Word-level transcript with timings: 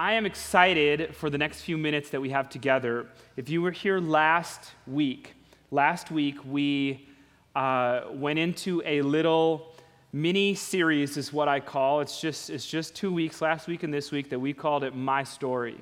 I 0.00 0.14
am 0.14 0.24
excited 0.24 1.14
for 1.14 1.28
the 1.28 1.36
next 1.36 1.60
few 1.60 1.76
minutes 1.76 2.08
that 2.08 2.22
we 2.22 2.30
have 2.30 2.48
together. 2.48 3.06
If 3.36 3.50
you 3.50 3.60
were 3.60 3.70
here 3.70 4.00
last 4.00 4.70
week, 4.86 5.34
last 5.70 6.10
week 6.10 6.38
we 6.42 7.06
uh, 7.54 8.04
went 8.10 8.38
into 8.38 8.82
a 8.86 9.02
little 9.02 9.74
mini 10.10 10.54
series, 10.54 11.18
is 11.18 11.34
what 11.34 11.48
I 11.48 11.60
call. 11.60 12.00
It's 12.00 12.18
just 12.18 12.48
it's 12.48 12.66
just 12.66 12.96
two 12.96 13.12
weeks, 13.12 13.42
last 13.42 13.68
week 13.68 13.82
and 13.82 13.92
this 13.92 14.10
week, 14.10 14.30
that 14.30 14.38
we 14.38 14.54
called 14.54 14.84
it 14.84 14.96
My 14.96 15.22
Story. 15.22 15.76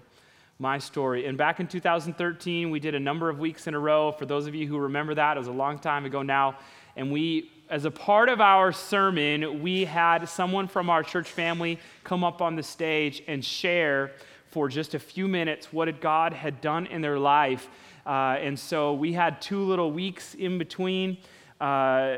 My 0.59 0.79
Story. 0.79 1.27
And 1.27 1.39
back 1.39 1.61
in 1.61 1.69
2013, 1.69 2.71
we 2.71 2.81
did 2.81 2.97
a 2.97 3.01
number 3.01 3.31
of 3.31 3.39
weeks 3.39 3.69
in 3.69 3.75
a 3.75 3.79
row. 3.79 4.11
For 4.11 4.27
those 4.27 4.49
of 4.49 4.55
you 4.57 4.67
who 4.67 4.79
remember 4.79 5.15
that, 5.15 5.37
it 5.37 5.39
was 5.39 5.47
a 5.47 5.53
long 5.53 5.79
time 5.79 6.05
ago 6.05 6.23
now. 6.23 6.59
And 6.97 7.13
we 7.13 7.53
as 7.71 7.85
a 7.85 7.91
part 7.91 8.31
of 8.31 8.41
our 8.41 8.73
sermon, 8.73 9.63
we 9.63 9.85
had 9.85 10.27
someone 10.29 10.69
from 10.69 10.89
our 10.89 11.03
church 11.03 11.29
family 11.29 11.79
come 12.03 12.25
up 12.25 12.41
on 12.41 12.57
the 12.57 12.63
stage 12.63 13.23
and 13.27 13.45
share 13.45 14.13
for 14.47 14.69
just 14.69 14.95
a 14.95 14.99
few 14.99 15.29
minutes 15.29 15.71
what 15.71 16.01
God 16.01 16.33
had 16.33 16.63
done 16.63 16.87
in 16.87 17.03
their 17.03 17.19
life. 17.19 17.69
Uh, 18.07 18.37
and 18.41 18.59
so 18.59 18.95
we 18.95 19.13
had 19.13 19.43
two 19.43 19.63
little 19.63 19.93
weeks 19.93 20.35
in 20.35 20.57
between, 20.57 21.19
uh, 21.61 22.17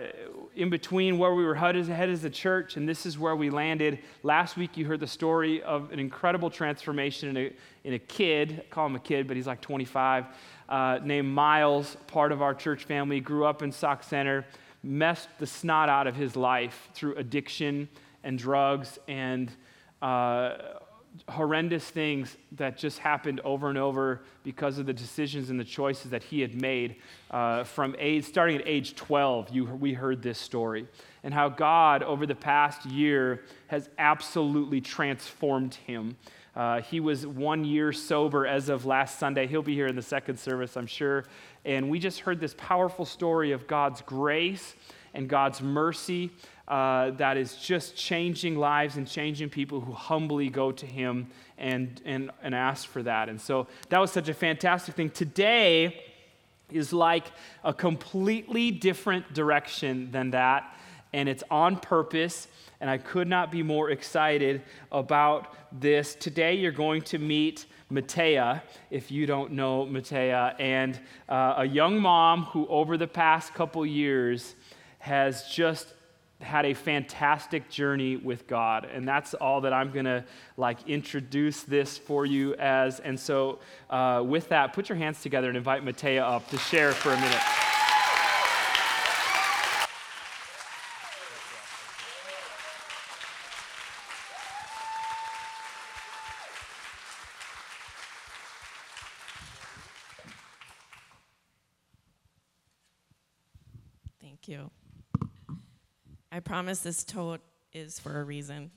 in 0.55 0.71
between 0.71 1.19
where 1.19 1.35
we 1.35 1.45
were 1.45 1.57
headed 1.57 1.91
as 1.91 2.25
a 2.25 2.31
church, 2.31 2.77
and 2.77 2.89
this 2.89 3.05
is 3.05 3.19
where 3.19 3.35
we 3.35 3.51
landed. 3.51 3.99
Last 4.23 4.57
week, 4.57 4.77
you 4.77 4.87
heard 4.87 5.01
the 5.01 5.09
story 5.09 5.61
of 5.65 5.91
an 5.91 5.99
incredible 5.99 6.51
transformation 6.51 7.31
in 7.31 7.37
a, 7.37 7.53
in 7.83 7.95
a 7.95 7.99
kid. 7.99 8.63
I 8.65 8.73
call 8.73 8.87
him 8.87 8.95
a 8.95 9.01
kid, 9.01 9.27
but 9.27 9.37
he's 9.37 9.49
like 9.49 9.61
25, 9.61 10.27
uh, 10.69 11.01
named 11.03 11.27
Miles, 11.27 11.97
part 12.07 12.31
of 12.31 12.41
our 12.41 12.55
church 12.55 12.85
family, 12.85 13.19
grew 13.19 13.45
up 13.45 13.63
in 13.63 13.73
Sauk 13.73 14.05
Centre 14.05 14.45
messed 14.83 15.29
the 15.39 15.47
snot 15.47 15.89
out 15.89 16.07
of 16.07 16.17
his 16.17 16.37
life 16.37 16.89
through 16.95 17.15
addiction 17.17 17.89
and 18.25 18.39
drugs 18.39 18.99
and 19.09 19.51
uh, 20.03 20.57
horrendous 21.29 21.85
things 21.85 22.37
that 22.53 22.79
just 22.79 22.99
happened 22.99 23.41
over 23.41 23.69
and 23.69 23.77
over 23.77 24.23
because 24.45 24.79
of 24.79 24.87
the 24.87 24.93
decisions 24.93 25.51
and 25.51 25.59
the 25.59 25.65
choices 25.65 26.11
that 26.11 26.23
he 26.23 26.41
had 26.41 26.61
made 26.61 26.97
uh, 27.31 27.65
from 27.65 27.97
age, 27.99 28.25
starting 28.25 28.57
at 28.57 28.67
age 28.67 28.95
12 28.95 29.51
you, 29.51 29.65
we 29.65 29.93
heard 29.93 30.23
this 30.23 30.39
story 30.39 30.87
and 31.25 31.35
how 31.35 31.49
god 31.49 32.03
over 32.05 32.27
the 32.27 32.35
past 32.35 32.87
year 32.87 33.43
has 33.67 33.89
absolutely 33.99 34.81
transformed 34.81 35.75
him 35.75 36.17
uh, 36.57 36.81
he 36.81 37.01
was 37.01 37.27
one 37.27 37.65
year 37.65 37.93
sober 37.93 38.47
as 38.47 38.69
of 38.69 38.87
last 38.87 39.19
sunday 39.19 39.47
he'll 39.47 39.63
be 39.63 39.75
here 39.75 39.87
in 39.87 39.97
the 39.97 40.03
second 40.03 40.39
service 40.39 40.77
i'm 40.77 40.87
sure 40.87 41.25
and 41.65 41.91
we 41.91 41.99
just 41.99 42.21
heard 42.21 42.41
this 42.41 42.55
powerful 42.57 43.05
story 43.05 43.53
of 43.53 43.67
God's 43.67 44.01
grace 44.03 44.75
and 45.13 45.29
God's 45.29 45.61
mercy 45.61 46.31
uh, 46.69 47.11
that 47.13 47.37
is 47.37 47.57
just 47.57 47.97
changing 47.97 48.57
lives 48.57 48.97
and 48.97 49.07
changing 49.07 49.51
people 49.51 49.81
who 49.81 49.93
humbly 49.93 50.49
go 50.49 50.73
to 50.73 50.87
Him 50.87 51.29
and, 51.59 52.01
and, 52.05 52.31
and 52.43 52.55
ask 52.55 52.89
for 52.89 53.03
that. 53.03 53.29
And 53.29 53.41
so 53.41 53.67
that 53.89 53.99
was 53.99 54.11
such 54.11 54.29
a 54.29 54.35
fantastic 54.35 54.95
thing. 54.95 55.11
Today 55.11 56.05
is 56.71 56.93
like 56.93 57.25
a 57.65 57.75
completely 57.75 58.71
different 58.71 59.35
direction 59.35 60.11
than 60.13 60.31
that, 60.31 60.77
and 61.13 61.29
it's 61.29 61.45
on 61.51 61.77
purpose. 61.77 62.49
And 62.81 62.89
I 62.89 62.99
could 62.99 63.29
not 63.29 63.51
be 63.51 63.63
more 63.63 63.91
excited 63.91 64.63
about 64.91 65.55
this. 65.73 66.15
Today, 66.15 66.55
you're 66.55 66.73
going 66.73 67.03
to 67.03 67.19
meet 67.19 67.67
Matea, 67.93 68.63
if 68.91 69.11
you 69.11 69.27
don't 69.27 69.53
know 69.53 69.85
Matea, 69.85 70.55
and 70.61 70.99
uh, 71.29 71.55
a 71.59 71.65
young 71.65 72.01
mom 72.01 72.45
who, 72.45 72.67
over 72.69 72.97
the 72.97 73.07
past 73.09 73.53
couple 73.53 73.85
years, 73.85 74.55
has 74.99 75.45
just 75.45 75.93
had 76.41 76.65
a 76.65 76.73
fantastic 76.73 77.69
journey 77.69 78.17
with 78.17 78.47
God. 78.47 78.87
And 78.87 79.07
that's 79.07 79.35
all 79.35 79.61
that 79.63 79.73
I'm 79.73 79.93
going 79.93 80.07
to 80.07 80.25
like 80.57 80.89
introduce 80.89 81.63
this 81.63 81.99
for 81.99 82.25
you 82.25 82.55
as. 82.55 83.01
And 83.01 83.19
so, 83.19 83.59
uh, 83.91 84.23
with 84.25 84.49
that, 84.49 84.73
put 84.73 84.89
your 84.89 84.97
hands 84.97 85.21
together 85.21 85.49
and 85.49 85.57
invite 85.57 85.85
Matea 85.85 86.23
up 86.23 86.49
to 86.49 86.59
share 86.59 86.93
for 86.93 87.13
a 87.13 87.21
minute. 87.21 87.60
You. 104.51 104.71
I 106.33 106.41
promise 106.41 106.81
this 106.81 107.05
tote 107.05 107.41
is 107.73 107.99
for 108.01 108.21
a 108.21 108.25
reason. 108.25 108.73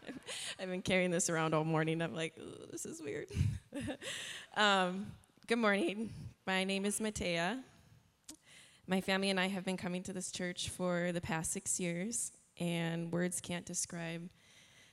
I've 0.60 0.70
been 0.70 0.82
carrying 0.82 1.10
this 1.10 1.28
around 1.28 1.54
all 1.54 1.64
morning. 1.64 2.00
I'm 2.00 2.14
like, 2.14 2.38
this 2.70 2.86
is 2.86 3.02
weird. 3.02 3.26
um, 4.56 5.08
good 5.48 5.58
morning. 5.58 6.10
My 6.46 6.62
name 6.62 6.84
is 6.84 7.00
Matea. 7.00 7.60
My 8.86 9.00
family 9.00 9.30
and 9.30 9.40
I 9.40 9.48
have 9.48 9.64
been 9.64 9.76
coming 9.76 10.02
to 10.04 10.12
this 10.12 10.30
church 10.30 10.70
for 10.70 11.10
the 11.12 11.20
past 11.20 11.52
six 11.52 11.80
years, 11.80 12.32
and 12.58 13.12
words 13.12 13.40
can't 13.40 13.66
describe 13.66 14.30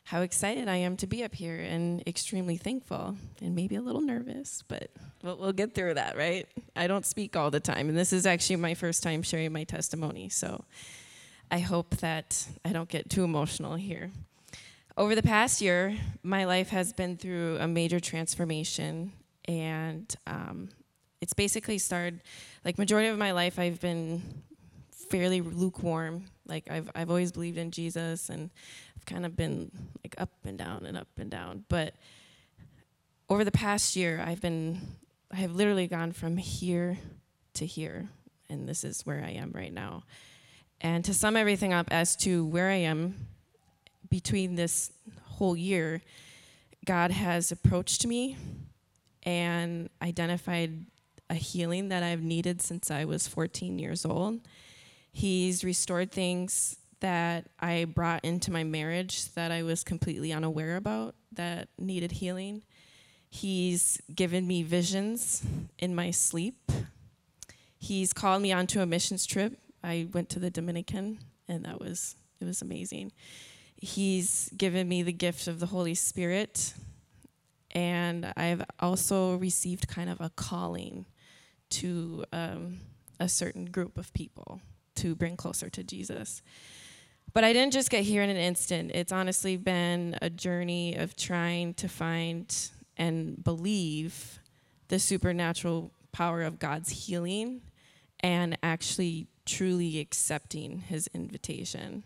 how 0.05 0.21
excited 0.21 0.67
I 0.67 0.75
am 0.77 0.97
to 0.97 1.07
be 1.07 1.23
up 1.23 1.33
here 1.33 1.57
and 1.57 2.07
extremely 2.07 2.57
thankful 2.57 3.15
and 3.41 3.55
maybe 3.55 3.75
a 3.75 3.81
little 3.81 4.01
nervous, 4.01 4.63
but 4.67 4.91
we'll, 5.23 5.35
we'll, 5.37 5.51
get 5.51 5.73
through 5.73 5.95
that, 5.95 6.15
right? 6.15 6.47
I 6.75 6.85
don't 6.85 7.07
speak 7.07 7.35
all 7.35 7.49
the 7.49 7.59
time, 7.59 7.89
and 7.89 7.97
this 7.97 8.13
is 8.13 8.27
actually 8.27 8.57
my 8.57 8.75
first 8.75 9.01
time 9.01 9.23
sharing 9.23 9.51
my 9.51 9.63
testimony, 9.63 10.29
so 10.29 10.63
I 11.49 11.57
hope 11.57 11.97
that 11.97 12.47
I 12.63 12.71
don't 12.71 12.87
get 12.87 13.09
too 13.09 13.23
emotional 13.23 13.75
here. 13.75 14.11
Over 14.95 15.15
the 15.15 15.23
past 15.23 15.59
year, 15.59 15.97
my 16.21 16.45
life 16.45 16.69
has 16.69 16.93
been 16.93 17.17
through 17.17 17.57
a 17.59 17.67
major 17.67 17.99
transformation, 17.99 19.11
and 19.45 20.15
um, 20.27 20.69
it's 21.19 21.33
basically 21.33 21.79
started 21.79 22.21
like 22.63 22.77
majority 22.77 23.09
of 23.09 23.17
my 23.17 23.31
life 23.31 23.57
I've 23.57 23.81
been 23.81 24.21
fairly 25.15 25.39
lukewarm. 25.39 26.25
Like 26.45 26.69
I've 26.69 26.89
I've 26.93 27.09
always 27.09 27.31
believed 27.31 27.57
in 27.57 27.71
Jesus 27.71 28.29
and 28.29 28.49
I've 28.97 29.05
kind 29.05 29.25
of 29.25 29.35
been 29.35 29.71
like 30.03 30.15
up 30.17 30.31
and 30.43 30.57
down 30.57 30.85
and 30.85 30.97
up 30.97 31.07
and 31.17 31.31
down. 31.31 31.63
But 31.69 31.95
over 33.29 33.43
the 33.45 33.51
past 33.51 33.95
year, 33.95 34.21
I've 34.25 34.41
been 34.41 34.81
I 35.31 35.37
have 35.37 35.55
literally 35.55 35.87
gone 35.87 36.11
from 36.11 36.37
here 36.37 36.97
to 37.55 37.65
here, 37.65 38.09
and 38.49 38.67
this 38.67 38.83
is 38.83 39.05
where 39.05 39.23
I 39.23 39.31
am 39.31 39.51
right 39.53 39.73
now. 39.73 40.03
And 40.81 41.03
to 41.05 41.13
sum 41.13 41.37
everything 41.37 41.71
up 41.71 41.87
as 41.91 42.17
to 42.17 42.45
where 42.45 42.69
I 42.69 42.75
am 42.75 43.27
between 44.09 44.55
this 44.55 44.91
whole 45.23 45.55
year, 45.55 46.01
God 46.85 47.11
has 47.11 47.51
approached 47.51 48.05
me 48.05 48.37
and 49.23 49.89
identified 50.01 50.85
a 51.29 51.35
healing 51.35 51.87
that 51.89 52.03
I've 52.03 52.21
needed 52.21 52.61
since 52.61 52.91
I 52.91 53.05
was 53.05 53.27
14 53.27 53.79
years 53.79 54.05
old 54.05 54.41
He's 55.17 55.63
restored 55.63 56.11
things 56.11 56.75
that 56.99 57.45
I 57.57 57.85
brought 57.85 58.25
into 58.25 58.51
my 58.51 58.65
marriage 58.65 59.31
that 59.33 59.49
I 59.49 59.63
was 59.63 59.81
completely 59.81 60.33
unaware 60.33 60.75
about 60.75 61.15
that 61.31 61.69
needed 61.79 62.11
healing. 62.11 62.63
He's 63.29 64.01
given 64.13 64.45
me 64.45 64.61
visions 64.61 65.41
in 65.79 65.95
my 65.95 66.11
sleep. 66.11 66.69
He's 67.77 68.11
called 68.11 68.41
me 68.41 68.51
onto 68.51 68.81
a 68.81 68.85
missions 68.85 69.25
trip. 69.25 69.57
I 69.81 70.09
went 70.11 70.27
to 70.31 70.39
the 70.39 70.49
Dominican 70.49 71.19
and 71.47 71.63
that 71.63 71.79
was 71.79 72.17
it 72.41 72.43
was 72.43 72.61
amazing. 72.61 73.13
He's 73.77 74.49
given 74.57 74.89
me 74.89 75.01
the 75.01 75.13
gift 75.13 75.47
of 75.47 75.61
the 75.61 75.67
Holy 75.67 75.95
Spirit 75.95 76.73
and 77.71 78.33
I've 78.35 78.65
also 78.81 79.37
received 79.37 79.87
kind 79.87 80.09
of 80.09 80.19
a 80.19 80.29
calling 80.35 81.05
to 81.69 82.25
um, 82.33 82.81
a 83.17 83.29
certain 83.29 83.63
group 83.63 83.97
of 83.97 84.13
people 84.13 84.59
to 84.95 85.15
bring 85.15 85.37
closer 85.37 85.69
to 85.69 85.83
Jesus. 85.83 86.41
But 87.33 87.43
I 87.43 87.53
didn't 87.53 87.73
just 87.73 87.89
get 87.89 88.03
here 88.03 88.23
in 88.23 88.29
an 88.29 88.37
instant. 88.37 88.91
It's 88.93 89.11
honestly 89.11 89.57
been 89.57 90.17
a 90.21 90.29
journey 90.29 90.95
of 90.95 91.15
trying 91.15 91.73
to 91.75 91.89
find 91.89 92.55
and 92.97 93.43
believe 93.43 94.39
the 94.87 94.99
supernatural 94.99 95.91
power 96.11 96.43
of 96.43 96.59
God's 96.59 97.07
healing 97.07 97.61
and 98.21 98.57
actually 98.63 99.27
truly 99.45 99.99
accepting 99.99 100.79
his 100.79 101.09
invitation. 101.13 102.03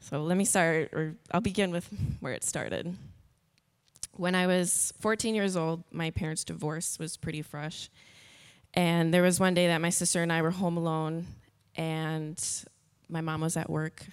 So 0.00 0.22
let 0.22 0.36
me 0.36 0.44
start, 0.44 0.92
or 0.92 1.14
I'll 1.30 1.40
begin 1.40 1.70
with 1.70 1.88
where 2.20 2.32
it 2.32 2.44
started. 2.44 2.96
When 4.12 4.34
I 4.34 4.46
was 4.46 4.92
14 5.00 5.34
years 5.34 5.56
old, 5.56 5.84
my 5.92 6.10
parents' 6.10 6.44
divorce 6.44 6.98
was 6.98 7.16
pretty 7.16 7.42
fresh. 7.42 7.88
And 8.74 9.14
there 9.14 9.22
was 9.22 9.38
one 9.38 9.54
day 9.54 9.68
that 9.68 9.80
my 9.80 9.90
sister 9.90 10.22
and 10.22 10.32
I 10.32 10.42
were 10.42 10.50
home 10.50 10.76
alone, 10.76 11.26
and 11.78 12.44
my 13.08 13.22
mom 13.22 13.40
was 13.40 13.56
at 13.56 13.70
work 13.70 14.04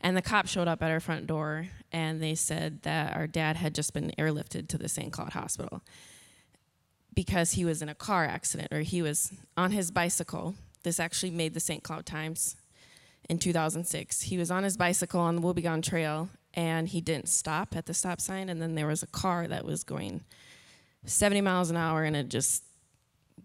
and 0.00 0.16
the 0.16 0.22
cop 0.22 0.46
showed 0.46 0.68
up 0.68 0.82
at 0.82 0.90
our 0.90 1.00
front 1.00 1.26
door 1.26 1.66
and 1.92 2.22
they 2.22 2.34
said 2.34 2.82
that 2.82 3.16
our 3.16 3.26
dad 3.26 3.56
had 3.56 3.74
just 3.74 3.92
been 3.92 4.12
airlifted 4.18 4.68
to 4.68 4.78
the 4.78 4.88
St. 4.88 5.12
Cloud 5.12 5.32
Hospital 5.32 5.82
because 7.14 7.52
he 7.52 7.64
was 7.64 7.82
in 7.82 7.88
a 7.88 7.94
car 7.94 8.24
accident 8.24 8.72
or 8.72 8.80
he 8.80 9.02
was 9.02 9.32
on 9.56 9.72
his 9.72 9.90
bicycle. 9.90 10.54
This 10.82 10.98
actually 10.98 11.30
made 11.30 11.54
the 11.54 11.60
St. 11.60 11.82
Cloud 11.82 12.06
Times 12.06 12.56
in 13.28 13.38
2006. 13.38 14.22
He 14.22 14.38
was 14.38 14.50
on 14.50 14.62
his 14.62 14.76
bicycle 14.76 15.20
on 15.20 15.36
the 15.36 15.42
Wobegon 15.42 15.82
Trail 15.82 16.28
and 16.54 16.88
he 16.88 17.00
didn't 17.00 17.28
stop 17.28 17.76
at 17.76 17.86
the 17.86 17.94
stop 17.94 18.20
sign. 18.20 18.48
And 18.48 18.62
then 18.62 18.74
there 18.74 18.86
was 18.86 19.02
a 19.02 19.08
car 19.08 19.46
that 19.48 19.64
was 19.64 19.84
going 19.84 20.24
70 21.04 21.40
miles 21.42 21.70
an 21.70 21.76
hour, 21.76 22.04
and 22.04 22.16
it 22.16 22.28
just, 22.28 22.64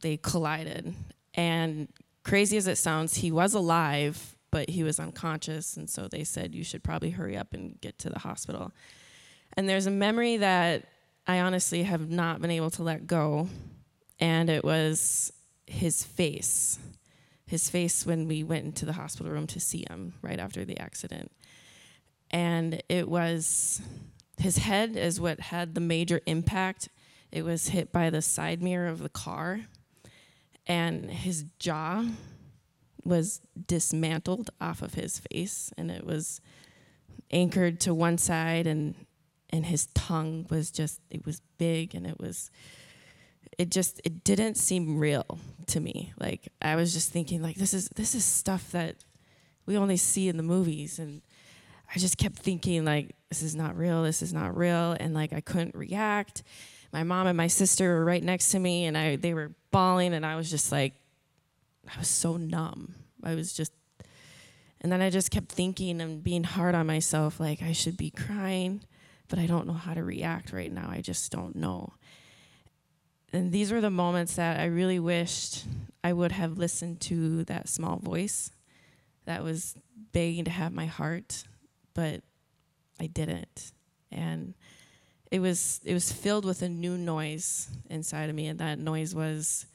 they 0.02 0.18
collided. 0.18 0.94
And 1.34 1.90
crazy 2.24 2.58
as 2.58 2.68
it 2.68 2.78
sounds, 2.78 3.16
he 3.16 3.32
was 3.32 3.54
alive, 3.54 4.36
but 4.52 4.70
he 4.70 4.84
was 4.84 5.00
unconscious. 5.00 5.78
And 5.78 5.90
so 5.90 6.08
they 6.08 6.24
said, 6.24 6.56
You 6.56 6.64
should 6.64 6.84
probably 6.84 7.12
hurry 7.12 7.38
up 7.38 7.54
and 7.54 7.80
get 7.82 8.00
to 8.00 8.10
the 8.10 8.20
hospital. 8.20 8.72
And 9.54 9.68
there's 9.68 9.88
a 9.88 9.92
memory 9.92 10.38
that 10.38 10.86
I 11.28 11.40
honestly 11.40 11.84
have 11.84 12.10
not 12.10 12.42
been 12.42 12.52
able 12.52 12.72
to 12.72 12.84
let 12.84 13.08
go. 13.08 13.48
And 14.20 14.50
it 14.50 14.64
was 14.64 15.32
his 15.68 16.04
face. 16.04 16.80
His 17.46 17.70
face 17.70 18.06
when 18.06 18.28
we 18.28 18.44
went 18.44 18.66
into 18.66 18.86
the 18.86 18.94
hospital 18.94 19.32
room 19.32 19.48
to 19.48 19.60
see 19.60 19.86
him 19.90 20.14
right 20.22 20.40
after 20.40 20.66
the 20.66 20.80
accident. 20.80 21.32
And 22.32 22.84
it 22.90 23.10
was 23.10 23.82
his 24.38 24.58
head 24.58 24.96
is 24.96 25.20
what 25.20 25.40
had 25.40 25.76
the 25.76 25.82
major 25.82 26.22
impact. 26.26 26.90
It 27.32 27.44
was 27.44 27.70
hit 27.70 27.92
by 27.92 28.10
the 28.10 28.22
side 28.22 28.62
mirror 28.62 28.88
of 28.88 29.00
the 29.00 29.10
car. 29.10 29.62
And 30.70 31.12
his 31.12 31.44
jaw 31.60 32.06
was 33.04 33.42
dismantled 33.68 34.52
off 34.62 34.82
of 34.82 34.94
his 34.94 35.20
face 35.32 35.72
and 35.78 35.92
it 35.92 36.06
was 36.06 36.40
anchored 37.32 37.80
to 37.82 37.94
one 37.94 38.18
side 38.18 38.68
and 38.68 38.96
and 39.50 39.66
his 39.66 39.88
tongue 39.88 40.46
was 40.50 40.70
just 40.70 41.02
it 41.10 41.26
was 41.26 41.42
big 41.58 41.96
and 41.96 42.06
it 42.06 42.20
was 42.20 42.52
it 43.58 43.72
just 43.72 44.00
it 44.04 44.24
didn't 44.24 44.56
seem 44.56 45.00
real 45.00 45.40
to 45.68 45.80
me. 45.80 46.14
Like 46.20 46.50
i 46.62 46.76
was 46.76 46.94
just 46.94 47.12
thinking 47.12 47.42
like 47.42 47.56
this 47.56 47.74
is 47.74 47.90
this 47.96 48.14
is 48.14 48.24
stuff 48.24 48.72
that 48.72 48.96
we 49.66 49.78
only 49.78 49.98
see 49.98 50.28
in 50.28 50.38
the 50.38 50.44
movies 50.44 50.98
and 51.00 51.22
i 51.94 52.00
just 52.00 52.18
kept 52.18 52.36
thinking 52.36 52.84
like 52.86 53.16
this 53.30 53.44
is 53.44 53.56
not 53.56 53.78
real 53.78 54.02
this 54.02 54.24
is 54.24 54.34
not 54.34 54.58
real 54.58 54.96
and 55.00 55.14
like 55.14 55.32
i 55.32 55.42
couldn't 55.42 55.76
react 55.76 56.42
my 56.92 57.04
mom 57.04 57.28
and 57.28 57.38
my 57.38 57.48
sister 57.48 57.96
were 57.96 58.06
right 58.06 58.24
next 58.24 58.52
to 58.52 58.60
me 58.60 58.86
and 58.86 58.98
i 58.98 59.16
they 59.16 59.34
were 59.34 59.52
bawling 59.72 60.14
and 60.14 60.26
i 60.26 60.36
was 60.36 60.50
just 60.50 60.72
like 60.72 60.94
i 61.94 61.98
was 61.98 62.08
so 62.08 62.38
numb 62.38 62.96
i 63.24 63.36
was 63.36 63.54
just 63.54 63.72
and 64.82 64.92
then 64.92 65.02
i 65.02 65.10
just 65.10 65.32
kept 65.32 65.52
thinking 65.52 66.02
and 66.02 66.24
being 66.24 66.44
hard 66.44 66.76
on 66.76 66.88
myself 66.88 67.40
like 67.40 67.62
i 67.62 67.72
should 67.72 67.98
be 67.98 68.10
crying 68.10 68.82
but 69.30 69.40
I 69.40 69.46
don't 69.46 69.68
know 69.68 69.74
how 69.74 69.94
to 69.94 70.04
react 70.04 70.52
right 70.52 70.72
now. 70.72 70.90
I 70.90 71.02
just 71.02 71.32
don't 71.32 71.56
know. 71.56 71.94
And 73.32 73.52
these 73.52 73.72
were 73.72 73.80
the 73.80 73.92
moments 73.92 74.36
that 74.36 74.60
I 74.60 74.66
really 74.66 75.00
wished 75.00 75.66
I 76.04 76.14
would 76.14 76.32
have 76.32 76.58
listened 76.58 77.00
to 77.02 77.44
that 77.46 77.70
small 77.70 77.98
voice 77.98 78.52
that 79.26 79.44
was 79.44 79.76
begging 80.12 80.46
to 80.46 80.52
have 80.52 80.74
my 80.74 80.88
heart, 80.88 81.44
but 81.94 82.22
I 83.00 83.06
didn't. 83.06 83.72
And 84.12 84.56
it 85.32 85.40
was 85.40 85.80
it 85.84 85.94
was 85.94 86.12
filled 86.12 86.46
with 86.46 86.62
a 86.62 86.70
new 86.70 86.98
noise 86.98 87.70
inside 87.90 88.30
of 88.30 88.36
me 88.36 88.48
and 88.48 88.60
that 88.60 88.80
noise 88.80 89.14
was 89.14 89.66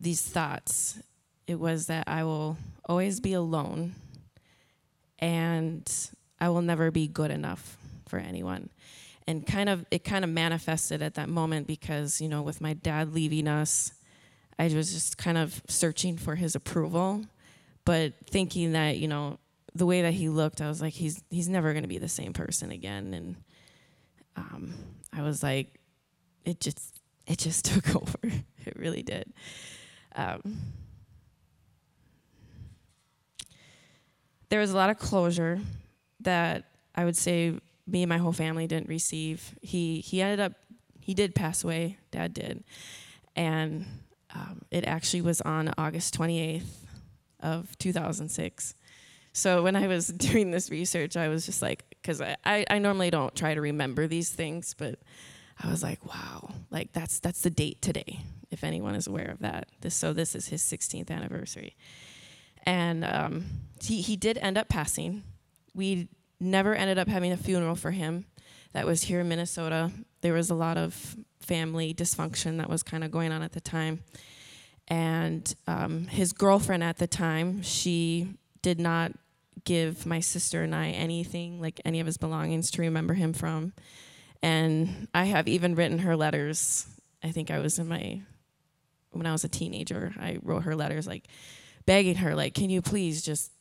these 0.00 0.22
thoughts. 0.22 0.98
It 1.46 1.58
was 1.58 1.86
that 1.86 2.04
I 2.06 2.24
will 2.24 2.56
always 2.86 3.20
be 3.20 3.32
alone 3.32 3.94
and 5.18 5.90
I 6.40 6.48
will 6.48 6.62
never 6.62 6.90
be 6.90 7.06
good 7.06 7.30
enough 7.30 7.76
for 8.06 8.18
anyone 8.18 8.70
and 9.26 9.46
kind 9.46 9.68
of 9.68 9.84
it 9.90 10.04
kind 10.04 10.24
of 10.24 10.30
manifested 10.30 11.02
at 11.02 11.14
that 11.14 11.28
moment 11.28 11.66
because 11.66 12.20
you 12.20 12.28
know 12.28 12.42
with 12.42 12.60
my 12.60 12.72
dad 12.74 13.14
leaving 13.14 13.48
us 13.48 13.92
i 14.58 14.64
was 14.64 14.92
just 14.92 15.18
kind 15.18 15.38
of 15.38 15.62
searching 15.68 16.16
for 16.16 16.34
his 16.34 16.54
approval 16.54 17.24
but 17.84 18.12
thinking 18.26 18.72
that 18.72 18.98
you 18.98 19.08
know 19.08 19.38
the 19.74 19.86
way 19.86 20.02
that 20.02 20.12
he 20.14 20.28
looked 20.28 20.60
i 20.60 20.68
was 20.68 20.80
like 20.80 20.92
he's 20.92 21.22
he's 21.30 21.48
never 21.48 21.72
going 21.72 21.82
to 21.82 21.88
be 21.88 21.98
the 21.98 22.08
same 22.08 22.32
person 22.32 22.70
again 22.70 23.14
and 23.14 23.36
um, 24.36 24.72
i 25.12 25.22
was 25.22 25.42
like 25.42 25.80
it 26.44 26.60
just 26.60 27.00
it 27.26 27.38
just 27.38 27.64
took 27.72 27.94
over 27.94 28.18
it 28.24 28.76
really 28.76 29.02
did 29.02 29.32
um, 30.16 30.58
there 34.48 34.60
was 34.60 34.70
a 34.70 34.76
lot 34.76 34.90
of 34.90 34.98
closure 34.98 35.60
that 36.20 36.64
i 36.94 37.04
would 37.04 37.16
say 37.16 37.54
me 37.86 38.02
and 38.02 38.08
my 38.08 38.18
whole 38.18 38.32
family 38.32 38.66
didn't 38.66 38.88
receive. 38.88 39.54
He 39.60 40.00
he 40.00 40.22
ended 40.22 40.40
up 40.40 40.52
he 41.00 41.14
did 41.14 41.34
pass 41.34 41.64
away. 41.64 41.98
Dad 42.10 42.32
did, 42.32 42.64
and 43.36 43.84
um, 44.34 44.62
it 44.70 44.84
actually 44.84 45.20
was 45.20 45.40
on 45.42 45.72
August 45.76 46.18
28th 46.18 46.62
of 47.40 47.76
2006. 47.78 48.74
So 49.34 49.64
when 49.64 49.76
I 49.76 49.88
was 49.88 50.06
doing 50.28 50.50
this 50.50 50.70
research, 50.70 51.16
I 51.16 51.28
was 51.28 51.44
just 51.44 51.60
like, 51.60 51.84
because 51.90 52.22
I, 52.22 52.36
I, 52.44 52.64
I 52.70 52.78
normally 52.78 53.10
don't 53.10 53.34
try 53.34 53.52
to 53.52 53.60
remember 53.60 54.06
these 54.06 54.30
things, 54.30 54.74
but 54.78 55.00
I 55.62 55.68
was 55.68 55.82
like, 55.82 56.06
wow, 56.06 56.50
like 56.70 56.92
that's 56.92 57.20
that's 57.20 57.42
the 57.42 57.50
date 57.50 57.82
today. 57.82 58.20
If 58.50 58.64
anyone 58.64 58.94
is 58.94 59.06
aware 59.06 59.30
of 59.30 59.40
that, 59.40 59.68
this 59.80 59.94
so 59.94 60.12
this 60.12 60.34
is 60.34 60.48
his 60.48 60.62
16th 60.62 61.10
anniversary, 61.10 61.76
and 62.64 63.04
um, 63.04 63.44
he 63.82 64.00
he 64.00 64.16
did 64.16 64.38
end 64.38 64.56
up 64.56 64.68
passing. 64.68 65.22
We 65.74 66.08
never 66.40 66.74
ended 66.74 66.98
up 66.98 67.08
having 67.08 67.32
a 67.32 67.36
funeral 67.36 67.74
for 67.76 67.90
him. 67.90 68.26
That 68.72 68.86
was 68.86 69.02
here 69.02 69.20
in 69.20 69.28
Minnesota. 69.28 69.92
There 70.20 70.32
was 70.32 70.50
a 70.50 70.54
lot 70.54 70.76
of 70.76 71.16
family 71.40 71.94
dysfunction 71.94 72.58
that 72.58 72.68
was 72.68 72.82
kind 72.82 73.04
of 73.04 73.10
going 73.10 73.30
on 73.30 73.42
at 73.42 73.52
the 73.52 73.60
time. 73.60 74.02
And 74.88 75.54
um, 75.66 76.06
his 76.08 76.32
girlfriend 76.32 76.82
at 76.82 76.98
the 76.98 77.06
time, 77.06 77.62
she 77.62 78.34
did 78.62 78.80
not 78.80 79.12
give 79.64 80.06
my 80.06 80.20
sister 80.20 80.62
and 80.62 80.74
I 80.74 80.90
anything, 80.90 81.60
like 81.60 81.80
any 81.84 82.00
of 82.00 82.06
his 82.06 82.16
belongings 82.16 82.70
to 82.72 82.82
remember 82.82 83.14
him 83.14 83.32
from. 83.32 83.72
And 84.42 85.08
I 85.14 85.24
have 85.24 85.48
even 85.48 85.74
written 85.74 86.00
her 86.00 86.16
letters. 86.16 86.86
I 87.22 87.30
think 87.30 87.50
I 87.50 87.58
was 87.58 87.78
in 87.78 87.88
my, 87.88 88.20
when 89.10 89.26
I 89.26 89.32
was 89.32 89.44
a 89.44 89.48
teenager, 89.48 90.14
I 90.18 90.38
wrote 90.42 90.64
her 90.64 90.76
letters 90.76 91.06
like 91.06 91.24
begging 91.86 92.16
her, 92.16 92.34
like, 92.34 92.54
can 92.54 92.70
you 92.70 92.82
please 92.82 93.22
just 93.22 93.52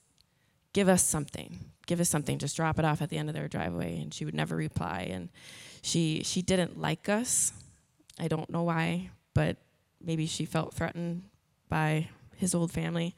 give 0.73 0.89
us 0.89 1.03
something? 1.03 1.59
Give 1.85 1.99
us 1.99 2.09
something. 2.09 2.37
Just 2.37 2.55
drop 2.55 2.79
it 2.79 2.85
off 2.85 3.01
at 3.01 3.09
the 3.09 3.17
end 3.17 3.29
of 3.29 3.35
their 3.35 3.47
driveway. 3.47 3.99
And 4.01 4.13
she 4.13 4.25
would 4.25 4.33
never 4.33 4.55
reply. 4.55 5.07
And 5.11 5.29
she 5.81 6.21
she 6.23 6.41
didn't 6.41 6.79
like 6.79 7.09
us. 7.09 7.51
I 8.17 8.27
don't 8.27 8.49
know 8.49 8.63
why 8.63 9.09
but 9.33 9.57
maybe 10.01 10.25
she 10.25 10.45
felt 10.45 10.73
threatened 10.73 11.23
by 11.69 12.09
his 12.35 12.53
old 12.53 12.71
family 12.71 13.15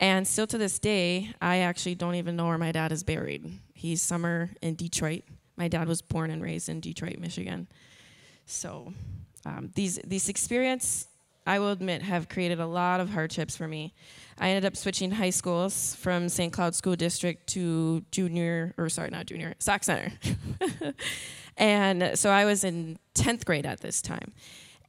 and 0.00 0.26
still 0.26 0.46
to 0.46 0.58
this 0.58 0.78
day 0.78 1.32
i 1.40 1.58
actually 1.58 1.94
don't 1.94 2.16
even 2.16 2.34
know 2.34 2.46
where 2.46 2.58
my 2.58 2.72
dad 2.72 2.90
is 2.90 3.04
buried 3.04 3.58
he's 3.74 4.02
somewhere 4.02 4.50
in 4.60 4.74
detroit 4.74 5.22
my 5.56 5.68
dad 5.68 5.86
was 5.86 6.02
born 6.02 6.30
and 6.30 6.42
raised 6.42 6.68
in 6.68 6.80
detroit 6.80 7.18
michigan 7.18 7.68
so 8.46 8.92
um, 9.46 9.70
these 9.74 10.00
these 10.04 10.28
experience 10.28 11.06
I 11.46 11.58
will 11.58 11.70
admit, 11.70 12.02
have 12.02 12.28
created 12.28 12.60
a 12.60 12.66
lot 12.66 13.00
of 13.00 13.10
hardships 13.10 13.56
for 13.56 13.66
me. 13.66 13.94
I 14.38 14.50
ended 14.50 14.64
up 14.64 14.76
switching 14.76 15.10
high 15.10 15.30
schools 15.30 15.94
from 15.96 16.28
St. 16.28 16.52
Cloud 16.52 16.74
School 16.74 16.96
District 16.96 17.46
to 17.48 18.04
junior, 18.10 18.74
or 18.78 18.88
sorry, 18.88 19.10
not 19.10 19.26
junior, 19.26 19.54
Sauk 19.58 19.82
Centre. 19.82 20.12
and 21.56 22.18
so 22.18 22.30
I 22.30 22.44
was 22.44 22.62
in 22.62 22.98
10th 23.14 23.44
grade 23.44 23.66
at 23.66 23.80
this 23.80 24.02
time. 24.02 24.32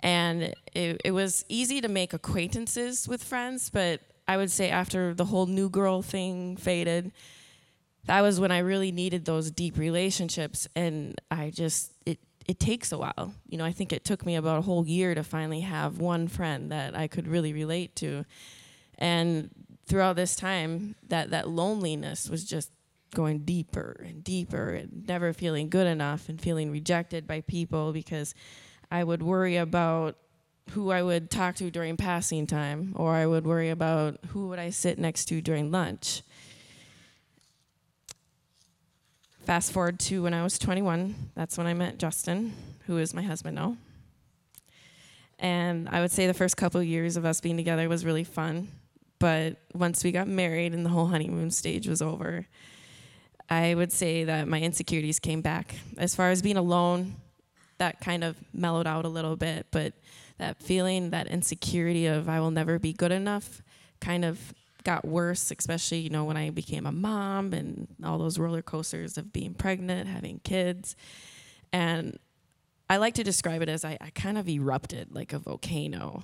And 0.02 0.54
it, 0.74 1.02
it 1.04 1.12
was 1.12 1.46
easy 1.48 1.82
to 1.82 1.88
make 1.88 2.14
acquaintances 2.14 3.08
with 3.08 3.24
friends, 3.24 3.70
but 3.70 4.02
I 4.28 4.38
would 4.38 4.52
say 4.52 4.70
after 4.70 5.14
the 5.14 5.26
whole 5.26 5.46
new 5.46 5.70
girl 5.70 6.02
thing 6.02 6.58
faded, 6.58 7.12
that 8.06 8.22
was 8.22 8.40
when 8.40 8.52
I 8.52 8.60
really 8.60 8.92
needed 8.92 9.26
those 9.26 9.52
deep 9.52 9.78
relationships. 9.78 10.68
And 10.76 11.20
I 11.30 11.50
just, 11.50 11.94
it, 12.06 12.20
it 12.48 12.60
takes 12.60 12.92
a 12.92 12.98
while. 12.98 13.34
You 13.48 13.58
know, 13.58 13.66
I 13.66 13.72
think 13.72 13.94
it 13.94 14.04
took 14.04 14.26
me 14.26 14.36
about 14.36 14.60
a 14.60 14.62
whole 14.62 14.88
year 14.88 15.14
to 15.14 15.24
finally 15.24 15.62
have 15.62 16.00
one 16.00 16.28
friend 16.28 16.72
that 16.72 16.96
I 16.96 17.08
could 17.08 17.28
really 17.28 17.54
relate 17.54 17.96
to. 17.98 18.26
And 18.98 19.50
throughout 19.86 20.16
this 20.16 20.36
time, 20.36 20.96
that, 21.10 21.32
that 21.32 21.50
loneliness 21.50 22.30
was 22.30 22.46
just 22.46 22.72
going 23.14 23.40
deeper 23.40 24.04
and 24.08 24.24
deeper 24.24 24.70
and 24.70 25.06
never 25.08 25.34
feeling 25.34 25.70
good 25.70 25.88
enough 25.88 26.30
and 26.30 26.40
feeling 26.40 26.72
rejected 26.72 27.28
by 27.28 27.42
people 27.42 27.92
because 27.92 28.34
I 28.90 29.04
would 29.04 29.22
worry 29.22 29.58
about 29.58 30.18
who 30.70 30.92
I 30.92 31.04
would 31.04 31.30
talk 31.30 31.56
to 31.56 31.70
during 31.70 31.98
passing 31.98 32.48
time 32.48 32.94
or 32.96 33.14
I 33.14 33.26
would 33.26 33.46
worry 33.46 33.70
about 33.70 34.18
who 34.30 34.48
would 34.48 34.60
I 34.60 34.70
sit 34.70 34.98
next 34.98 35.26
to 35.26 35.42
during 35.42 35.72
lunch. 35.72 36.22
Fast 39.46 39.74
forward 39.74 40.00
to 40.02 40.24
when 40.24 40.34
I 40.34 40.44
was 40.44 40.58
21, 40.60 41.16
that's 41.36 41.58
when 41.58 41.68
I 41.68 41.74
met 41.74 41.98
Justin, 41.98 42.54
who 42.86 42.98
is 42.98 43.14
my 43.14 43.24
husband 43.24 43.56
now. 43.56 43.76
And 45.40 45.90
I 45.90 46.00
would 46.00 46.12
say 46.12 46.28
the 46.28 46.34
first 46.34 46.56
couple 46.56 46.80
of 46.80 46.86
years 46.86 47.18
of 47.18 47.26
us 47.26 47.42
being 47.42 47.58
together 47.58 47.90
was 47.90 48.06
really 48.06 48.24
fun. 48.24 48.68
But 49.18 49.58
once 49.74 50.04
we 50.04 50.12
got 50.12 50.28
married 50.28 50.74
and 50.74 50.86
the 50.86 50.90
whole 50.90 51.08
honeymoon 51.08 51.52
stage 51.52 51.88
was 51.88 52.02
over, 52.02 52.46
I 53.50 53.74
would 53.76 53.92
say 53.92 54.24
that 54.24 54.48
my 54.48 54.62
insecurities 54.62 55.20
came 55.20 55.42
back. 55.42 55.76
As 55.98 56.16
far 56.16 56.30
as 56.30 56.42
being 56.42 56.58
alone, 56.58 57.16
that 57.80 58.00
kind 58.00 58.24
of 58.24 58.38
mellowed 58.54 58.88
out 58.88 59.06
a 59.06 59.10
little 59.10 59.36
bit, 59.36 59.66
but 59.72 59.94
that 60.42 60.62
feeling, 60.62 61.12
that 61.12 61.28
insecurity 61.28 62.08
of 62.08 62.28
I 62.28 62.40
will 62.40 62.52
never 62.52 62.80
be 62.80 62.94
good 62.94 63.12
enough, 63.12 63.62
kind 64.02 64.26
of 64.26 64.54
got 64.84 65.06
worse, 65.06 65.52
especially, 65.52 66.00
you 66.00 66.10
know, 66.10 66.26
when 66.26 66.36
I 66.36 66.50
became 66.50 66.88
a 66.88 66.92
mom 66.92 67.54
and 67.54 67.88
all 68.04 68.18
those 68.18 68.40
roller 68.40 68.64
coasters 68.64 69.18
of 69.20 69.32
being 69.32 69.54
pregnant, 69.54 70.10
having 70.10 70.40
kids. 70.44 70.96
And 71.72 72.18
I 72.90 72.98
like 72.98 73.14
to 73.16 73.24
describe 73.24 73.62
it 73.62 73.70
as 73.70 73.86
I, 73.86 74.00
I 74.02 74.10
kind 74.10 74.38
of 74.38 74.50
erupted 74.50 75.14
like 75.14 75.32
a 75.32 75.40
volcano. 75.40 76.24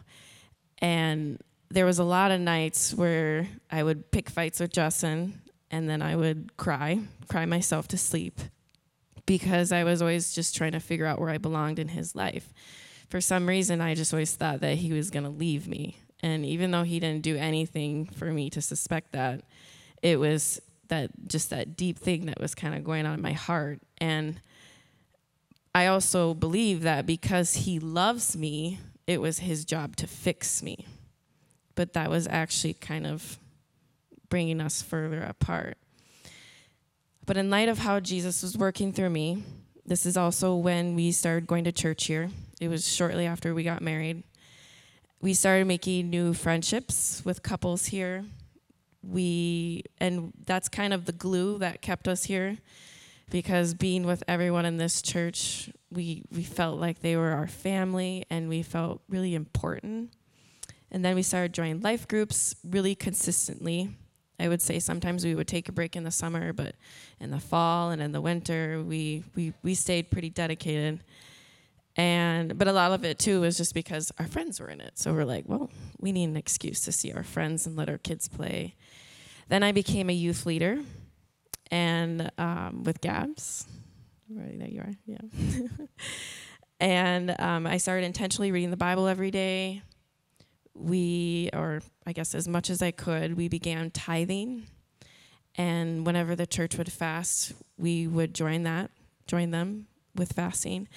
And 0.80 1.40
there 1.70 1.86
was 1.86 2.00
a 2.00 2.04
lot 2.04 2.32
of 2.32 2.42
nights 2.42 2.96
where 2.96 3.48
I 3.72 3.84
would 3.84 4.12
pick 4.12 4.32
fights 4.32 4.60
with 4.60 4.74
Justin 4.74 5.42
and 5.70 5.88
then 5.88 6.02
I 6.02 6.16
would 6.16 6.58
cry, 6.58 7.02
cry 7.30 7.46
myself 7.46 7.88
to 7.90 7.98
sleep 7.98 8.40
because 9.28 9.72
I 9.72 9.84
was 9.84 10.02
always 10.02 10.34
just 10.34 10.56
trying 10.56 10.72
to 10.72 10.80
figure 10.80 11.06
out 11.06 11.20
where 11.20 11.30
I 11.30 11.38
belonged 11.38 11.78
in 11.78 11.90
his 11.90 12.16
life. 12.16 12.52
For 13.10 13.22
some 13.22 13.48
reason, 13.48 13.82
I 13.82 13.96
just 13.96 14.14
always 14.14 14.36
thought 14.36 14.62
that 14.62 14.78
he 14.78 14.94
was 14.94 15.10
going 15.10 15.24
to 15.24 15.30
leave 15.30 15.68
me. 15.68 15.98
And 16.22 16.46
even 16.46 16.72
though 16.72 16.84
he 16.84 17.00
didn't 17.00 17.24
do 17.24 17.38
anything 17.38 18.06
for 18.06 18.26
me 18.26 18.50
to 18.50 18.62
suspect 18.62 19.14
that, 19.14 19.42
it 20.02 20.20
was 20.20 20.62
that 20.90 21.12
just 21.28 21.50
that 21.50 21.76
deep 21.76 22.00
thing 22.00 22.26
that 22.28 22.40
was 22.40 22.56
kind 22.56 22.74
of 22.74 22.84
going 22.84 23.06
on 23.06 23.16
in 23.16 23.22
my 23.22 23.34
heart. 23.34 23.80
And 24.00 24.40
I 25.76 25.88
also 25.88 26.34
believe 26.34 26.82
that 26.84 27.06
because 27.06 27.54
he 27.54 27.80
loves 27.80 28.36
me, 28.36 28.80
it 29.06 29.22
was 29.22 29.40
his 29.40 29.64
job 29.64 29.96
to 29.98 30.08
fix 30.08 30.64
me 30.64 30.86
but 31.78 31.94
that 31.94 32.10
was 32.10 32.28
actually 32.28 32.74
kind 32.74 33.08
of 33.08 33.38
bringing 34.30 34.60
us 34.60 34.82
further 34.82 35.22
apart. 35.22 35.78
But 37.26 37.38
in 37.38 37.50
light 37.50 37.70
of 37.70 37.78
how 37.78 38.02
Jesus 38.02 38.42
was 38.42 38.58
working 38.58 38.92
through 38.92 39.12
me, 39.12 39.44
this 39.88 40.06
is 40.06 40.18
also 40.18 40.56
when 40.56 40.96
we 40.96 41.14
started 41.14 41.48
going 41.48 41.64
to 41.64 41.72
church 41.72 42.06
here. 42.06 42.30
It 42.60 42.68
was 42.68 42.88
shortly 42.88 43.26
after 43.26 43.54
we 43.54 43.64
got 43.64 43.82
married. 43.82 44.24
We 45.22 45.34
started 45.34 45.66
making 45.66 46.10
new 46.10 46.34
friendships 46.34 47.22
with 47.24 47.42
couples 47.42 47.86
here. 47.86 48.26
We 49.02 49.84
and 50.00 50.34
that's 50.46 50.68
kind 50.68 50.94
of 50.94 51.06
the 51.06 51.14
glue 51.14 51.58
that 51.60 51.82
kept 51.82 52.08
us 52.10 52.26
here 52.26 52.58
because 53.30 53.74
being 53.74 54.06
with 54.06 54.24
everyone 54.28 54.66
in 54.66 54.78
this 54.78 55.02
church, 55.02 55.72
we 55.90 56.24
we 56.32 56.44
felt 56.44 56.80
like 56.80 57.00
they 57.00 57.16
were 57.16 57.32
our 57.32 57.48
family 57.48 58.26
and 58.30 58.50
we 58.50 58.64
felt 58.64 59.02
really 59.08 59.36
important. 59.36 60.12
And 60.92 61.04
then 61.04 61.16
we 61.16 61.24
started 61.24 61.54
joining 61.54 61.82
life 61.82 62.08
groups 62.08 62.56
really 62.64 62.96
consistently. 62.96 63.96
I 64.40 64.48
would 64.48 64.62
say 64.62 64.80
sometimes 64.80 65.26
we 65.26 65.34
would 65.34 65.48
take 65.48 65.68
a 65.68 65.72
break 65.72 65.96
in 65.96 66.04
the 66.04 66.12
summer, 66.12 66.54
but 66.54 66.76
in 67.20 67.32
the 67.32 67.40
fall 67.40 67.90
and 67.90 68.02
in 68.02 68.12
the 68.12 68.22
winter, 68.22 68.84
we, 68.84 69.24
we, 69.36 69.54
we 69.64 69.74
stayed 69.74 70.12
pretty 70.12 70.30
dedicated. 70.30 71.04
And 71.96 72.56
but 72.56 72.68
a 72.68 72.72
lot 72.72 72.92
of 72.92 73.04
it 73.04 73.18
too 73.18 73.42
was 73.42 73.58
just 73.58 73.74
because 73.74 74.12
our 74.20 74.28
friends 74.28 74.60
were 74.60 74.70
in 74.70 74.80
it. 74.80 75.00
So 75.00 75.14
we're 75.14 75.26
like, 75.26 75.46
well, 75.48 75.72
we 76.00 76.12
need 76.12 76.26
an 76.26 76.38
excuse 76.38 76.82
to 76.82 76.92
see 76.92 77.12
our 77.12 77.24
friends 77.24 77.66
and 77.66 77.76
let 77.76 77.90
our 77.90 77.98
kids 77.98 78.28
play. 78.28 78.76
Then 79.50 79.64
I 79.64 79.72
became 79.72 80.10
a 80.10 80.14
youth 80.14 80.46
leader, 80.46 80.78
and 81.72 82.32
um, 82.38 82.84
with 82.84 83.02
Gabs, 83.02 83.66
right 84.30 84.60
there 84.60 84.68
you 84.68 84.82
are, 84.82 84.94
yeah. 85.06 85.18
and 86.80 87.34
um, 87.40 87.66
I 87.66 87.78
started 87.78 88.06
intentionally 88.06 88.52
reading 88.52 88.72
the 88.72 88.78
Bible 88.78 89.08
every 89.08 89.32
day 89.32 89.82
we, 90.78 91.50
or 91.54 91.82
I 92.06 92.14
guess 92.14 92.36
as 92.36 92.48
much 92.48 92.70
as 92.70 92.82
I 92.82 92.92
could, 92.92 93.36
we 93.36 93.48
began 93.48 93.92
tithing. 93.92 94.68
And 95.56 96.06
whenever 96.06 96.36
the 96.36 96.46
church 96.46 96.78
would 96.78 96.92
fast, 96.92 97.54
we 97.78 98.08
would 98.08 98.34
join 98.34 98.64
that, 98.64 98.92
join 99.26 99.52
them 99.52 99.88
with 100.16 100.34
fasting. 100.34 100.88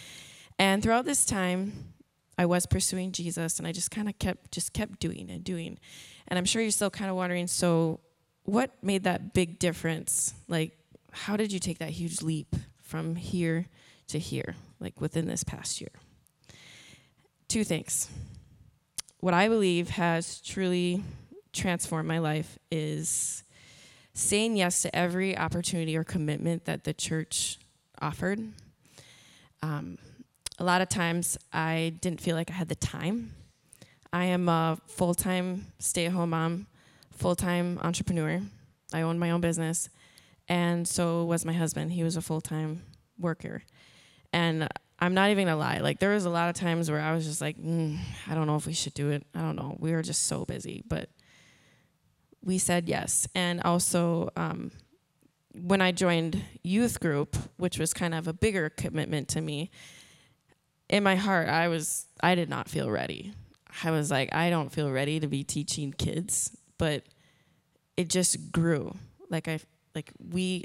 And 0.58 0.82
throughout 0.82 1.06
this 1.06 1.24
time, 1.24 1.94
I 2.36 2.46
was 2.46 2.66
pursuing 2.66 3.12
Jesus 3.12 3.58
and 3.58 3.66
I 3.66 3.72
just 3.72 3.90
kind 3.90 4.08
of 4.08 4.18
kept 4.18 4.52
just 4.52 4.72
kept 4.72 5.00
doing 5.00 5.30
and 5.30 5.44
doing. 5.44 5.78
And 6.28 6.38
I'm 6.38 6.44
sure 6.44 6.62
you're 6.62 6.70
still 6.70 6.90
kind 6.90 7.10
of 7.10 7.16
wondering, 7.16 7.46
so 7.46 8.00
what 8.44 8.72
made 8.82 9.04
that 9.04 9.34
big 9.34 9.58
difference? 9.58 10.34
Like 10.48 10.76
how 11.12 11.36
did 11.36 11.52
you 11.52 11.58
take 11.58 11.78
that 11.78 11.90
huge 11.90 12.22
leap 12.22 12.54
from 12.82 13.16
here 13.16 13.66
to 14.08 14.18
here, 14.18 14.54
like 14.78 15.00
within 15.00 15.26
this 15.26 15.44
past 15.44 15.80
year? 15.80 15.90
Two 17.48 17.64
things 17.64 18.08
what 19.20 19.34
I 19.34 19.48
believe 19.48 19.90
has 19.90 20.40
truly 20.40 21.02
transformed 21.52 22.08
my 22.08 22.18
life 22.18 22.58
is 22.70 23.44
saying 24.14 24.56
yes 24.56 24.82
to 24.82 24.94
every 24.96 25.36
opportunity 25.36 25.96
or 25.96 26.04
commitment 26.04 26.64
that 26.64 26.84
the 26.84 26.94
church 26.94 27.58
offered. 28.00 28.40
Um, 29.62 29.98
a 30.58 30.64
lot 30.64 30.80
of 30.80 30.88
times 30.88 31.38
I 31.52 31.94
didn't 32.00 32.20
feel 32.20 32.34
like 32.34 32.50
I 32.50 32.54
had 32.54 32.68
the 32.68 32.74
time. 32.74 33.34
I 34.12 34.24
am 34.24 34.48
a 34.48 34.78
full 34.86 35.14
time 35.14 35.66
stay 35.78 36.06
at 36.06 36.12
home 36.12 36.30
mom, 36.30 36.66
full 37.12 37.36
time 37.36 37.78
entrepreneur. 37.82 38.40
I 38.92 39.02
own 39.02 39.18
my 39.18 39.30
own 39.30 39.40
business. 39.40 39.88
And 40.48 40.88
so 40.88 41.24
was 41.24 41.44
my 41.44 41.52
husband. 41.52 41.92
He 41.92 42.02
was 42.02 42.16
a 42.16 42.22
full 42.22 42.40
time 42.40 42.82
worker. 43.18 43.62
And 44.32 44.68
I'm 45.00 45.14
not 45.14 45.30
even 45.30 45.46
gonna 45.46 45.56
lie. 45.56 45.78
Like 45.78 45.98
there 45.98 46.10
was 46.10 46.26
a 46.26 46.30
lot 46.30 46.50
of 46.50 46.56
times 46.56 46.90
where 46.90 47.00
I 47.00 47.14
was 47.14 47.24
just 47.24 47.40
like, 47.40 47.56
mm, 47.58 47.98
I 48.28 48.34
don't 48.34 48.46
know 48.46 48.56
if 48.56 48.66
we 48.66 48.74
should 48.74 48.94
do 48.94 49.10
it. 49.10 49.26
I 49.34 49.40
don't 49.40 49.56
know. 49.56 49.76
We 49.78 49.92
were 49.92 50.02
just 50.02 50.26
so 50.26 50.44
busy, 50.44 50.82
but 50.86 51.08
we 52.44 52.58
said 52.58 52.88
yes. 52.88 53.26
And 53.34 53.62
also, 53.62 54.30
um, 54.36 54.70
when 55.52 55.80
I 55.80 55.92
joined 55.92 56.42
youth 56.62 57.00
group, 57.00 57.36
which 57.56 57.78
was 57.78 57.94
kind 57.94 58.14
of 58.14 58.28
a 58.28 58.32
bigger 58.32 58.68
commitment 58.70 59.28
to 59.28 59.40
me, 59.40 59.70
in 60.88 61.02
my 61.02 61.16
heart, 61.16 61.48
I 61.48 61.68
was 61.68 62.06
I 62.20 62.34
did 62.34 62.48
not 62.48 62.68
feel 62.68 62.90
ready. 62.90 63.32
I 63.84 63.90
was 63.92 64.10
like, 64.10 64.34
I 64.34 64.50
don't 64.50 64.70
feel 64.70 64.90
ready 64.90 65.20
to 65.20 65.28
be 65.28 65.44
teaching 65.44 65.92
kids, 65.92 66.56
but 66.76 67.04
it 67.96 68.08
just 68.08 68.52
grew. 68.52 68.94
Like 69.30 69.48
I 69.48 69.60
like 69.94 70.12
we 70.18 70.64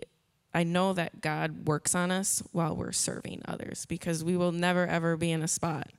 I 0.55 0.63
know 0.63 0.93
that 0.93 1.19
God 1.19 1.67
works 1.67 1.93
on 1.95 2.11
us 2.11 2.41
while 2.53 2.77
we're 2.77 2.93
serving 2.93 3.41
others 3.45 3.85
because 3.85 4.23
we 4.23 4.37
will 4.37 4.53
never 4.53 4.87
ever 4.87 5.17
be 5.17 5.29
in 5.31 5.43
a 5.43 5.49
spot. 5.49 5.89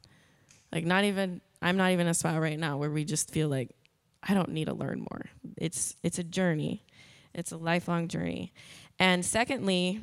Like 0.72 0.86
not 0.86 1.04
even 1.04 1.42
I'm 1.60 1.76
not 1.76 1.90
even 1.90 2.06
a 2.06 2.14
spot 2.14 2.40
right 2.40 2.58
now 2.58 2.78
where 2.78 2.90
we 2.90 3.04
just 3.04 3.30
feel 3.30 3.50
like 3.50 3.76
I 4.22 4.32
don't 4.32 4.48
need 4.48 4.64
to 4.64 4.72
learn 4.72 5.00
more. 5.00 5.26
It's 5.58 5.94
it's 6.02 6.18
a 6.18 6.24
journey. 6.24 6.86
It's 7.34 7.52
a 7.52 7.58
lifelong 7.58 8.08
journey. 8.08 8.54
And 8.98 9.26
secondly 9.26 10.00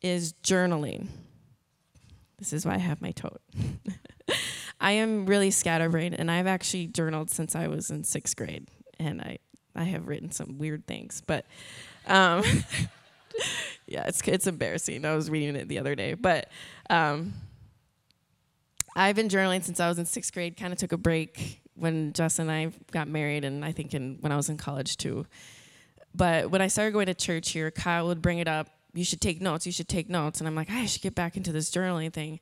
is 0.00 0.32
journaling. 0.42 1.06
This 2.38 2.52
is 2.52 2.66
why 2.66 2.74
I 2.74 2.78
have 2.78 3.00
my 3.00 3.12
tote. 3.12 3.42
I 4.80 4.92
am 4.92 5.24
really 5.24 5.52
scatterbrained 5.52 6.18
and 6.18 6.32
I've 6.32 6.48
actually 6.48 6.88
journaled 6.88 7.30
since 7.30 7.54
I 7.54 7.68
was 7.68 7.92
in 7.92 8.02
6th 8.02 8.34
grade 8.34 8.66
and 8.98 9.20
I 9.20 9.38
I 9.76 9.84
have 9.84 10.08
written 10.08 10.32
some 10.32 10.58
weird 10.58 10.84
things, 10.88 11.22
but 11.24 11.46
um 12.08 12.42
yeah, 13.86 14.04
it's 14.06 14.20
it's 14.26 14.46
embarrassing. 14.46 15.04
I 15.04 15.14
was 15.14 15.30
reading 15.30 15.56
it 15.56 15.68
the 15.68 15.78
other 15.78 15.94
day, 15.94 16.14
but 16.14 16.48
um, 16.90 17.34
I've 18.94 19.16
been 19.16 19.28
journaling 19.28 19.62
since 19.62 19.80
I 19.80 19.88
was 19.88 19.98
in 19.98 20.06
sixth 20.06 20.32
grade. 20.32 20.56
Kind 20.56 20.72
of 20.72 20.78
took 20.78 20.92
a 20.92 20.96
break 20.96 21.60
when 21.74 22.12
Justin 22.12 22.48
and 22.48 22.72
I 22.74 22.92
got 22.92 23.08
married, 23.08 23.44
and 23.44 23.64
I 23.64 23.72
think 23.72 23.94
in, 23.94 24.18
when 24.20 24.32
I 24.32 24.36
was 24.36 24.48
in 24.48 24.56
college 24.56 24.96
too. 24.96 25.26
But 26.14 26.50
when 26.50 26.60
I 26.60 26.68
started 26.68 26.92
going 26.92 27.06
to 27.06 27.14
church 27.14 27.50
here, 27.50 27.70
Kyle 27.70 28.06
would 28.08 28.20
bring 28.20 28.38
it 28.38 28.48
up. 28.48 28.68
You 28.92 29.04
should 29.04 29.22
take 29.22 29.40
notes. 29.40 29.64
You 29.64 29.72
should 29.72 29.88
take 29.88 30.10
notes. 30.10 30.40
And 30.40 30.46
I'm 30.46 30.54
like, 30.54 30.70
I 30.70 30.84
should 30.84 31.00
get 31.00 31.14
back 31.14 31.38
into 31.38 31.52
this 31.52 31.70
journaling 31.70 32.12
thing. 32.12 32.40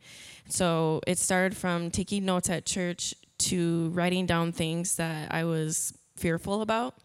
So 0.49 1.01
it 1.07 1.19
started 1.19 1.57
from 1.57 1.93
taking 1.93 2.25
notes 2.25 2.51
at 2.51 2.67
church 2.67 3.15
to 3.39 3.91
writing 3.91 4.27
down 4.27 4.51
things 4.51 4.97
that 4.97 5.33
I 5.33 5.45
was 5.45 5.93
fearful 6.17 6.63
about 6.63 6.97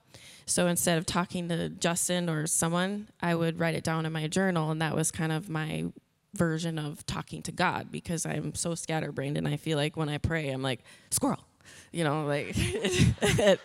so 0.45 0.67
instead 0.67 0.97
of 0.97 1.05
talking 1.05 1.49
to 1.49 1.69
Justin 1.69 2.29
or 2.29 2.47
someone, 2.47 3.07
I 3.21 3.35
would 3.35 3.59
write 3.59 3.75
it 3.75 3.83
down 3.83 4.05
in 4.05 4.13
my 4.13 4.27
journal, 4.27 4.71
and 4.71 4.81
that 4.81 4.95
was 4.95 5.11
kind 5.11 5.31
of 5.31 5.49
my 5.49 5.85
version 6.33 6.77
of 6.77 7.05
talking 7.05 7.41
to 7.43 7.51
God 7.51 7.91
because 7.91 8.25
I'm 8.25 8.53
so 8.55 8.75
scatterbrained, 8.75 9.37
and 9.37 9.47
I 9.47 9.57
feel 9.57 9.77
like 9.77 9.97
when 9.97 10.09
I 10.09 10.17
pray, 10.17 10.49
I'm 10.49 10.61
like 10.61 10.81
squirrel, 11.09 11.43
you 11.91 12.03
know, 12.03 12.25
like 12.25 12.55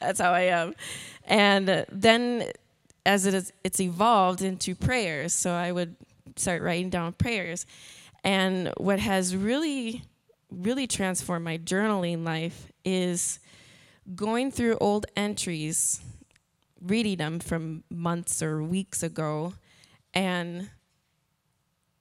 that's 0.00 0.20
how 0.20 0.32
I 0.32 0.42
am. 0.42 0.74
And 1.26 1.84
then 1.90 2.50
as 3.06 3.26
it 3.26 3.34
is, 3.34 3.52
it's 3.64 3.80
evolved 3.80 4.42
into 4.42 4.74
prayers, 4.74 5.32
so 5.32 5.50
I 5.50 5.72
would 5.72 5.96
start 6.36 6.62
writing 6.62 6.90
down 6.90 7.12
prayers. 7.12 7.66
And 8.22 8.72
what 8.76 8.98
has 9.00 9.36
really, 9.36 10.02
really 10.50 10.86
transformed 10.86 11.44
my 11.44 11.58
journaling 11.58 12.24
life 12.24 12.72
is 12.84 13.38
going 14.14 14.50
through 14.50 14.76
old 14.80 15.06
entries, 15.16 16.00
reading 16.80 17.18
them 17.18 17.40
from 17.40 17.84
months 17.90 18.42
or 18.42 18.62
weeks 18.62 19.02
ago, 19.02 19.54
and 20.12 20.68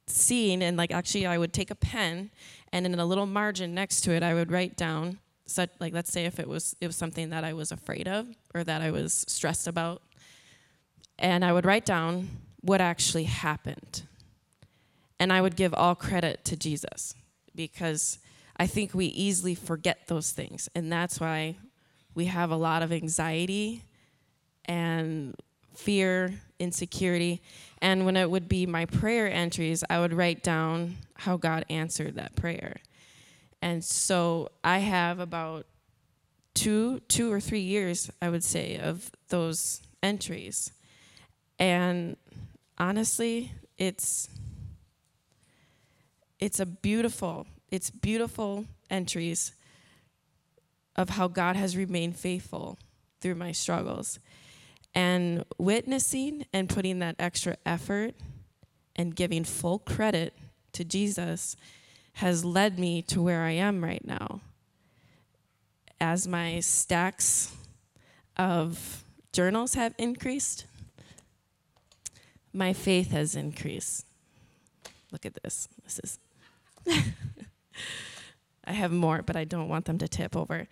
seeing 0.08 0.62
and 0.62 0.78
like 0.78 0.92
actually 0.92 1.26
I 1.26 1.38
would 1.38 1.54
take 1.54 1.72
a 1.72 1.76
pen 1.76 2.30
and 2.72 2.86
in 2.86 3.00
a 3.00 3.06
little 3.06 3.26
margin 3.26 3.74
next 3.74 4.02
to 4.02 4.12
it 4.12 4.22
I 4.22 4.34
would 4.34 4.52
write 4.52 4.76
down 4.76 5.20
such 5.46 5.70
like 5.80 5.94
let's 5.94 6.12
say 6.12 6.26
if 6.26 6.40
it 6.40 6.48
was 6.48 6.76
it 6.82 6.88
was 6.88 6.96
something 6.96 7.30
that 7.30 7.44
I 7.44 7.54
was 7.54 7.72
afraid 7.72 8.08
of 8.08 8.28
or 8.54 8.64
that 8.64 8.82
I 8.82 8.92
was 8.92 9.26
stressed 9.28 9.68
about 9.68 10.02
and 11.18 11.46
I 11.46 11.54
would 11.54 11.66
write 11.66 11.86
down 11.86 12.30
what 12.62 12.82
actually 12.82 13.26
happened. 13.26 14.04
And 15.20 15.32
I 15.32 15.42
would 15.42 15.56
give 15.56 15.74
all 15.74 15.96
credit 15.96 16.44
to 16.46 16.58
Jesus 16.58 17.14
because 17.56 18.20
I 18.58 18.68
think 18.68 18.94
we 18.94 19.06
easily 19.06 19.56
forget 19.56 20.08
those 20.08 20.32
things 20.32 20.70
and 20.76 20.92
that's 20.92 21.20
why 21.20 21.56
we 22.16 22.26
have 22.26 22.52
a 22.52 22.56
lot 22.56 22.84
of 22.84 22.92
anxiety 22.92 23.84
and 24.66 25.36
fear, 25.76 26.34
insecurity. 26.60 27.42
And 27.82 28.06
when 28.06 28.16
it 28.16 28.30
would 28.30 28.48
be 28.48 28.66
my 28.66 28.86
prayer 28.86 29.32
entries, 29.32 29.84
I 29.90 30.00
would 30.00 30.14
write 30.14 30.44
down 30.44 30.98
how 31.16 31.38
God 31.38 31.66
answered 31.70 32.16
that 32.16 32.36
prayer. 32.36 32.78
And 33.62 33.84
so 33.84 34.50
I 34.64 34.80
have 34.80 35.20
about 35.20 35.66
two 36.54 37.00
two 37.08 37.32
or 37.32 37.40
three 37.40 37.62
years, 37.62 38.12
I 38.22 38.30
would 38.30 38.44
say, 38.44 38.78
of 38.78 39.12
those 39.30 39.82
entries. 40.02 40.72
And 41.60 42.18
honestly, 42.78 43.52
it's 43.78 44.30
it's 46.40 46.60
a 46.60 46.66
beautiful, 46.66 47.48
it's 47.72 47.90
beautiful 47.90 48.66
entries 48.90 49.54
of 50.96 51.10
how 51.12 51.28
God 51.28 51.56
has 51.56 51.76
remained 51.76 52.18
faithful 52.18 52.78
through 53.22 53.36
my 53.36 53.52
struggles. 53.52 54.20
And 54.94 55.44
witnessing 55.58 56.46
and 56.54 56.70
putting 56.70 57.00
that 57.00 57.16
extra 57.18 57.58
effort 57.66 58.14
and 58.96 59.16
giving 59.16 59.44
full 59.44 59.80
credit 59.80 60.34
to 60.74 60.84
Jesus 60.84 61.56
has 62.14 62.46
led 62.46 62.78
me 62.78 63.02
to 63.04 63.22
where 63.22 63.42
I 63.42 63.52
am 63.52 63.84
right 63.84 64.06
now. 64.06 64.42
As 66.00 66.28
my 66.28 66.60
stacks 66.60 67.56
of 68.38 69.04
journals 69.32 69.74
have 69.74 69.96
increased, 69.98 70.66
my 72.54 72.74
faith 72.74 73.12
has 73.12 73.36
increased. 73.36 74.06
Look 75.12 75.26
at 75.26 75.42
this. 75.42 75.68
This 75.84 76.00
is. 76.00 76.20
I 78.66 78.74
have 78.74 78.92
more, 78.92 79.22
but 79.22 79.36
I 79.36 79.44
don't 79.44 79.70
want 79.70 79.86
them 79.86 79.98
to 80.00 80.08
tip 80.08 80.36
over. 80.36 80.68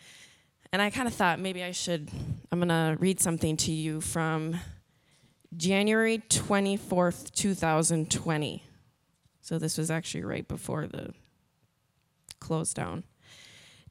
And 0.72 0.82
I 0.82 0.90
kind 0.90 1.08
of 1.08 1.14
thought 1.14 1.40
maybe 1.40 1.64
I 1.64 1.72
should, 1.72 2.10
I'm 2.52 2.60
going 2.60 2.70
to 2.70 2.98
read 3.00 3.20
something 3.20 3.58
to 3.58 3.72
you 3.72 4.00
from 4.00 4.60
January 5.56 6.20
24th, 6.30 7.32
2020. 7.32 8.64
So 9.42 9.60
this 9.60 9.78
was 9.78 9.92
actually 9.92 10.24
right 10.24 10.48
before 10.48 10.88
the 10.88 11.14
close 12.40 12.74
down. 12.74 13.04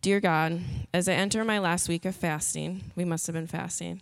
Dear 0.00 0.20
God, 0.20 0.60
as 0.94 1.08
I 1.08 1.12
enter 1.12 1.44
my 1.44 1.58
last 1.58 1.88
week 1.88 2.06
of 2.06 2.16
fasting, 2.16 2.92
we 2.96 3.04
must 3.04 3.26
have 3.26 3.34
been 3.34 3.46
fasting, 3.46 4.00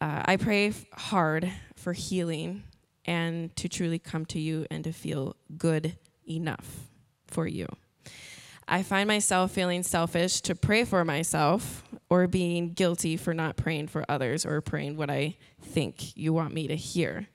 uh, 0.00 0.22
I 0.24 0.36
pray 0.36 0.72
hard 0.94 1.52
for 1.76 1.92
healing 1.92 2.64
and 3.04 3.54
to 3.54 3.68
truly 3.68 4.00
come 4.00 4.26
to 4.26 4.40
you 4.40 4.66
and 4.68 4.82
to 4.82 4.92
feel 4.92 5.36
good 5.56 5.96
enough 6.28 6.88
for 7.28 7.46
you. 7.46 7.68
I 8.66 8.82
find 8.82 9.08
myself 9.08 9.50
feeling 9.50 9.82
selfish 9.82 10.40
to 10.42 10.54
pray 10.54 10.84
for 10.84 11.04
myself 11.04 11.82
or 12.08 12.26
being 12.26 12.72
guilty 12.72 13.16
for 13.16 13.34
not 13.34 13.56
praying 13.56 13.88
for 13.88 14.04
others 14.08 14.46
or 14.46 14.60
praying 14.60 14.96
what 14.96 15.10
I 15.10 15.36
think 15.60 16.16
you 16.16 16.32
want 16.32 16.54
me 16.54 16.68
to 16.68 16.76
hear. 16.76 17.28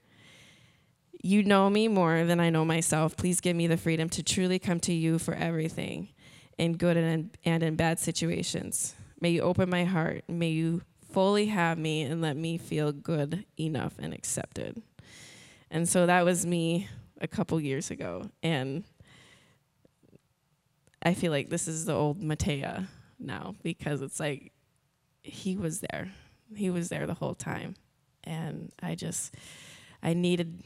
You 1.22 1.44
know 1.44 1.70
me 1.70 1.88
more 1.88 2.24
than 2.26 2.40
I 2.40 2.50
know 2.50 2.64
myself. 2.64 3.18
Please 3.18 3.42
give 3.42 3.56
me 3.56 3.68
the 3.68 3.78
freedom 3.78 4.08
to 4.10 4.24
truly 4.24 4.60
come 4.60 4.80
to 4.82 4.94
you 4.94 5.20
for 5.20 5.34
everything 5.34 6.10
in 6.58 6.78
good 6.78 6.96
and, 6.96 7.38
and 7.44 7.64
in 7.64 7.76
bad 7.76 8.00
situations. 8.00 8.96
May 9.20 9.32
you 9.32 9.42
open 9.42 9.70
my 9.70 9.84
heart. 9.84 10.24
May 10.28 10.50
you 10.50 10.84
fully 11.12 11.48
have 11.48 11.78
me 11.78 12.04
and 12.04 12.22
let 12.22 12.38
me 12.38 12.58
feel 12.58 12.92
good 12.92 13.46
enough 13.60 13.94
and 14.00 14.14
accepted. 14.14 14.82
And 15.72 15.90
so 15.90 16.06
that 16.06 16.24
was 16.24 16.46
me 16.46 16.88
a 17.20 17.28
couple 17.28 17.60
years 17.60 17.90
ago. 17.90 18.30
And 18.44 18.84
I 21.02 21.14
feel 21.14 21.32
like 21.32 21.50
this 21.50 21.68
is 21.68 21.86
the 21.86 21.94
old 21.94 22.22
Matea 22.22 22.88
now 23.20 23.56
because 23.64 24.02
it's 24.02 24.20
like 24.20 24.52
he 25.24 25.56
was 25.56 25.82
there. 25.82 26.12
He 26.56 26.70
was 26.70 26.90
there 26.90 27.06
the 27.06 27.14
whole 27.14 27.36
time. 27.36 27.76
And 28.24 28.72
I 28.82 28.96
just, 28.96 29.36
I 30.02 30.14
needed 30.14 30.64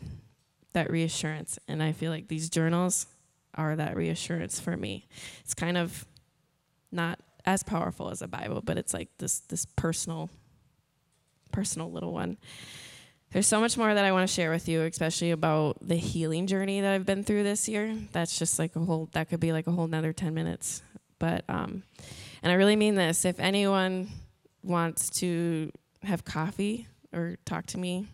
that 0.73 0.89
reassurance. 0.89 1.59
And 1.67 1.81
I 1.83 1.91
feel 1.91 2.11
like 2.11 2.27
these 2.27 2.49
journals 2.49 3.07
are 3.55 3.75
that 3.75 3.95
reassurance 3.95 4.59
for 4.59 4.77
me. 4.77 5.07
It's 5.43 5.53
kind 5.53 5.77
of 5.77 6.05
not 6.91 7.19
as 7.45 7.63
powerful 7.63 8.09
as 8.09 8.21
a 8.21 8.27
Bible, 8.27 8.61
but 8.63 8.77
it's 8.77 8.93
like 8.93 9.09
this, 9.17 9.39
this 9.39 9.65
personal, 9.65 10.29
personal 11.51 11.91
little 11.91 12.13
one. 12.13 12.37
There's 13.31 13.47
so 13.47 13.61
much 13.61 13.77
more 13.77 13.93
that 13.93 14.03
I 14.03 14.11
want 14.11 14.27
to 14.27 14.33
share 14.33 14.51
with 14.51 14.67
you, 14.67 14.81
especially 14.81 15.31
about 15.31 15.77
the 15.81 15.95
healing 15.95 16.47
journey 16.47 16.81
that 16.81 16.91
I've 16.93 17.05
been 17.05 17.23
through 17.23 17.43
this 17.43 17.69
year. 17.69 17.95
That's 18.11 18.37
just 18.37 18.59
like 18.59 18.75
a 18.75 18.79
whole, 18.79 19.07
that 19.13 19.29
could 19.29 19.39
be 19.39 19.53
like 19.53 19.67
a 19.67 19.71
whole 19.71 19.87
nother 19.87 20.11
10 20.11 20.33
minutes. 20.33 20.83
But, 21.17 21.45
um, 21.47 21.83
and 22.43 22.51
I 22.51 22.55
really 22.55 22.75
mean 22.75 22.95
this. 22.95 23.23
If 23.23 23.39
anyone 23.39 24.09
wants 24.63 25.09
to 25.21 25.71
have 26.03 26.25
coffee 26.25 26.87
or 27.13 27.37
talk 27.45 27.67
to 27.67 27.77
me 27.77 28.07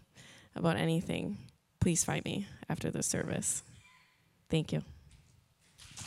about 0.56 0.78
anything, 0.78 1.40
please 1.80 2.04
find 2.04 2.24
me 2.24 2.46
after 2.70 2.92
the 2.92 3.02
service. 3.02 3.64
Thank 4.52 4.72
you. 4.72 4.84
Thanks 5.96 6.06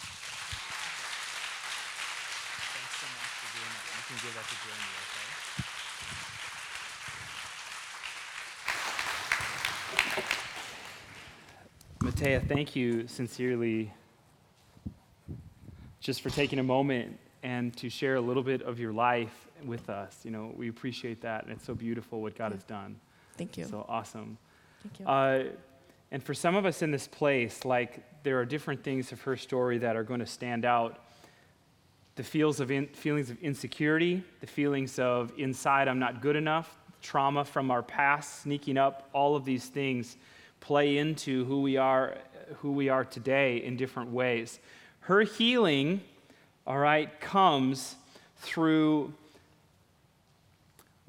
so 2.95 3.07
much 3.11 3.33
for 3.43 3.59
doing 3.59 3.73
that. 3.75 3.91
You 3.91 4.03
can 4.07 4.17
give 4.23 4.35
that 4.37 4.45
to. 4.45 4.70
Matea, 12.21 12.47
thank 12.47 12.77
you 12.77 13.09
sincerely 13.09 13.91
just 16.01 16.21
for 16.21 16.29
taking 16.29 16.59
a 16.59 16.63
moment 16.63 17.19
and 17.43 17.75
to 17.79 17.89
share 17.89 18.17
a 18.17 18.21
little 18.21 18.43
bit 18.43 18.61
of 18.61 18.79
your 18.79 18.93
life 18.93 19.49
with 19.65 19.89
us. 19.89 20.19
You 20.23 20.31
know, 20.31 20.53
we 20.55 20.69
appreciate 20.69 21.23
that, 21.23 21.45
and 21.45 21.53
it's 21.53 21.65
so 21.65 21.75
beautiful 21.75 22.21
what 22.21 22.37
God 22.37 22.53
has 22.53 22.63
done. 22.65 23.01
Thank 23.39 23.57
you. 23.57 23.65
So 23.65 23.87
awesome. 23.89 24.37
Thank 24.83 25.01
you. 25.01 25.07
Uh, 25.07 25.45
and 26.11 26.23
for 26.23 26.35
some 26.35 26.57
of 26.57 26.67
us 26.67 26.83
in 26.83 26.91
this 26.91 27.07
place, 27.07 27.65
like 27.65 28.05
there 28.23 28.39
are 28.39 28.45
different 28.45 28.85
things 28.85 29.13
of 29.13 29.23
her 29.23 29.35
story 29.35 29.79
that 29.79 29.97
are 29.97 30.05
going 30.05 30.21
to 30.21 30.27
stand 30.27 30.67
out. 30.67 31.03
The 32.17 32.23
feels 32.23 32.61
of 32.61 32.71
in, 32.71 32.89
feelings 32.89 33.31
of 33.31 33.43
insecurity, 33.43 34.23
the 34.43 34.47
feelings 34.47 34.99
of 34.99 35.33
inside 35.39 35.89
I'm 35.89 35.99
not 35.99 36.21
good 36.21 36.37
enough, 36.37 36.77
trauma 37.01 37.47
from 37.47 37.71
our 37.71 37.83
past 37.83 38.43
sneaking 38.43 38.77
up, 38.77 39.09
all 39.15 39.37
of 39.37 39.47
these 39.47 39.69
things 39.69 40.19
play 40.61 40.99
into 40.99 41.45
who 41.47 41.63
we 41.63 41.77
are 41.77 42.17
who 42.59 42.73
we 42.73 42.89
are 42.89 43.05
today 43.05 43.59
in 43.59 43.77
different 43.77 44.11
ways. 44.11 44.59
Her 45.01 45.23
healing, 45.23 46.01
all 46.67 46.79
right, 46.79 47.21
comes 47.21 47.97
through 48.39 49.15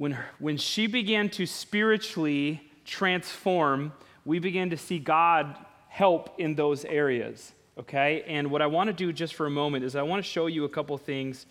when, 0.01 0.17
when 0.39 0.57
she 0.57 0.87
began 0.87 1.29
to 1.29 1.45
spiritually 1.45 2.59
transform, 2.85 3.93
we 4.25 4.39
began 4.39 4.71
to 4.71 4.77
see 4.77 4.97
God 4.97 5.55
help 5.89 6.39
in 6.39 6.55
those 6.55 6.85
areas, 6.85 7.51
okay? 7.77 8.23
And 8.25 8.49
what 8.49 8.63
I 8.63 8.65
want 8.65 8.87
to 8.87 8.93
do 8.93 9.13
just 9.13 9.35
for 9.35 9.45
a 9.45 9.51
moment 9.51 9.85
is 9.85 9.95
I 9.95 10.01
want 10.01 10.23
to 10.23 10.27
show 10.27 10.47
you 10.47 10.65
a 10.65 10.69
couple 10.69 10.97
things. 10.97 11.45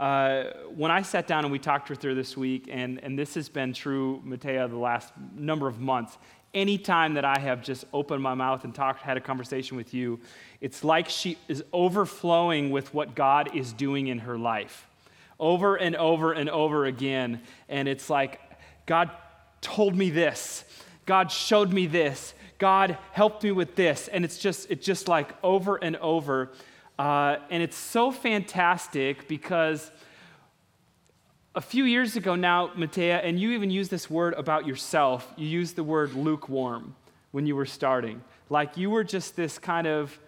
Uh, 0.00 0.44
when 0.74 0.90
I 0.90 1.02
sat 1.02 1.28
down 1.28 1.44
and 1.44 1.52
we 1.52 1.60
talked 1.60 1.88
with 1.88 2.02
her 2.02 2.14
this 2.14 2.36
week, 2.36 2.68
and, 2.68 2.98
and 3.04 3.16
this 3.16 3.34
has 3.34 3.48
been 3.48 3.72
true, 3.72 4.20
Matea, 4.26 4.68
the 4.68 4.76
last 4.76 5.12
number 5.36 5.68
of 5.68 5.78
months, 5.78 6.18
anytime 6.54 7.14
that 7.14 7.24
I 7.24 7.38
have 7.38 7.62
just 7.62 7.84
opened 7.92 8.22
my 8.22 8.34
mouth 8.34 8.64
and 8.64 8.74
talked, 8.74 9.00
had 9.00 9.16
a 9.16 9.20
conversation 9.20 9.76
with 9.76 9.92
you, 9.92 10.20
it's 10.60 10.84
like 10.84 11.08
she 11.08 11.36
is 11.48 11.64
overflowing 11.72 12.70
with 12.70 12.94
what 12.94 13.14
God 13.14 13.54
is 13.54 13.72
doing 13.72 14.06
in 14.06 14.20
her 14.20 14.38
life 14.38 14.86
over 15.40 15.76
and 15.76 15.96
over 15.96 16.32
and 16.32 16.48
over 16.48 16.86
again. 16.86 17.40
And 17.68 17.88
it's 17.88 18.08
like, 18.08 18.40
God 18.86 19.10
told 19.60 19.96
me 19.96 20.10
this. 20.10 20.64
God 21.06 21.30
showed 21.30 21.72
me 21.72 21.86
this. 21.86 22.34
God 22.58 22.96
helped 23.12 23.42
me 23.42 23.52
with 23.52 23.74
this. 23.74 24.08
And 24.08 24.24
it's 24.24 24.38
just, 24.38 24.70
it's 24.70 24.86
just 24.86 25.08
like 25.08 25.34
over 25.42 25.76
and 25.76 25.96
over. 25.96 26.52
Uh, 26.98 27.36
and 27.50 27.62
it's 27.62 27.76
so 27.76 28.10
fantastic 28.10 29.26
because 29.28 29.90
a 31.54 31.60
few 31.60 31.84
years 31.84 32.16
ago 32.16 32.34
now, 32.34 32.68
Matea, 32.76 33.20
and 33.22 33.38
you 33.38 33.52
even 33.52 33.70
used 33.70 33.90
this 33.90 34.10
word 34.10 34.34
about 34.34 34.66
yourself. 34.66 35.32
You 35.36 35.46
used 35.46 35.76
the 35.76 35.84
word 35.84 36.12
lukewarm 36.14 36.96
when 37.30 37.46
you 37.46 37.54
were 37.54 37.66
starting. 37.66 38.22
Like 38.50 38.76
you 38.76 38.90
were 38.90 39.04
just 39.04 39.36
this 39.36 39.58
kind 39.58 39.86
of 39.86 40.18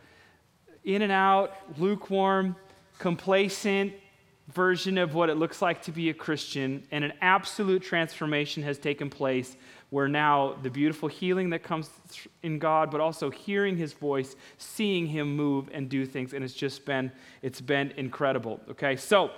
in 0.85 1.03
and 1.03 1.11
out, 1.11 1.53
lukewarm, 1.79 2.55
complacent 2.99 3.93
version 4.53 4.99
of 4.99 5.15
what 5.15 5.29
it 5.29 5.35
looks 5.35 5.61
like 5.61 5.83
to 5.83 5.91
be 5.91 6.11
a 6.11 6.15
Christian. 6.15 6.87
And 6.93 7.03
an 7.03 7.12
absolute 7.21 7.83
transformation 7.83 8.62
has 8.62 8.79
taken 8.79 9.11
place 9.11 9.57
where 9.91 10.07
now 10.07 10.57
the 10.62 10.71
beautiful 10.71 11.09
healing 11.09 11.51
that 11.51 11.65
comes 11.65 11.91
in 12.45 12.61
God, 12.61 12.91
but 12.91 13.01
also 13.01 13.31
hearing 13.31 13.77
his 13.77 13.93
voice, 13.93 14.37
seeing 14.59 15.07
him 15.07 15.35
move 15.35 15.69
and 15.73 15.89
do 15.89 16.07
things. 16.07 16.33
And 16.33 16.45
it's 16.45 16.55
just 16.55 16.85
been, 16.85 17.11
it's 17.43 17.61
been 17.61 17.93
incredible. 17.97 18.61
Okay, 18.71 18.95
so 18.95 19.33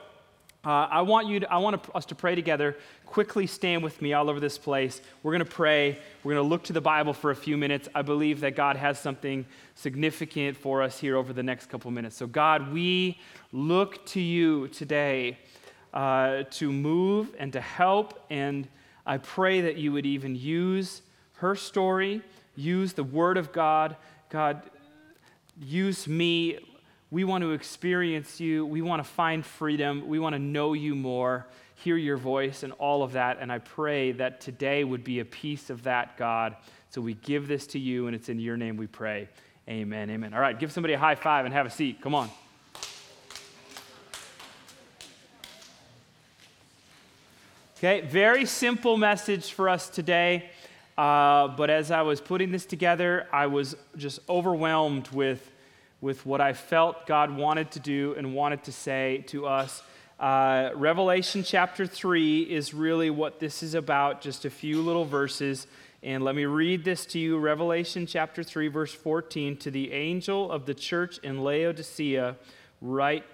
uh, 0.65 0.89
I 0.91 1.03
want 1.03 1.29
you 1.29 1.41
to, 1.41 1.53
I 1.53 1.59
want 1.59 1.81
us 1.95 2.05
to 2.07 2.15
pray 2.15 2.35
together. 2.35 2.77
Quickly 3.07 3.47
stand 3.47 3.83
with 3.83 4.03
me 4.03 4.13
all 4.13 4.29
over 4.29 4.41
this 4.41 4.59
place. 4.59 5.01
We're 5.23 5.33
going 5.33 5.45
to 5.45 5.51
pray. 5.51 5.99
We're 6.25 6.35
going 6.35 6.45
to 6.45 6.49
look 6.49 6.65
to 6.65 6.73
the 6.73 6.81
Bible 6.81 7.13
for 7.13 7.31
a 7.31 7.37
few 7.37 7.57
minutes. 7.57 7.89
I 7.95 8.03
believe 8.03 8.41
that 8.41 8.57
God 8.57 8.77
has 8.77 8.99
something 8.99 9.47
significant 9.75 10.57
for 10.57 10.83
us 10.83 10.99
here 10.99 11.17
over 11.17 11.33
the 11.33 11.43
next 11.43 11.67
couple 11.67 11.91
minutes. 11.91 12.17
So, 12.17 12.27
God, 12.27 12.73
we 12.73 13.19
look 13.53 14.05
to 14.07 14.21
you 14.21 14.69
today 14.69 15.39
uh, 15.95 16.43
to 16.51 16.73
move 16.73 17.35
and 17.39 17.53
to 17.53 17.61
help 17.61 18.25
and 18.29 18.69
I 19.09 19.17
pray 19.17 19.63
that 19.63 19.79
you 19.79 19.93
would 19.93 20.05
even 20.05 20.37
use 20.37 21.01
her 21.37 21.57
story, 21.57 22.21
use 22.57 22.93
the 22.93 23.03
Word 23.03 23.39
of 23.39 23.53
God. 23.53 23.97
God, 24.29 24.61
use 25.59 26.07
me. 26.07 26.59
We 27.11 27.25
want 27.25 27.43
to 27.43 27.53
experience 27.53 28.39
you. 28.39 28.67
We 28.67 28.83
want 28.83 29.03
to 29.03 29.09
find 29.09 29.45
freedom. 29.45 30.09
We 30.09 30.19
want 30.19 30.35
to 30.35 30.39
know 30.39 30.75
you 30.75 30.95
more, 30.95 31.47
hear 31.75 31.97
your 31.97 32.19
voice, 32.19 32.63
and 32.63 32.73
all 32.75 33.03
of 33.03 33.13
that. 33.13 33.39
And 33.41 33.51
I 33.51 33.59
pray 33.59 34.13
that 34.13 34.41
today 34.41 34.85
would 34.85 35.05
be 35.05 35.21
a 35.21 35.25
piece 35.25 35.71
of 35.71 35.85
that, 35.85 36.19
God. 36.19 36.57
So 36.91 37.01
we 37.01 37.15
give 37.15 37.49
this 37.49 37.67
to 37.69 37.79
you, 37.79 38.09
and 38.09 38.15
it's 38.15 38.29
in 38.29 38.39
your 38.39 38.57
name 38.57 38.77
we 38.77 38.87
pray. 38.87 39.29
Amen. 39.69 40.11
Amen. 40.11 40.35
All 40.35 40.41
right, 40.41 40.59
give 40.59 40.73
somebody 40.73 40.95
a 40.95 40.99
high 40.99 41.15
five 41.15 41.45
and 41.45 41.55
have 41.55 41.67
a 41.67 41.71
seat. 41.71 42.01
Come 42.01 42.15
on. 42.15 42.31
Okay, 47.79 48.01
very 48.01 48.45
simple 48.45 48.97
message 48.97 49.53
for 49.53 49.69
us 49.69 49.89
today. 49.89 50.51
Uh, 50.97 51.47
but 51.49 51.71
as 51.71 51.91
I 51.93 52.03
was 52.03 52.21
putting 52.21 52.51
this 52.51 52.67
together, 52.67 53.29
I 53.33 53.47
was 53.47 53.77
just 53.97 54.19
overwhelmed 54.29 55.07
with, 55.09 55.49
with 56.01 56.25
what 56.25 56.41
I 56.41 56.53
felt 56.53 57.07
God 57.07 57.35
wanted 57.37 57.71
to 57.73 57.81
do 57.81 58.15
and 58.17 58.35
wanted 58.35 58.65
to 58.65 58.73
say 58.73 59.25
to 59.29 59.47
us. 59.47 59.83
Uh, 60.21 60.71
Revelation 60.75 61.43
chapter 61.43 61.87
3 61.87 62.43
is 62.43 62.75
really 62.75 63.11
what 63.11 63.41
this 63.41 63.63
is 63.63 63.75
about, 63.75 64.21
just 64.21 64.45
a 64.45 64.51
few 64.51 64.83
little 64.83 65.05
verses. 65.05 65.67
And 66.03 66.23
let 66.23 66.35
me 66.35 66.45
read 66.45 66.85
this 66.85 67.07
to 67.07 67.19
you 67.19 67.39
Revelation 67.39 68.07
chapter 68.07 68.43
3, 68.43 68.69
verse 68.69 68.93
14. 68.93 69.57
To 69.59 69.71
the 69.71 69.93
angel 69.93 70.51
of 70.51 70.67
the 70.67 70.75
church 70.75 71.19
in 71.19 71.43
Laodicea, 71.43 72.37
write 72.81 73.25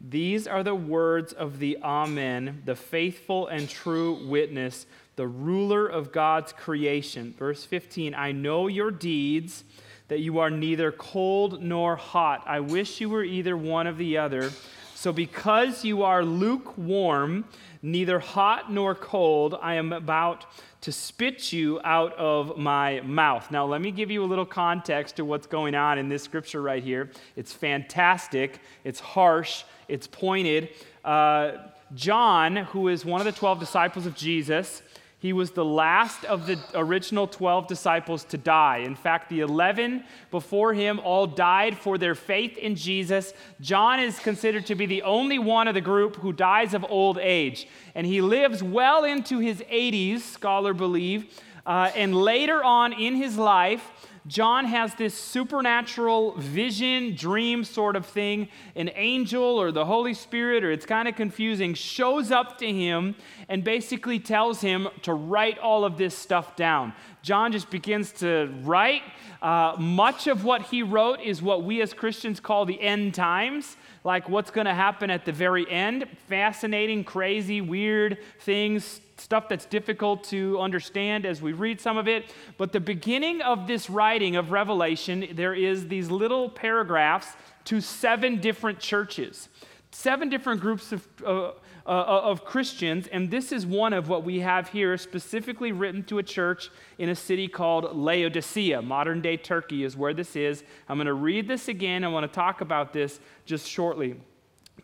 these 0.00 0.46
are 0.46 0.62
the 0.62 0.74
words 0.74 1.32
of 1.32 1.58
the 1.58 1.78
Amen, 1.82 2.62
the 2.64 2.76
faithful 2.76 3.46
and 3.46 3.68
true 3.68 4.26
witness, 4.26 4.86
the 5.16 5.26
ruler 5.26 5.86
of 5.86 6.12
God's 6.12 6.52
creation. 6.52 7.34
Verse 7.38 7.64
15 7.64 8.14
I 8.14 8.32
know 8.32 8.66
your 8.66 8.90
deeds, 8.90 9.64
that 10.08 10.20
you 10.20 10.38
are 10.38 10.50
neither 10.50 10.92
cold 10.92 11.62
nor 11.62 11.96
hot. 11.96 12.42
I 12.46 12.60
wish 12.60 13.00
you 13.00 13.08
were 13.08 13.24
either 13.24 13.56
one 13.56 13.86
of 13.86 13.98
the 13.98 14.18
other. 14.18 14.50
So, 14.94 15.12
because 15.12 15.84
you 15.84 16.02
are 16.02 16.24
lukewarm, 16.24 17.44
neither 17.82 18.18
hot 18.18 18.72
nor 18.72 18.94
cold, 18.94 19.58
I 19.60 19.74
am 19.74 19.92
about 19.92 20.46
to 20.82 20.92
spit 20.92 21.52
you 21.52 21.80
out 21.84 22.12
of 22.14 22.58
my 22.58 23.00
mouth. 23.00 23.50
Now, 23.50 23.64
let 23.64 23.80
me 23.80 23.90
give 23.90 24.10
you 24.10 24.22
a 24.22 24.26
little 24.26 24.46
context 24.46 25.16
to 25.16 25.24
what's 25.24 25.46
going 25.46 25.74
on 25.74 25.98
in 25.98 26.08
this 26.08 26.22
scripture 26.22 26.60
right 26.62 26.82
here. 26.82 27.10
It's 27.36 27.52
fantastic, 27.52 28.60
it's 28.84 29.00
harsh, 29.00 29.64
it's 29.88 30.06
pointed. 30.06 30.70
Uh, 31.04 31.52
John, 31.94 32.56
who 32.56 32.88
is 32.88 33.04
one 33.04 33.20
of 33.20 33.24
the 33.24 33.32
12 33.32 33.60
disciples 33.60 34.06
of 34.06 34.14
Jesus, 34.14 34.82
he 35.24 35.32
was 35.32 35.52
the 35.52 35.64
last 35.64 36.26
of 36.26 36.44
the 36.44 36.58
original 36.74 37.26
12 37.26 37.66
disciples 37.66 38.24
to 38.24 38.36
die. 38.36 38.82
In 38.84 38.94
fact, 38.94 39.30
the 39.30 39.40
11 39.40 40.04
before 40.30 40.74
him 40.74 41.00
all 41.00 41.26
died 41.26 41.78
for 41.78 41.96
their 41.96 42.14
faith 42.14 42.58
in 42.58 42.76
Jesus. 42.76 43.32
John 43.58 44.00
is 44.00 44.18
considered 44.18 44.66
to 44.66 44.74
be 44.74 44.84
the 44.84 45.00
only 45.00 45.38
one 45.38 45.66
of 45.66 45.72
the 45.72 45.80
group 45.80 46.16
who 46.16 46.34
dies 46.34 46.74
of 46.74 46.84
old 46.90 47.16
age. 47.16 47.66
And 47.94 48.06
he 48.06 48.20
lives 48.20 48.62
well 48.62 49.04
into 49.04 49.38
his 49.38 49.60
80s, 49.60 50.20
scholar 50.20 50.74
believe. 50.74 51.40
Uh, 51.64 51.90
and 51.96 52.14
later 52.14 52.62
on 52.62 52.92
in 52.92 53.14
his 53.14 53.38
life, 53.38 53.92
John 54.26 54.64
has 54.64 54.94
this 54.94 55.12
supernatural 55.12 56.32
vision, 56.38 57.14
dream 57.14 57.62
sort 57.62 57.94
of 57.94 58.06
thing. 58.06 58.48
An 58.74 58.90
angel 58.94 59.42
or 59.42 59.70
the 59.70 59.84
Holy 59.84 60.14
Spirit, 60.14 60.64
or 60.64 60.72
it's 60.72 60.86
kind 60.86 61.06
of 61.06 61.14
confusing, 61.14 61.74
shows 61.74 62.30
up 62.30 62.56
to 62.58 62.72
him 62.72 63.16
and 63.50 63.62
basically 63.62 64.18
tells 64.18 64.62
him 64.62 64.88
to 65.02 65.12
write 65.12 65.58
all 65.58 65.84
of 65.84 65.98
this 65.98 66.16
stuff 66.16 66.56
down. 66.56 66.94
John 67.22 67.52
just 67.52 67.70
begins 67.70 68.12
to 68.12 68.52
write. 68.62 69.02
Uh, 69.42 69.76
much 69.78 70.26
of 70.26 70.42
what 70.42 70.62
he 70.62 70.82
wrote 70.82 71.20
is 71.20 71.42
what 71.42 71.62
we 71.62 71.82
as 71.82 71.92
Christians 71.92 72.40
call 72.40 72.64
the 72.64 72.80
end 72.80 73.12
times 73.14 73.76
like 74.04 74.28
what's 74.28 74.50
going 74.50 74.66
to 74.66 74.74
happen 74.74 75.10
at 75.10 75.24
the 75.24 75.32
very 75.32 75.68
end. 75.70 76.06
Fascinating, 76.28 77.02
crazy, 77.04 77.62
weird 77.62 78.18
things, 78.40 79.00
stuff 79.16 79.48
that's 79.48 79.64
difficult 79.64 80.24
to 80.24 80.60
understand 80.60 81.24
as 81.24 81.40
we 81.40 81.52
read 81.52 81.80
some 81.80 81.96
of 81.96 82.06
it. 82.06 82.32
But 82.58 82.72
the 82.72 82.80
beginning 82.80 83.40
of 83.40 83.66
this 83.66 83.88
writing 83.88 84.36
of 84.36 84.50
Revelation, 84.50 85.28
there 85.32 85.54
is 85.54 85.88
these 85.88 86.10
little 86.10 86.50
paragraphs 86.50 87.28
to 87.64 87.80
seven 87.80 88.40
different 88.40 88.78
churches, 88.78 89.48
seven 89.90 90.28
different 90.28 90.60
groups 90.60 90.92
of. 90.92 91.08
Uh, 91.24 91.50
uh, 91.86 91.90
uh, 91.90 92.20
of 92.24 92.44
Christians, 92.44 93.06
and 93.08 93.30
this 93.30 93.52
is 93.52 93.66
one 93.66 93.92
of 93.92 94.08
what 94.08 94.24
we 94.24 94.40
have 94.40 94.68
here, 94.68 94.96
specifically 94.96 95.70
written 95.70 96.02
to 96.04 96.18
a 96.18 96.22
church 96.22 96.70
in 96.98 97.10
a 97.10 97.14
city 97.14 97.46
called 97.46 97.94
Laodicea. 97.94 98.80
Modern 98.80 99.20
day 99.20 99.36
Turkey 99.36 99.84
is 99.84 99.96
where 99.96 100.14
this 100.14 100.34
is. 100.34 100.64
I'm 100.88 100.96
going 100.96 101.06
to 101.06 101.14
read 101.14 101.46
this 101.46 101.68
again. 101.68 102.02
I 102.02 102.08
want 102.08 102.30
to 102.30 102.34
talk 102.34 102.62
about 102.62 102.92
this 102.92 103.20
just 103.44 103.68
shortly 103.68 104.16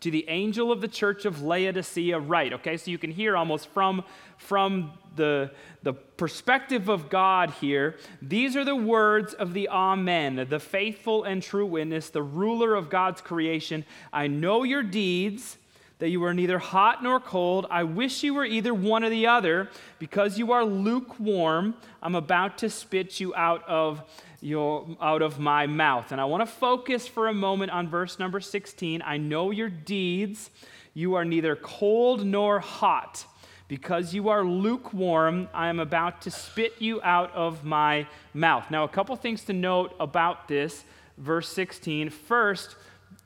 to 0.01 0.09
the 0.09 0.27
angel 0.29 0.71
of 0.71 0.81
the 0.81 0.87
church 0.87 1.25
of 1.25 1.41
Laodicea 1.41 2.19
write. 2.19 2.53
Okay, 2.53 2.77
so 2.77 2.89
you 2.89 2.97
can 2.97 3.11
hear 3.11 3.37
almost 3.37 3.67
from, 3.69 4.03
from 4.37 4.91
the, 5.15 5.51
the 5.83 5.93
perspective 5.93 6.89
of 6.89 7.09
God 7.09 7.51
here. 7.51 7.97
These 8.21 8.55
are 8.55 8.63
the 8.63 8.75
words 8.75 9.33
of 9.33 9.53
the 9.53 9.69
Amen, 9.69 10.47
the 10.49 10.59
faithful 10.59 11.23
and 11.23 11.41
true 11.41 11.65
witness, 11.65 12.09
the 12.09 12.23
ruler 12.23 12.73
of 12.73 12.89
God's 12.89 13.21
creation. 13.21 13.85
I 14.11 14.27
know 14.27 14.63
your 14.63 14.83
deeds 14.83 15.57
that 16.01 16.09
you 16.09 16.23
are 16.23 16.33
neither 16.33 16.57
hot 16.57 17.03
nor 17.03 17.19
cold. 17.19 17.67
I 17.69 17.83
wish 17.83 18.23
you 18.23 18.33
were 18.33 18.43
either 18.43 18.73
one 18.73 19.03
or 19.03 19.09
the 19.11 19.27
other. 19.27 19.69
Because 19.99 20.35
you 20.35 20.51
are 20.51 20.65
lukewarm, 20.65 21.75
I'm 22.01 22.15
about 22.15 22.57
to 22.57 22.71
spit 22.71 23.19
you 23.19 23.35
out 23.35 23.63
of 23.67 24.01
your 24.41 24.97
out 24.99 25.21
of 25.21 25.39
my 25.39 25.67
mouth. 25.67 26.11
And 26.11 26.19
I 26.19 26.25
want 26.25 26.41
to 26.41 26.51
focus 26.51 27.07
for 27.07 27.27
a 27.27 27.33
moment 27.35 27.71
on 27.71 27.87
verse 27.87 28.17
number 28.17 28.39
16. 28.39 29.03
I 29.05 29.17
know 29.17 29.51
your 29.51 29.69
deeds. 29.69 30.49
You 30.95 31.13
are 31.13 31.23
neither 31.23 31.55
cold 31.55 32.25
nor 32.25 32.59
hot. 32.59 33.27
Because 33.67 34.11
you 34.11 34.29
are 34.29 34.43
lukewarm, 34.43 35.49
I 35.53 35.67
am 35.67 35.79
about 35.79 36.23
to 36.23 36.31
spit 36.31 36.73
you 36.79 36.99
out 37.03 37.31
of 37.35 37.63
my 37.63 38.07
mouth. 38.33 38.71
Now, 38.71 38.85
a 38.85 38.89
couple 38.89 39.15
things 39.17 39.43
to 39.43 39.53
note 39.53 39.95
about 39.99 40.47
this, 40.47 40.83
verse 41.19 41.47
16. 41.49 42.09
First, 42.09 42.75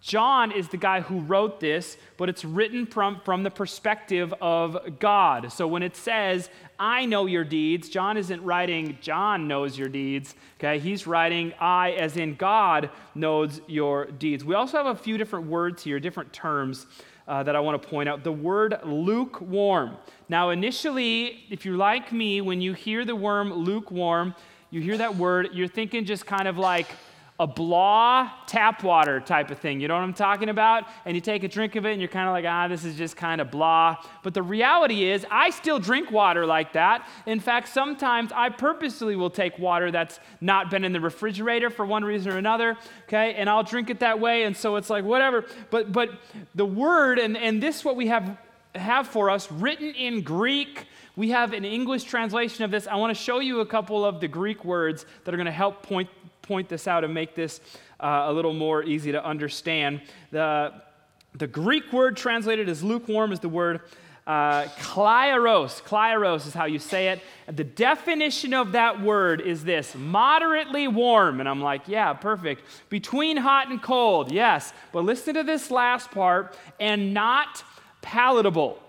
John 0.06 0.52
is 0.52 0.68
the 0.68 0.78
guy 0.78 1.02
who 1.02 1.22
wrote 1.22 1.60
this, 1.60 1.98
but 2.16 2.30
it's 2.30 2.46
written 2.46 2.86
from, 2.86 3.20
from 3.26 3.42
the 3.42 3.50
perspective 3.50 4.32
of 4.40 5.00
God. 5.00 5.52
So 5.52 5.68
when 5.68 5.82
it 5.82 5.96
says, 5.96 6.52
I 6.78 7.08
know 7.08 7.26
your 7.26 7.44
deeds, 7.44 7.90
John 7.90 8.16
isn't 8.16 8.44
writing, 8.44 9.00
John 9.02 9.48
knows 9.48 9.80
your 9.80 9.90
deeds. 9.90 10.36
Okay, 10.60 10.78
he's 10.78 11.08
writing, 11.08 11.54
I, 11.60 11.94
as 11.94 12.18
in 12.18 12.36
God, 12.36 12.92
knows 13.16 13.62
your 13.66 14.06
deeds. 14.06 14.46
We 14.46 14.54
also 14.54 14.78
have 14.78 14.86
a 14.86 14.96
few 14.96 15.18
different 15.18 15.48
words 15.48 15.82
here, 15.82 16.00
different 16.00 16.32
terms 16.32 16.86
uh, 17.28 17.42
that 17.42 17.56
I 17.56 17.60
want 17.60 17.82
to 17.82 17.88
point 17.88 18.08
out. 18.08 18.24
The 18.24 18.32
word 18.32 18.78
lukewarm. 18.84 19.98
Now, 20.30 20.52
initially, 20.52 21.46
if 21.50 21.66
you're 21.66 21.78
like 21.78 22.12
me, 22.12 22.42
when 22.42 22.62
you 22.62 22.74
hear 22.74 23.06
the 23.06 23.16
word 23.16 23.48
lukewarm, 23.48 24.36
you 24.70 24.82
hear 24.82 25.00
that 25.00 25.16
word, 25.16 25.50
you're 25.54 25.68
thinking 25.68 26.06
just 26.06 26.28
kind 26.28 26.48
of 26.48 26.60
like, 26.60 26.86
a 27.38 27.46
blah 27.46 28.32
tap 28.48 28.82
water 28.82 29.20
type 29.20 29.52
of 29.52 29.60
thing. 29.60 29.82
You 29.82 29.90
know 29.90 29.96
what 29.96 30.04
I'm 30.04 30.14
talking 30.14 30.48
about? 30.48 30.86
And 31.04 31.16
you 31.16 31.22
take 31.22 31.44
a 31.44 31.50
drink 31.50 31.76
of 31.76 31.86
it 31.86 31.92
and 31.92 32.00
you're 32.00 32.08
kind 32.08 32.30
of 32.30 32.34
like, 32.34 32.46
ah, 32.48 32.70
this 32.70 32.86
is 32.86 32.96
just 32.96 33.18
kind 33.18 33.42
of 33.42 33.52
blah. 33.52 33.98
But 34.24 34.34
the 34.34 34.42
reality 34.42 35.04
is, 35.04 35.26
I 35.30 35.50
still 35.50 35.78
drink 35.78 36.12
water 36.12 36.46
like 36.46 36.72
that. 36.74 37.06
In 37.26 37.42
fact, 37.42 37.68
sometimes 37.68 38.32
I 38.34 38.50
purposely 38.50 39.18
will 39.18 39.30
take 39.30 39.60
water 39.60 39.92
that's 39.92 40.22
not 40.40 40.72
been 40.72 40.86
in 40.86 40.94
the 40.94 41.02
refrigerator 41.02 41.70
for 41.70 41.86
one 41.86 42.06
reason 42.06 42.32
or 42.32 42.38
another, 42.38 42.78
okay? 43.04 43.34
And 43.34 43.50
I'll 43.50 43.64
drink 43.64 43.90
it 43.90 44.00
that 44.00 44.22
way. 44.22 44.44
And 44.44 44.56
so 44.56 44.78
it's 44.78 44.90
like, 44.90 45.04
whatever. 45.04 45.44
But, 45.72 45.92
but 45.92 46.12
the 46.56 46.66
word, 46.66 47.20
and, 47.20 47.36
and 47.36 47.62
this 47.62 47.84
what 47.84 47.98
we 47.98 48.08
have, 48.08 48.38
have 48.76 49.08
for 49.08 49.30
us 49.30 49.52
written 49.52 49.94
in 49.94 50.22
Greek. 50.22 50.86
We 51.18 51.32
have 51.32 51.54
an 51.54 51.66
English 51.66 52.06
translation 52.06 52.64
of 52.64 52.72
this. 52.72 52.88
I 52.88 52.96
want 52.96 53.16
to 53.16 53.22
show 53.22 53.40
you 53.40 53.60
a 53.60 53.66
couple 53.66 54.06
of 54.06 54.20
the 54.20 54.28
Greek 54.28 54.64
words 54.64 55.06
that 55.24 55.34
are 55.34 55.38
going 55.38 55.46
to 55.46 55.52
help 55.52 55.84
point 55.84 56.10
point 56.46 56.70
this 56.70 56.88
out 56.88 57.04
and 57.04 57.14
make 57.14 57.36
this 57.36 57.60
uh, 58.00 58.26
a 58.28 58.34
little 58.34 58.54
more 58.54 58.84
easy 58.84 59.12
to 59.12 59.24
understand. 59.24 60.02
The, 60.32 60.74
the 61.34 61.48
Greek 61.48 61.92
word 61.92 62.18
translated 62.18 62.70
as 62.70 62.84
lukewarm 62.84 63.32
is 63.32 63.40
the 63.40 63.50
word 63.50 63.82
uh, 64.28 64.64
kleros. 64.80 65.84
Kleros 65.84 66.48
is 66.48 66.54
how 66.54 66.66
you 66.66 66.80
say 66.80 67.10
it. 67.10 67.22
The 67.48 67.64
definition 67.64 68.54
of 68.54 68.72
that 68.72 69.02
word 69.02 69.42
is 69.42 69.64
this 69.64 69.96
moderately 69.96 70.88
warm. 70.88 71.40
And 71.40 71.48
I'm 71.48 71.62
like, 71.62 71.88
yeah, 71.88 72.14
perfect. 72.14 72.64
Between 72.90 73.38
hot 73.38 73.70
and 73.70 73.82
cold, 73.82 74.32
yes. 74.32 74.74
But 74.92 75.06
listen 75.06 75.36
to 75.36 75.44
this 75.44 75.70
last 75.70 76.12
part 76.12 76.58
and 76.80 77.14
not 77.14 77.64
palatable 78.02 78.80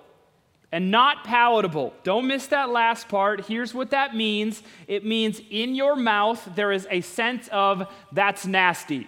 and 0.72 0.90
not 0.90 1.24
palatable. 1.24 1.94
Don't 2.02 2.26
miss 2.26 2.48
that 2.48 2.70
last 2.70 3.08
part. 3.08 3.46
Here's 3.46 3.72
what 3.72 3.90
that 3.90 4.14
means 4.14 4.62
it 4.86 5.04
means 5.04 5.40
in 5.50 5.74
your 5.74 5.96
mouth 5.96 6.48
there 6.54 6.72
is 6.72 6.86
a 6.90 7.00
sense 7.00 7.48
of 7.48 7.88
that's 8.12 8.46
nasty. 8.46 9.06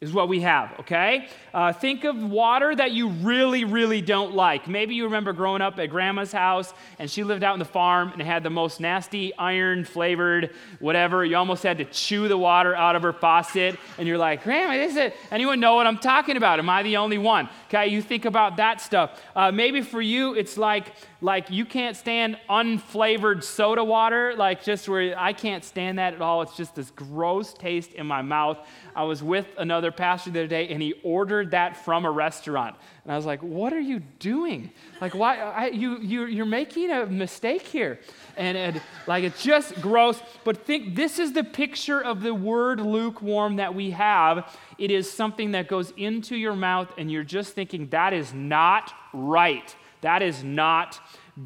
Is 0.00 0.12
what 0.12 0.28
we 0.28 0.40
have, 0.40 0.78
okay? 0.80 1.28
Uh, 1.54 1.72
think 1.72 2.04
of 2.04 2.22
water 2.22 2.74
that 2.76 2.92
you 2.92 3.08
really, 3.08 3.64
really 3.64 4.02
don't 4.02 4.34
like. 4.34 4.68
Maybe 4.68 4.94
you 4.94 5.04
remember 5.04 5.32
growing 5.32 5.62
up 5.62 5.78
at 5.78 5.88
grandma's 5.88 6.32
house 6.32 6.74
and 6.98 7.10
she 7.10 7.24
lived 7.24 7.42
out 7.42 7.54
in 7.54 7.58
the 7.58 7.64
farm 7.64 8.12
and 8.12 8.20
had 8.20 8.42
the 8.42 8.50
most 8.50 8.78
nasty 8.78 9.34
iron 9.38 9.86
flavored 9.86 10.50
whatever. 10.80 11.24
You 11.24 11.36
almost 11.36 11.62
had 11.62 11.78
to 11.78 11.86
chew 11.86 12.28
the 12.28 12.36
water 12.36 12.74
out 12.74 12.94
of 12.94 13.02
her 13.02 13.14
faucet 13.14 13.78
and 13.96 14.06
you're 14.06 14.18
like, 14.18 14.44
Grandma, 14.44 14.74
is 14.74 14.96
it? 14.96 15.14
Anyone 15.30 15.60
know 15.60 15.76
what 15.76 15.86
I'm 15.86 15.98
talking 15.98 16.36
about? 16.36 16.58
Am 16.58 16.68
I 16.68 16.82
the 16.82 16.98
only 16.98 17.18
one? 17.18 17.48
Okay, 17.68 17.86
you 17.86 18.02
think 18.02 18.26
about 18.26 18.58
that 18.58 18.82
stuff. 18.82 19.18
Uh, 19.34 19.50
maybe 19.50 19.80
for 19.80 20.02
you, 20.02 20.34
it's 20.34 20.58
like, 20.58 20.92
like 21.26 21.50
you 21.50 21.64
can't 21.64 21.96
stand 21.96 22.38
unflavored 22.48 23.42
soda 23.42 23.82
water, 23.82 24.36
like 24.36 24.62
just 24.62 24.88
where 24.88 25.12
I 25.18 25.32
can't 25.32 25.64
stand 25.64 25.98
that 25.98 26.14
at 26.14 26.22
all. 26.22 26.40
It's 26.42 26.56
just 26.56 26.76
this 26.76 26.92
gross 26.92 27.52
taste 27.52 27.94
in 27.94 28.06
my 28.06 28.22
mouth. 28.22 28.58
I 28.94 29.02
was 29.02 29.24
with 29.24 29.48
another 29.58 29.90
pastor 29.90 30.30
the 30.30 30.38
other 30.38 30.46
day, 30.46 30.68
and 30.68 30.80
he 30.80 30.94
ordered 31.02 31.50
that 31.50 31.84
from 31.84 32.04
a 32.04 32.10
restaurant. 32.12 32.76
And 33.02 33.12
I 33.12 33.16
was 33.16 33.26
like, 33.26 33.42
What 33.42 33.72
are 33.72 33.80
you 33.80 34.02
doing? 34.20 34.70
Like, 35.00 35.16
why? 35.16 35.38
I, 35.38 35.66
you, 35.70 35.98
you, 35.98 36.26
you're 36.26 36.46
making 36.46 36.92
a 36.92 37.06
mistake 37.06 37.62
here. 37.62 37.98
And, 38.36 38.56
and 38.56 38.80
like, 39.08 39.24
it's 39.24 39.42
just 39.42 39.80
gross. 39.80 40.22
But 40.44 40.64
think 40.64 40.94
this 40.94 41.18
is 41.18 41.32
the 41.32 41.42
picture 41.42 42.00
of 42.00 42.22
the 42.22 42.34
word 42.34 42.78
lukewarm 42.78 43.56
that 43.56 43.74
we 43.74 43.90
have. 43.90 44.56
It 44.78 44.92
is 44.92 45.10
something 45.10 45.50
that 45.50 45.66
goes 45.66 45.92
into 45.96 46.36
your 46.36 46.54
mouth, 46.54 46.92
and 46.96 47.10
you're 47.10 47.24
just 47.24 47.52
thinking, 47.54 47.88
That 47.88 48.12
is 48.12 48.32
not 48.32 48.92
right. 49.12 49.74
That 50.06 50.22
is 50.22 50.44
not 50.44 51.00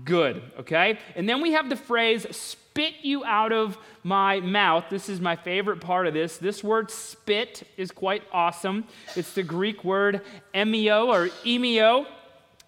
good, 0.05 0.43
okay? 0.59 0.99
And 1.17 1.27
then 1.27 1.41
we 1.41 1.53
have 1.53 1.71
the 1.71 1.77
phrase, 1.77 2.27
spit 2.37 2.93
you 3.01 3.25
out 3.25 3.53
of 3.53 3.79
my 4.03 4.41
mouth. 4.41 4.85
This 4.91 5.09
is 5.09 5.19
my 5.19 5.35
favorite 5.35 5.81
part 5.81 6.07
of 6.07 6.13
this. 6.13 6.37
This 6.37 6.63
word 6.63 6.91
spit 6.91 7.67
is 7.79 7.91
quite 7.91 8.23
awesome. 8.35 8.85
It's 9.17 9.33
the 9.33 9.43
Greek 9.43 9.83
word 9.83 10.21
emio 10.53 11.07
or 11.07 11.31
emio. 11.47 12.05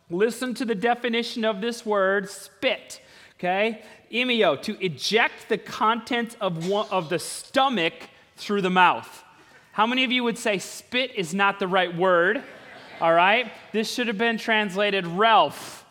Listen 0.08 0.54
to 0.54 0.64
the 0.64 0.74
definition 0.74 1.44
of 1.44 1.60
this 1.60 1.84
word 1.84 2.30
spit, 2.30 3.02
okay? 3.34 3.82
Emio, 4.10 4.56
to 4.56 4.82
eject 4.82 5.50
the 5.50 5.58
contents 5.58 6.38
of, 6.40 6.68
one, 6.68 6.86
of 6.90 7.10
the 7.10 7.18
stomach 7.18 7.92
through 8.36 8.62
the 8.62 8.70
mouth. 8.70 9.22
How 9.72 9.86
many 9.86 10.04
of 10.04 10.10
you 10.10 10.24
would 10.24 10.38
say 10.38 10.56
spit 10.56 11.10
is 11.16 11.34
not 11.34 11.58
the 11.58 11.68
right 11.68 11.94
word? 11.94 12.42
All 12.98 13.12
right? 13.12 13.52
This 13.72 13.92
should 13.92 14.06
have 14.06 14.16
been 14.16 14.38
translated 14.38 15.06
Ralph 15.06 15.81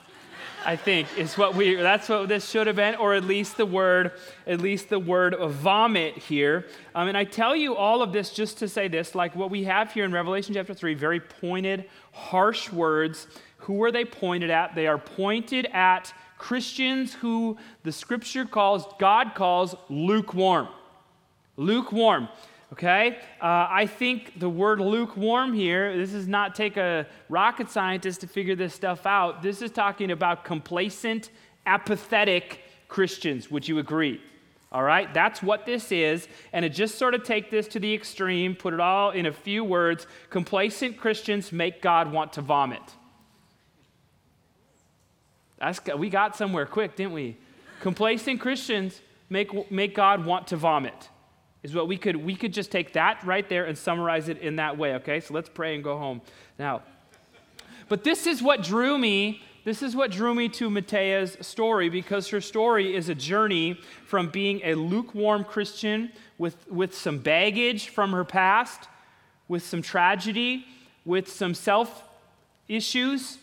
I 0.65 0.75
think 0.75 1.07
is 1.17 1.37
what 1.37 1.55
we 1.55 1.75
that's 1.75 2.07
what 2.07 2.27
this 2.27 2.49
should 2.49 2.67
have 2.67 2.75
been 2.75 2.95
or 2.95 3.13
at 3.13 3.23
least 3.23 3.57
the 3.57 3.65
word 3.65 4.11
at 4.45 4.61
least 4.61 4.89
the 4.89 4.99
word 4.99 5.35
vomit 5.39 6.17
here. 6.17 6.67
Um, 6.93 7.07
and 7.07 7.17
I 7.17 7.23
tell 7.23 7.55
you 7.55 7.75
all 7.75 8.01
of 8.01 8.13
this 8.13 8.31
just 8.31 8.59
to 8.59 8.67
say 8.67 8.87
this 8.87 9.15
like 9.15 9.35
what 9.35 9.49
we 9.49 9.63
have 9.63 9.91
here 9.91 10.05
in 10.05 10.11
Revelation 10.11 10.53
chapter 10.53 10.73
3 10.73 10.93
very 10.93 11.19
pointed 11.19 11.85
harsh 12.11 12.71
words. 12.71 13.27
Who 13.57 13.81
are 13.83 13.91
they 13.91 14.05
pointed 14.05 14.49
at? 14.49 14.75
They 14.75 14.87
are 14.87 14.97
pointed 14.97 15.67
at 15.67 16.13
Christians 16.37 17.13
who 17.13 17.57
the 17.83 17.91
scripture 17.91 18.45
calls 18.45 18.85
God 18.99 19.33
calls 19.35 19.75
lukewarm. 19.89 20.67
Lukewarm 21.57 22.27
Okay? 22.73 23.17
Uh, 23.41 23.67
I 23.69 23.85
think 23.85 24.39
the 24.39 24.49
word 24.49 24.79
lukewarm 24.79 25.53
here, 25.53 25.95
this 25.97 26.13
is 26.13 26.27
not 26.27 26.55
take 26.55 26.77
a 26.77 27.05
rocket 27.27 27.69
scientist 27.69 28.21
to 28.21 28.27
figure 28.27 28.55
this 28.55 28.73
stuff 28.73 29.05
out. 29.05 29.41
This 29.41 29.61
is 29.61 29.71
talking 29.71 30.11
about 30.11 30.45
complacent, 30.45 31.31
apathetic 31.65 32.61
Christians. 32.87 33.51
Would 33.51 33.67
you 33.67 33.79
agree? 33.79 34.21
All 34.71 34.83
right? 34.83 35.13
That's 35.13 35.43
what 35.43 35.65
this 35.65 35.91
is. 35.91 36.29
And 36.53 36.63
to 36.63 36.69
just 36.69 36.97
sort 36.97 37.13
of 37.13 37.23
take 37.23 37.51
this 37.51 37.67
to 37.69 37.79
the 37.79 37.93
extreme, 37.93 38.55
put 38.55 38.73
it 38.73 38.79
all 38.79 39.11
in 39.11 39.25
a 39.25 39.33
few 39.33 39.65
words 39.65 40.07
complacent 40.29 40.97
Christians 40.97 41.51
make 41.51 41.81
God 41.81 42.09
want 42.11 42.33
to 42.33 42.41
vomit. 42.41 42.81
That's, 45.59 45.81
we 45.97 46.09
got 46.09 46.37
somewhere 46.37 46.65
quick, 46.65 46.95
didn't 46.95 47.13
we? 47.13 47.37
Complacent 47.81 48.39
Christians 48.39 49.01
make, 49.29 49.69
make 49.69 49.93
God 49.93 50.25
want 50.25 50.47
to 50.47 50.55
vomit 50.55 51.09
is 51.63 51.75
what 51.75 51.87
we 51.87 51.97
could 51.97 52.15
we 52.15 52.35
could 52.35 52.53
just 52.53 52.71
take 52.71 52.93
that 52.93 53.23
right 53.23 53.47
there 53.49 53.65
and 53.65 53.77
summarize 53.77 54.29
it 54.29 54.37
in 54.39 54.55
that 54.57 54.77
way 54.77 54.95
okay 54.95 55.19
so 55.19 55.33
let's 55.33 55.49
pray 55.49 55.75
and 55.75 55.83
go 55.83 55.97
home 55.97 56.21
now 56.57 56.81
but 57.89 58.03
this 58.03 58.25
is 58.25 58.41
what 58.41 58.63
drew 58.63 58.97
me 58.97 59.41
this 59.63 59.83
is 59.83 59.95
what 59.95 60.09
drew 60.09 60.33
me 60.33 60.49
to 60.49 60.71
Matea's 60.71 61.37
story 61.39 61.89
because 61.89 62.29
her 62.29 62.41
story 62.41 62.95
is 62.95 63.09
a 63.09 63.15
journey 63.15 63.79
from 64.07 64.29
being 64.29 64.59
a 64.63 64.73
lukewarm 64.73 65.43
Christian 65.43 66.11
with, 66.39 66.67
with 66.67 66.97
some 66.97 67.19
baggage 67.19 67.89
from 67.89 68.11
her 68.11 68.25
past, 68.25 68.89
with 69.47 69.61
some 69.61 69.83
tragedy, 69.83 70.65
with 71.05 71.31
some 71.31 71.53
self 71.53 72.03
issues, 72.67 73.37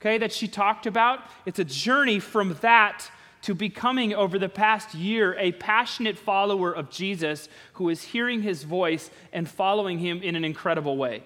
okay, 0.00 0.18
that 0.18 0.32
she 0.32 0.46
talked 0.46 0.86
about. 0.86 1.20
It's 1.46 1.58
a 1.58 1.64
journey 1.64 2.20
from 2.20 2.56
that 2.60 3.10
to 3.42 3.54
becoming, 3.54 4.14
over 4.14 4.38
the 4.38 4.48
past 4.48 4.94
year, 4.94 5.36
a 5.38 5.52
passionate 5.52 6.18
follower 6.18 6.72
of 6.72 6.90
Jesus 6.90 7.48
who 7.74 7.88
is 7.88 8.02
hearing 8.02 8.42
his 8.42 8.64
voice 8.64 9.10
and 9.32 9.48
following 9.48 9.98
him 9.98 10.22
in 10.22 10.34
an 10.36 10.44
incredible 10.44 10.96
way. 10.96 11.22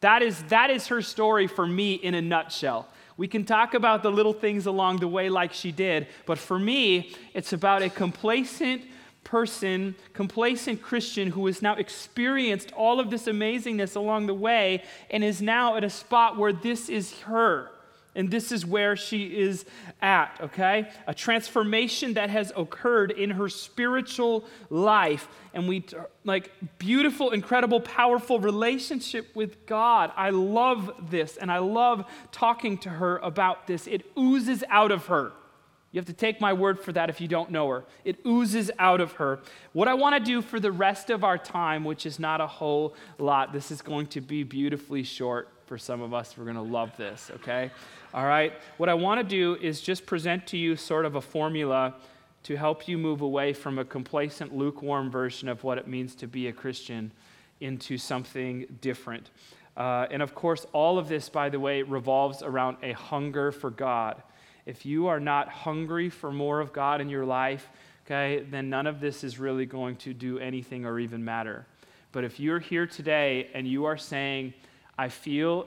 That 0.00 0.22
is, 0.22 0.42
that 0.44 0.70
is 0.70 0.86
her 0.88 1.02
story 1.02 1.46
for 1.46 1.66
me 1.66 1.94
in 1.94 2.14
a 2.14 2.22
nutshell. 2.22 2.88
We 3.16 3.26
can 3.26 3.44
talk 3.44 3.74
about 3.74 4.04
the 4.04 4.12
little 4.12 4.32
things 4.32 4.66
along 4.66 4.98
the 4.98 5.08
way, 5.08 5.28
like 5.28 5.52
she 5.52 5.72
did, 5.72 6.06
but 6.24 6.38
for 6.38 6.58
me, 6.58 7.16
it's 7.34 7.52
about 7.52 7.82
a 7.82 7.90
complacent 7.90 8.82
person, 9.24 9.94
complacent 10.14 10.80
Christian 10.80 11.30
who 11.30 11.46
has 11.46 11.60
now 11.60 11.74
experienced 11.74 12.72
all 12.72 13.00
of 13.00 13.10
this 13.10 13.26
amazingness 13.26 13.96
along 13.96 14.26
the 14.26 14.34
way 14.34 14.84
and 15.10 15.24
is 15.24 15.42
now 15.42 15.76
at 15.76 15.84
a 15.84 15.90
spot 15.90 16.38
where 16.38 16.52
this 16.52 16.88
is 16.88 17.20
her. 17.22 17.70
And 18.18 18.32
this 18.32 18.50
is 18.50 18.66
where 18.66 18.96
she 18.96 19.26
is 19.26 19.64
at, 20.02 20.36
okay? 20.40 20.90
A 21.06 21.14
transformation 21.14 22.14
that 22.14 22.30
has 22.30 22.52
occurred 22.56 23.12
in 23.12 23.30
her 23.30 23.48
spiritual 23.48 24.44
life. 24.70 25.28
And 25.54 25.68
we, 25.68 25.84
like, 26.24 26.50
beautiful, 26.78 27.30
incredible, 27.30 27.80
powerful 27.80 28.40
relationship 28.40 29.36
with 29.36 29.66
God. 29.66 30.10
I 30.16 30.30
love 30.30 31.10
this, 31.10 31.36
and 31.36 31.48
I 31.48 31.58
love 31.58 32.04
talking 32.32 32.76
to 32.78 32.88
her 32.88 33.18
about 33.18 33.68
this. 33.68 33.86
It 33.86 34.04
oozes 34.18 34.64
out 34.68 34.90
of 34.90 35.06
her. 35.06 35.30
You 35.92 36.00
have 36.00 36.06
to 36.06 36.12
take 36.12 36.40
my 36.40 36.52
word 36.52 36.80
for 36.80 36.90
that 36.90 37.10
if 37.10 37.20
you 37.20 37.28
don't 37.28 37.52
know 37.52 37.68
her. 37.68 37.84
It 38.04 38.18
oozes 38.26 38.68
out 38.80 39.00
of 39.00 39.12
her. 39.12 39.38
What 39.72 39.86
I 39.86 39.94
want 39.94 40.16
to 40.16 40.20
do 40.20 40.42
for 40.42 40.58
the 40.58 40.72
rest 40.72 41.08
of 41.10 41.22
our 41.22 41.38
time, 41.38 41.84
which 41.84 42.04
is 42.04 42.18
not 42.18 42.40
a 42.40 42.48
whole 42.48 42.96
lot, 43.18 43.52
this 43.52 43.70
is 43.70 43.80
going 43.80 44.08
to 44.08 44.20
be 44.20 44.42
beautifully 44.42 45.04
short 45.04 45.48
for 45.68 45.78
some 45.78 46.00
of 46.00 46.14
us. 46.14 46.36
We're 46.36 46.44
going 46.44 46.56
to 46.56 46.62
love 46.62 46.96
this, 46.96 47.30
okay? 47.36 47.70
All 48.14 48.24
right? 48.24 48.54
What 48.78 48.88
I 48.88 48.94
want 48.94 49.20
to 49.20 49.24
do 49.24 49.56
is 49.60 49.82
just 49.82 50.06
present 50.06 50.46
to 50.48 50.56
you 50.56 50.74
sort 50.74 51.04
of 51.04 51.14
a 51.14 51.20
formula 51.20 51.94
to 52.44 52.56
help 52.56 52.88
you 52.88 52.96
move 52.96 53.20
away 53.20 53.52
from 53.52 53.78
a 53.78 53.84
complacent, 53.84 54.56
lukewarm 54.56 55.10
version 55.10 55.48
of 55.48 55.62
what 55.64 55.76
it 55.76 55.86
means 55.86 56.14
to 56.16 56.26
be 56.26 56.48
a 56.48 56.52
Christian 56.52 57.12
into 57.60 57.98
something 57.98 58.78
different. 58.80 59.30
Uh, 59.76 60.06
and 60.10 60.22
of 60.22 60.34
course, 60.34 60.66
all 60.72 60.98
of 60.98 61.08
this, 61.08 61.28
by 61.28 61.50
the 61.50 61.60
way, 61.60 61.82
revolves 61.82 62.42
around 62.42 62.78
a 62.82 62.92
hunger 62.92 63.52
for 63.52 63.70
God. 63.70 64.22
If 64.64 64.86
you 64.86 65.06
are 65.06 65.20
not 65.20 65.48
hungry 65.48 66.08
for 66.08 66.32
more 66.32 66.60
of 66.60 66.72
God 66.72 67.00
in 67.00 67.08
your 67.08 67.24
life, 67.26 67.68
okay, 68.06 68.44
then 68.50 68.70
none 68.70 68.86
of 68.86 69.00
this 69.00 69.22
is 69.22 69.38
really 69.38 69.66
going 69.66 69.96
to 69.96 70.14
do 70.14 70.38
anything 70.38 70.86
or 70.86 70.98
even 70.98 71.24
matter. 71.24 71.66
But 72.12 72.24
if 72.24 72.40
you're 72.40 72.58
here 72.58 72.86
today 72.86 73.50
and 73.52 73.68
you 73.68 73.84
are 73.84 73.98
saying, 73.98 74.54
I 74.98 75.08
feel 75.08 75.66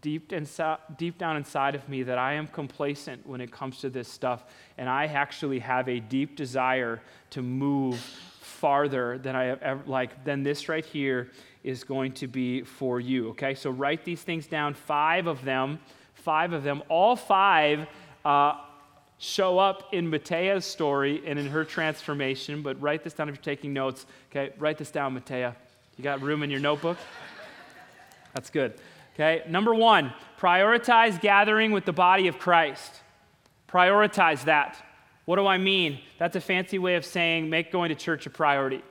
deep, 0.00 0.32
inside, 0.32 0.78
deep 0.98 1.18
down 1.18 1.36
inside 1.36 1.74
of 1.74 1.88
me 1.88 2.02
that 2.02 2.18
I 2.18 2.34
am 2.34 2.46
complacent 2.46 3.26
when 3.26 3.40
it 3.40 3.50
comes 3.50 3.78
to 3.78 3.90
this 3.90 4.08
stuff, 4.08 4.44
and 4.76 4.88
I 4.88 5.06
actually 5.06 5.60
have 5.60 5.88
a 5.88 6.00
deep 6.00 6.36
desire 6.36 7.00
to 7.30 7.42
move 7.42 7.98
farther 8.40 9.18
than 9.18 9.34
I 9.34 9.44
have 9.44 9.62
ever, 9.62 9.82
like, 9.86 10.24
then 10.24 10.42
this 10.42 10.68
right 10.68 10.84
here 10.84 11.30
is 11.64 11.82
going 11.84 12.12
to 12.12 12.26
be 12.26 12.62
for 12.62 13.00
you, 13.00 13.30
okay? 13.30 13.54
So 13.54 13.70
write 13.70 14.04
these 14.04 14.22
things 14.22 14.46
down, 14.46 14.74
five 14.74 15.26
of 15.26 15.44
them, 15.44 15.80
five 16.14 16.52
of 16.52 16.62
them, 16.62 16.82
all 16.88 17.16
five 17.16 17.86
uh, 18.24 18.60
show 19.18 19.58
up 19.58 19.92
in 19.92 20.10
Matea's 20.10 20.64
story 20.64 21.22
and 21.26 21.38
in 21.38 21.46
her 21.46 21.64
transformation, 21.64 22.62
but 22.62 22.80
write 22.80 23.02
this 23.02 23.14
down 23.14 23.28
if 23.28 23.36
you're 23.36 23.42
taking 23.42 23.72
notes, 23.72 24.06
okay? 24.30 24.52
Write 24.58 24.78
this 24.78 24.90
down, 24.90 25.18
Matea. 25.18 25.54
You 25.96 26.04
got 26.04 26.20
room 26.20 26.42
in 26.42 26.50
your 26.50 26.60
notebook? 26.60 26.98
That's 28.36 28.50
good. 28.50 28.74
Okay, 29.14 29.42
number 29.48 29.74
one, 29.74 30.12
prioritize 30.38 31.18
gathering 31.18 31.72
with 31.72 31.86
the 31.86 31.92
body 31.94 32.28
of 32.28 32.38
Christ. 32.38 33.00
Prioritize 33.66 34.44
that. 34.44 34.76
What 35.24 35.36
do 35.36 35.46
I 35.46 35.56
mean? 35.56 36.00
That's 36.18 36.36
a 36.36 36.40
fancy 36.40 36.78
way 36.78 36.96
of 36.96 37.04
saying 37.06 37.48
make 37.48 37.72
going 37.72 37.88
to 37.88 37.94
church 37.94 38.26
a 38.26 38.30
priority. 38.30 38.82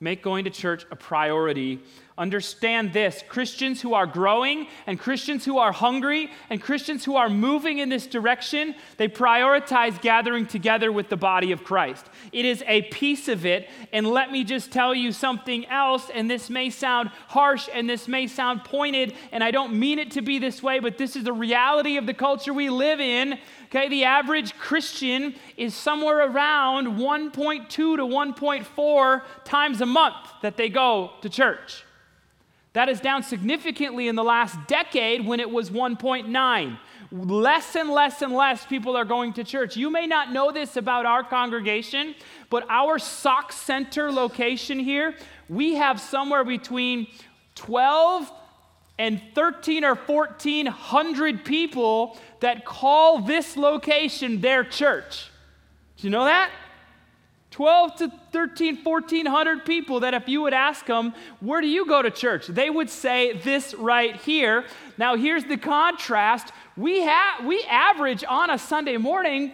Make 0.00 0.20
going 0.20 0.46
to 0.46 0.50
church 0.50 0.84
a 0.90 0.96
priority. 0.96 1.78
Understand 2.20 2.92
this 2.92 3.24
Christians 3.28 3.80
who 3.80 3.94
are 3.94 4.06
growing 4.06 4.66
and 4.86 5.00
Christians 5.00 5.44
who 5.44 5.56
are 5.56 5.72
hungry 5.72 6.30
and 6.50 6.60
Christians 6.60 7.04
who 7.04 7.16
are 7.16 7.30
moving 7.30 7.78
in 7.78 7.88
this 7.88 8.06
direction, 8.06 8.74
they 8.98 9.08
prioritize 9.08 10.00
gathering 10.02 10.46
together 10.46 10.92
with 10.92 11.08
the 11.08 11.16
body 11.16 11.50
of 11.50 11.64
Christ. 11.64 12.04
It 12.30 12.44
is 12.44 12.62
a 12.66 12.82
piece 12.82 13.26
of 13.28 13.46
it. 13.46 13.68
And 13.92 14.06
let 14.06 14.30
me 14.30 14.44
just 14.44 14.70
tell 14.70 14.94
you 14.94 15.12
something 15.12 15.66
else, 15.66 16.10
and 16.14 16.30
this 16.30 16.50
may 16.50 16.68
sound 16.68 17.08
harsh 17.28 17.68
and 17.72 17.88
this 17.88 18.06
may 18.06 18.26
sound 18.26 18.64
pointed, 18.64 19.14
and 19.32 19.42
I 19.42 19.50
don't 19.50 19.72
mean 19.72 19.98
it 19.98 20.10
to 20.12 20.20
be 20.20 20.38
this 20.38 20.62
way, 20.62 20.78
but 20.78 20.98
this 20.98 21.16
is 21.16 21.24
the 21.24 21.32
reality 21.32 21.96
of 21.96 22.04
the 22.04 22.14
culture 22.14 22.52
we 22.52 22.68
live 22.68 23.00
in. 23.00 23.38
Okay, 23.66 23.88
the 23.88 24.04
average 24.04 24.56
Christian 24.58 25.34
is 25.56 25.74
somewhere 25.74 26.26
around 26.26 26.98
1.2 26.98 27.68
to 27.68 27.96
1.4 27.96 29.22
times 29.44 29.80
a 29.80 29.86
month 29.86 30.16
that 30.42 30.58
they 30.58 30.68
go 30.68 31.12
to 31.22 31.30
church. 31.30 31.84
That 32.72 32.88
is 32.88 33.00
down 33.00 33.22
significantly 33.22 34.06
in 34.06 34.14
the 34.14 34.22
last 34.22 34.56
decade 34.68 35.26
when 35.26 35.40
it 35.40 35.50
was 35.50 35.70
1.9. 35.70 36.78
Less 37.12 37.74
and 37.74 37.90
less 37.90 38.22
and 38.22 38.32
less 38.32 38.64
people 38.64 38.96
are 38.96 39.04
going 39.04 39.32
to 39.32 39.42
church. 39.42 39.76
You 39.76 39.90
may 39.90 40.06
not 40.06 40.32
know 40.32 40.52
this 40.52 40.76
about 40.76 41.04
our 41.04 41.24
congregation, 41.24 42.14
but 42.48 42.64
our 42.68 43.00
Sauk 43.00 43.50
Centre 43.50 44.12
location 44.12 44.78
here, 44.78 45.16
we 45.48 45.74
have 45.74 46.00
somewhere 46.00 46.44
between 46.44 47.08
12 47.56 48.30
and 49.00 49.20
13 49.34 49.84
or 49.84 49.94
1400 49.94 51.44
people 51.44 52.18
that 52.38 52.64
call 52.64 53.20
this 53.20 53.56
location 53.56 54.40
their 54.40 54.62
church. 54.62 55.30
Do 55.96 56.06
you 56.06 56.10
know 56.10 56.26
that? 56.26 56.50
12 57.50 57.96
to 57.96 58.12
13, 58.32 58.78
1400 58.84 59.64
people 59.64 60.00
that 60.00 60.14
if 60.14 60.28
you 60.28 60.40
would 60.42 60.54
ask 60.54 60.86
them, 60.86 61.12
where 61.40 61.60
do 61.60 61.66
you 61.66 61.84
go 61.86 62.00
to 62.00 62.10
church? 62.10 62.46
They 62.46 62.70
would 62.70 62.88
say 62.88 63.32
this 63.32 63.74
right 63.74 64.16
here. 64.16 64.64
Now, 64.98 65.16
here's 65.16 65.44
the 65.44 65.56
contrast. 65.56 66.52
We, 66.76 67.00
have, 67.02 67.44
we 67.44 67.62
average 67.64 68.24
on 68.28 68.50
a 68.50 68.58
Sunday 68.58 68.96
morning 68.96 69.52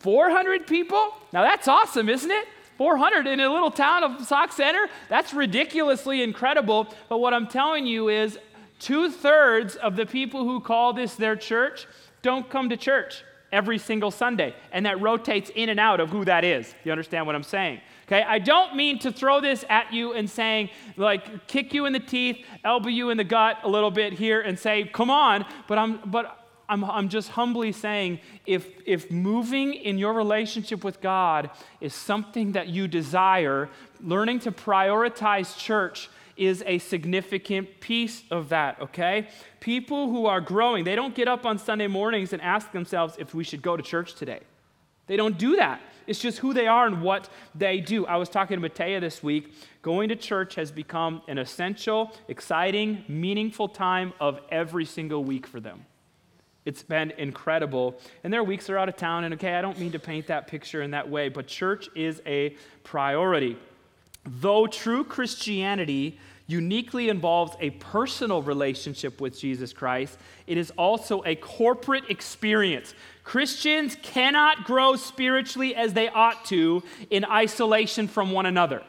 400 0.00 0.66
people. 0.66 1.14
Now, 1.32 1.42
that's 1.42 1.68
awesome, 1.68 2.08
isn't 2.08 2.30
it? 2.30 2.48
400 2.78 3.26
in 3.26 3.40
a 3.40 3.50
little 3.50 3.70
town 3.70 4.04
of 4.04 4.26
Sauk 4.26 4.52
Centre? 4.52 4.88
That's 5.08 5.32
ridiculously 5.32 6.22
incredible. 6.22 6.88
But 7.08 7.18
what 7.18 7.32
I'm 7.32 7.46
telling 7.46 7.86
you 7.86 8.08
is 8.08 8.38
Two 8.78 9.10
thirds 9.10 9.76
of 9.76 9.96
the 9.96 10.06
people 10.06 10.44
who 10.44 10.60
call 10.60 10.92
this 10.92 11.14
their 11.14 11.36
church 11.36 11.86
don't 12.22 12.48
come 12.50 12.68
to 12.68 12.76
church 12.76 13.24
every 13.52 13.78
single 13.78 14.10
Sunday. 14.10 14.54
And 14.72 14.86
that 14.86 15.00
rotates 15.00 15.50
in 15.54 15.68
and 15.68 15.80
out 15.80 16.00
of 16.00 16.10
who 16.10 16.24
that 16.24 16.44
is. 16.44 16.74
You 16.84 16.92
understand 16.92 17.26
what 17.26 17.34
I'm 17.34 17.42
saying? 17.42 17.80
Okay, 18.06 18.22
I 18.22 18.38
don't 18.38 18.76
mean 18.76 19.00
to 19.00 19.10
throw 19.10 19.40
this 19.40 19.64
at 19.68 19.92
you 19.92 20.12
and 20.12 20.30
saying, 20.30 20.70
like, 20.96 21.48
kick 21.48 21.74
you 21.74 21.86
in 21.86 21.92
the 21.92 22.00
teeth, 22.00 22.44
elbow 22.64 22.88
you 22.88 23.10
in 23.10 23.16
the 23.16 23.24
gut 23.24 23.58
a 23.64 23.68
little 23.68 23.90
bit 23.90 24.12
here 24.12 24.40
and 24.40 24.56
say, 24.58 24.84
come 24.84 25.10
on, 25.10 25.44
but 25.66 25.76
I'm, 25.76 26.00
but 26.06 26.46
I'm, 26.68 26.84
I'm 26.84 27.08
just 27.08 27.30
humbly 27.30 27.72
saying 27.72 28.20
if, 28.44 28.68
if 28.84 29.10
moving 29.10 29.74
in 29.74 29.98
your 29.98 30.12
relationship 30.12 30.84
with 30.84 31.00
God 31.00 31.50
is 31.80 31.94
something 31.94 32.52
that 32.52 32.68
you 32.68 32.88
desire, 32.88 33.68
learning 34.00 34.40
to 34.40 34.52
prioritize 34.52 35.56
church 35.56 36.08
is 36.36 36.62
a 36.66 36.78
significant 36.78 37.80
piece 37.80 38.22
of 38.30 38.48
that, 38.50 38.80
okay? 38.80 39.28
People 39.60 40.10
who 40.10 40.26
are 40.26 40.40
growing, 40.40 40.84
they 40.84 40.94
don't 40.94 41.14
get 41.14 41.28
up 41.28 41.46
on 41.46 41.58
Sunday 41.58 41.86
mornings 41.86 42.32
and 42.32 42.42
ask 42.42 42.72
themselves 42.72 43.14
if 43.18 43.34
we 43.34 43.44
should 43.44 43.62
go 43.62 43.76
to 43.76 43.82
church 43.82 44.14
today. 44.14 44.40
They 45.06 45.16
don't 45.16 45.38
do 45.38 45.56
that. 45.56 45.80
It's 46.06 46.20
just 46.20 46.38
who 46.38 46.52
they 46.52 46.66
are 46.66 46.86
and 46.86 47.02
what 47.02 47.28
they 47.54 47.80
do. 47.80 48.06
I 48.06 48.16
was 48.16 48.28
talking 48.28 48.60
to 48.60 48.68
Matea 48.68 49.00
this 49.00 49.22
week. 49.22 49.54
Going 49.82 50.08
to 50.08 50.16
church 50.16 50.54
has 50.56 50.70
become 50.70 51.22
an 51.28 51.38
essential, 51.38 52.12
exciting, 52.28 53.04
meaningful 53.08 53.68
time 53.68 54.12
of 54.20 54.40
every 54.50 54.84
single 54.84 55.24
week 55.24 55.46
for 55.46 55.60
them. 55.60 55.84
It's 56.64 56.82
been 56.82 57.12
incredible. 57.12 57.96
And 58.24 58.32
there 58.32 58.40
are 58.40 58.44
weeks 58.44 58.66
they're 58.66 58.78
out 58.78 58.88
of 58.88 58.96
town, 58.96 59.24
and 59.24 59.34
okay, 59.34 59.54
I 59.54 59.62
don't 59.62 59.78
mean 59.78 59.92
to 59.92 60.00
paint 60.00 60.26
that 60.26 60.48
picture 60.48 60.82
in 60.82 60.90
that 60.90 61.08
way, 61.08 61.28
but 61.28 61.46
church 61.46 61.88
is 61.94 62.20
a 62.26 62.56
priority. 62.82 63.56
Though 64.26 64.66
true 64.66 65.04
Christianity 65.04 66.18
uniquely 66.48 67.08
involves 67.08 67.56
a 67.60 67.70
personal 67.70 68.42
relationship 68.42 69.20
with 69.20 69.38
Jesus 69.38 69.72
Christ, 69.72 70.18
it 70.46 70.58
is 70.58 70.72
also 70.76 71.22
a 71.24 71.34
corporate 71.36 72.08
experience. 72.10 72.94
Christians 73.24 73.96
cannot 74.02 74.64
grow 74.64 74.96
spiritually 74.96 75.74
as 75.74 75.92
they 75.92 76.08
ought 76.08 76.44
to 76.46 76.82
in 77.10 77.24
isolation 77.24 78.06
from 78.08 78.30
one 78.30 78.46
another. 78.46 78.82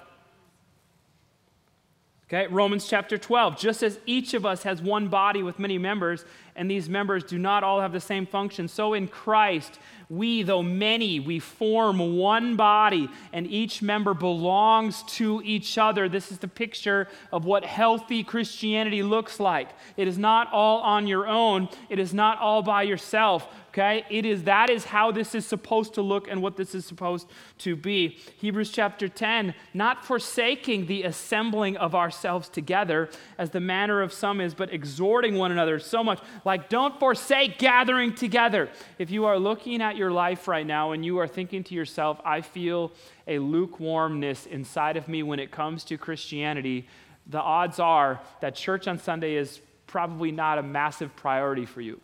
Okay, 2.29 2.45
Romans 2.47 2.87
chapter 2.87 3.17
12. 3.17 3.57
Just 3.57 3.83
as 3.83 3.99
each 4.05 4.33
of 4.33 4.45
us 4.45 4.63
has 4.63 4.81
one 4.81 5.07
body 5.07 5.43
with 5.43 5.59
many 5.59 5.77
members, 5.77 6.25
and 6.57 6.69
these 6.69 6.89
members 6.89 7.23
do 7.23 7.37
not 7.37 7.63
all 7.63 7.79
have 7.79 7.93
the 7.93 8.01
same 8.01 8.25
function, 8.25 8.67
so 8.67 8.93
in 8.93 9.07
Christ, 9.07 9.79
we, 10.09 10.41
though 10.41 10.63
many, 10.63 11.19
we 11.19 11.39
form 11.39 12.17
one 12.17 12.55
body, 12.55 13.09
and 13.33 13.45
each 13.45 13.81
member 13.81 14.13
belongs 14.13 15.03
to 15.03 15.41
each 15.43 15.77
other. 15.77 16.07
This 16.07 16.31
is 16.31 16.39
the 16.39 16.47
picture 16.47 17.07
of 17.31 17.45
what 17.45 17.65
healthy 17.65 18.23
Christianity 18.23 19.03
looks 19.03 19.39
like. 19.39 19.69
It 19.97 20.07
is 20.07 20.17
not 20.17 20.51
all 20.51 20.79
on 20.79 21.07
your 21.07 21.27
own, 21.27 21.69
it 21.89 21.99
is 21.99 22.13
not 22.13 22.39
all 22.39 22.61
by 22.61 22.83
yourself. 22.83 23.47
Okay? 23.77 24.05
It 24.09 24.25
is 24.25 24.45
that 24.45 24.71
is 24.71 24.85
how 24.85 25.11
this 25.11 25.35
is 25.35 25.45
supposed 25.45 25.93
to 25.95 26.01
look 26.01 26.27
and 26.27 26.41
what 26.41 26.57
this 26.57 26.73
is 26.73 26.83
supposed 26.83 27.27
to 27.59 27.75
be. 27.75 28.17
Hebrews 28.37 28.71
chapter 28.71 29.07
10, 29.07 29.53
not 29.75 30.03
forsaking 30.03 30.87
the 30.87 31.03
assembling 31.03 31.77
of 31.77 31.93
ourselves 31.93 32.49
together 32.49 33.07
as 33.37 33.51
the 33.51 33.59
manner 33.59 34.01
of 34.01 34.11
some 34.11 34.41
is, 34.41 34.55
but 34.55 34.73
exhorting 34.73 35.35
one 35.35 35.51
another 35.51 35.77
so 35.77 36.03
much. 36.03 36.19
Like, 36.47 36.69
don't 36.69 36.97
forsake 36.97 37.57
gathering 37.57 38.15
together. 38.15 38.69
If 38.97 39.11
you 39.11 39.25
are 39.25 39.37
looking 39.37 39.81
at 39.81 39.97
your 39.97 40.11
life 40.11 40.47
right 40.47 40.65
now 40.65 40.93
and 40.93 41.03
you 41.03 41.17
are 41.17 41.27
thinking 41.27 41.61
to 41.65 41.75
yourself, 41.75 42.21
I 42.23 42.39
feel 42.39 42.93
a 43.27 43.37
lukewarmness 43.37 44.45
inside 44.45 44.95
of 44.95 45.09
me 45.09 45.23
when 45.23 45.39
it 45.39 45.51
comes 45.51 45.83
to 45.83 45.97
Christianity, 45.97 46.87
the 47.25 47.41
odds 47.41 47.81
are 47.81 48.21
that 48.39 48.55
church 48.55 48.87
on 48.87 48.97
Sunday 48.97 49.35
is 49.35 49.59
probably 49.87 50.31
not 50.31 50.57
a 50.57 50.63
massive 50.63 51.13
priority 51.17 51.65
for 51.65 51.81
you. 51.81 51.99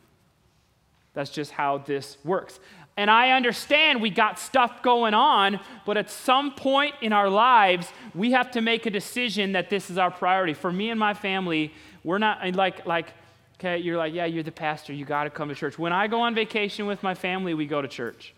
That's 1.13 1.29
just 1.29 1.51
how 1.51 1.77
this 1.77 2.17
works. 2.25 2.59
And 2.97 3.09
I 3.09 3.31
understand 3.31 4.01
we 4.01 4.09
got 4.09 4.37
stuff 4.37 4.83
going 4.83 5.13
on, 5.13 5.61
but 5.85 5.95
at 5.95 6.09
some 6.09 6.53
point 6.53 6.95
in 7.01 7.13
our 7.13 7.29
lives, 7.29 7.87
we 8.13 8.33
have 8.33 8.51
to 8.51 8.61
make 8.61 8.85
a 8.85 8.91
decision 8.91 9.53
that 9.53 9.69
this 9.69 9.89
is 9.89 9.97
our 9.97 10.11
priority. 10.11 10.53
For 10.53 10.69
me 10.69 10.89
and 10.89 10.99
my 10.99 11.13
family, 11.13 11.73
we're 12.03 12.17
not 12.17 12.45
like, 12.55 12.85
like, 12.85 13.13
okay, 13.63 13.77
you're 13.77 13.97
like, 13.97 14.13
yeah, 14.13 14.25
you're 14.25 14.43
the 14.43 14.51
pastor, 14.51 14.91
you 14.91 15.05
got 15.05 15.23
to 15.23 15.29
come 15.29 15.47
to 15.47 15.55
church. 15.55 15.79
When 15.79 15.93
I 15.93 16.07
go 16.07 16.19
on 16.21 16.35
vacation 16.35 16.85
with 16.85 17.01
my 17.01 17.13
family, 17.13 17.53
we 17.53 17.65
go 17.65 17.81
to 17.81 17.87
church. 17.87 18.33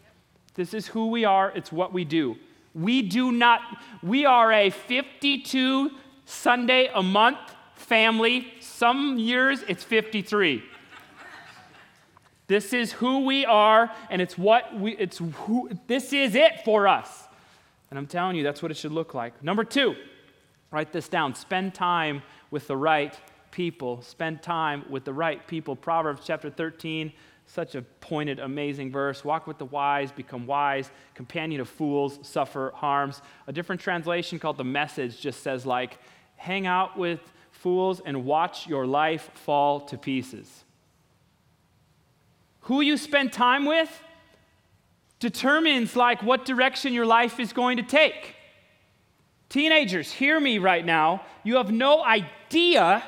This 0.54 0.74
is 0.74 0.88
who 0.88 1.08
we 1.08 1.26
are, 1.26 1.52
it's 1.56 1.72
what 1.72 1.92
we 1.92 2.06
do. 2.06 2.36
We 2.76 3.02
do 3.02 3.32
not, 3.32 3.62
we 4.04 4.26
are 4.26 4.52
a 4.52 4.70
52 4.70 5.92
Sunday 6.26 6.92
a 6.94 7.02
month 7.02 7.40
family. 7.74 8.54
Some 8.60 9.18
years 9.18 9.64
it's 9.68 9.84
53. 9.84 10.64
This 12.48 12.74
is 12.74 12.92
who 12.92 13.26
we 13.26 13.44
are, 13.46 13.92
and 14.12 14.22
it's 14.22 14.38
what 14.38 14.80
we, 14.80 14.96
it's 14.98 15.18
who, 15.18 15.72
this 15.88 16.14
is 16.14 16.36
it 16.36 16.64
for 16.64 16.88
us. 16.88 17.24
And 17.90 17.98
I'm 17.98 18.06
telling 18.06 18.36
you, 18.36 18.44
that's 18.44 18.62
what 18.62 18.70
it 18.70 18.78
should 18.78 18.92
look 18.92 19.16
like. 19.16 19.42
Number 19.42 19.64
two, 19.64 19.96
write 20.70 20.92
this 20.92 21.10
down 21.10 21.34
spend 21.34 21.74
time 21.74 22.22
with 22.52 22.68
the 22.68 22.78
right 22.78 23.18
people. 23.56 24.02
Spend 24.02 24.44
time 24.44 24.84
with 24.90 25.06
the 25.06 25.14
right 25.14 25.48
people. 25.48 25.78
Proverbs 25.78 26.22
chapter 26.26 26.50
13, 26.50 27.14
such 27.46 27.74
a 27.74 27.82
pointed, 28.02 28.40
amazing 28.40 28.92
verse. 28.92 29.24
Walk 29.24 29.48
with 29.48 29.58
the 29.58 29.66
wise, 29.66 30.12
become 30.12 30.46
wise. 30.46 30.92
Companion 31.14 31.62
of 31.62 31.70
fools, 31.70 32.20
suffer 32.22 32.74
harms. 32.76 33.22
A 33.48 33.54
different 33.54 33.80
translation 33.80 34.40
called 34.40 34.58
the 34.58 34.66
message 34.66 35.22
just 35.22 35.42
says, 35.42 35.66
like, 35.66 36.00
hang 36.36 36.68
out 36.68 36.98
with 36.98 37.22
fools 37.52 38.02
and 38.06 38.26
watch 38.26 38.68
your 38.68 38.86
life 38.86 39.32
fall 39.36 39.80
to 39.80 39.98
pieces. 39.98 40.66
Who 42.62 42.82
you 42.82 42.98
spend 42.98 43.32
time 43.32 43.64
with 43.64 44.04
determines 45.20 45.96
like 45.96 46.22
what 46.22 46.44
direction 46.44 46.92
your 46.92 47.06
life 47.06 47.40
is 47.40 47.54
going 47.54 47.78
to 47.78 47.84
take. 47.84 48.36
Teenagers, 49.48 50.12
hear 50.12 50.42
me 50.42 50.58
right 50.58 50.86
now. 50.86 51.22
You 51.46 51.56
have 51.56 51.72
no 51.72 52.04
idea 52.04 53.02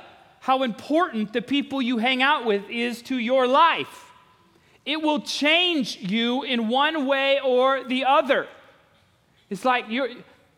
how 0.47 0.63
important 0.63 1.33
the 1.33 1.41
people 1.41 1.81
you 1.81 1.97
hang 1.97 2.23
out 2.23 2.45
with 2.45 2.69
is 2.69 3.01
to 3.01 3.17
your 3.17 3.45
life. 3.45 4.13
It 4.85 5.01
will 5.01 5.19
change 5.19 5.97
you 5.97 6.43
in 6.43 6.69
one 6.69 7.05
way 7.05 7.41
or 7.43 7.83
the 7.83 8.05
other. 8.05 8.47
It's 9.49 9.65
like 9.65 9.87
you're 9.89 10.07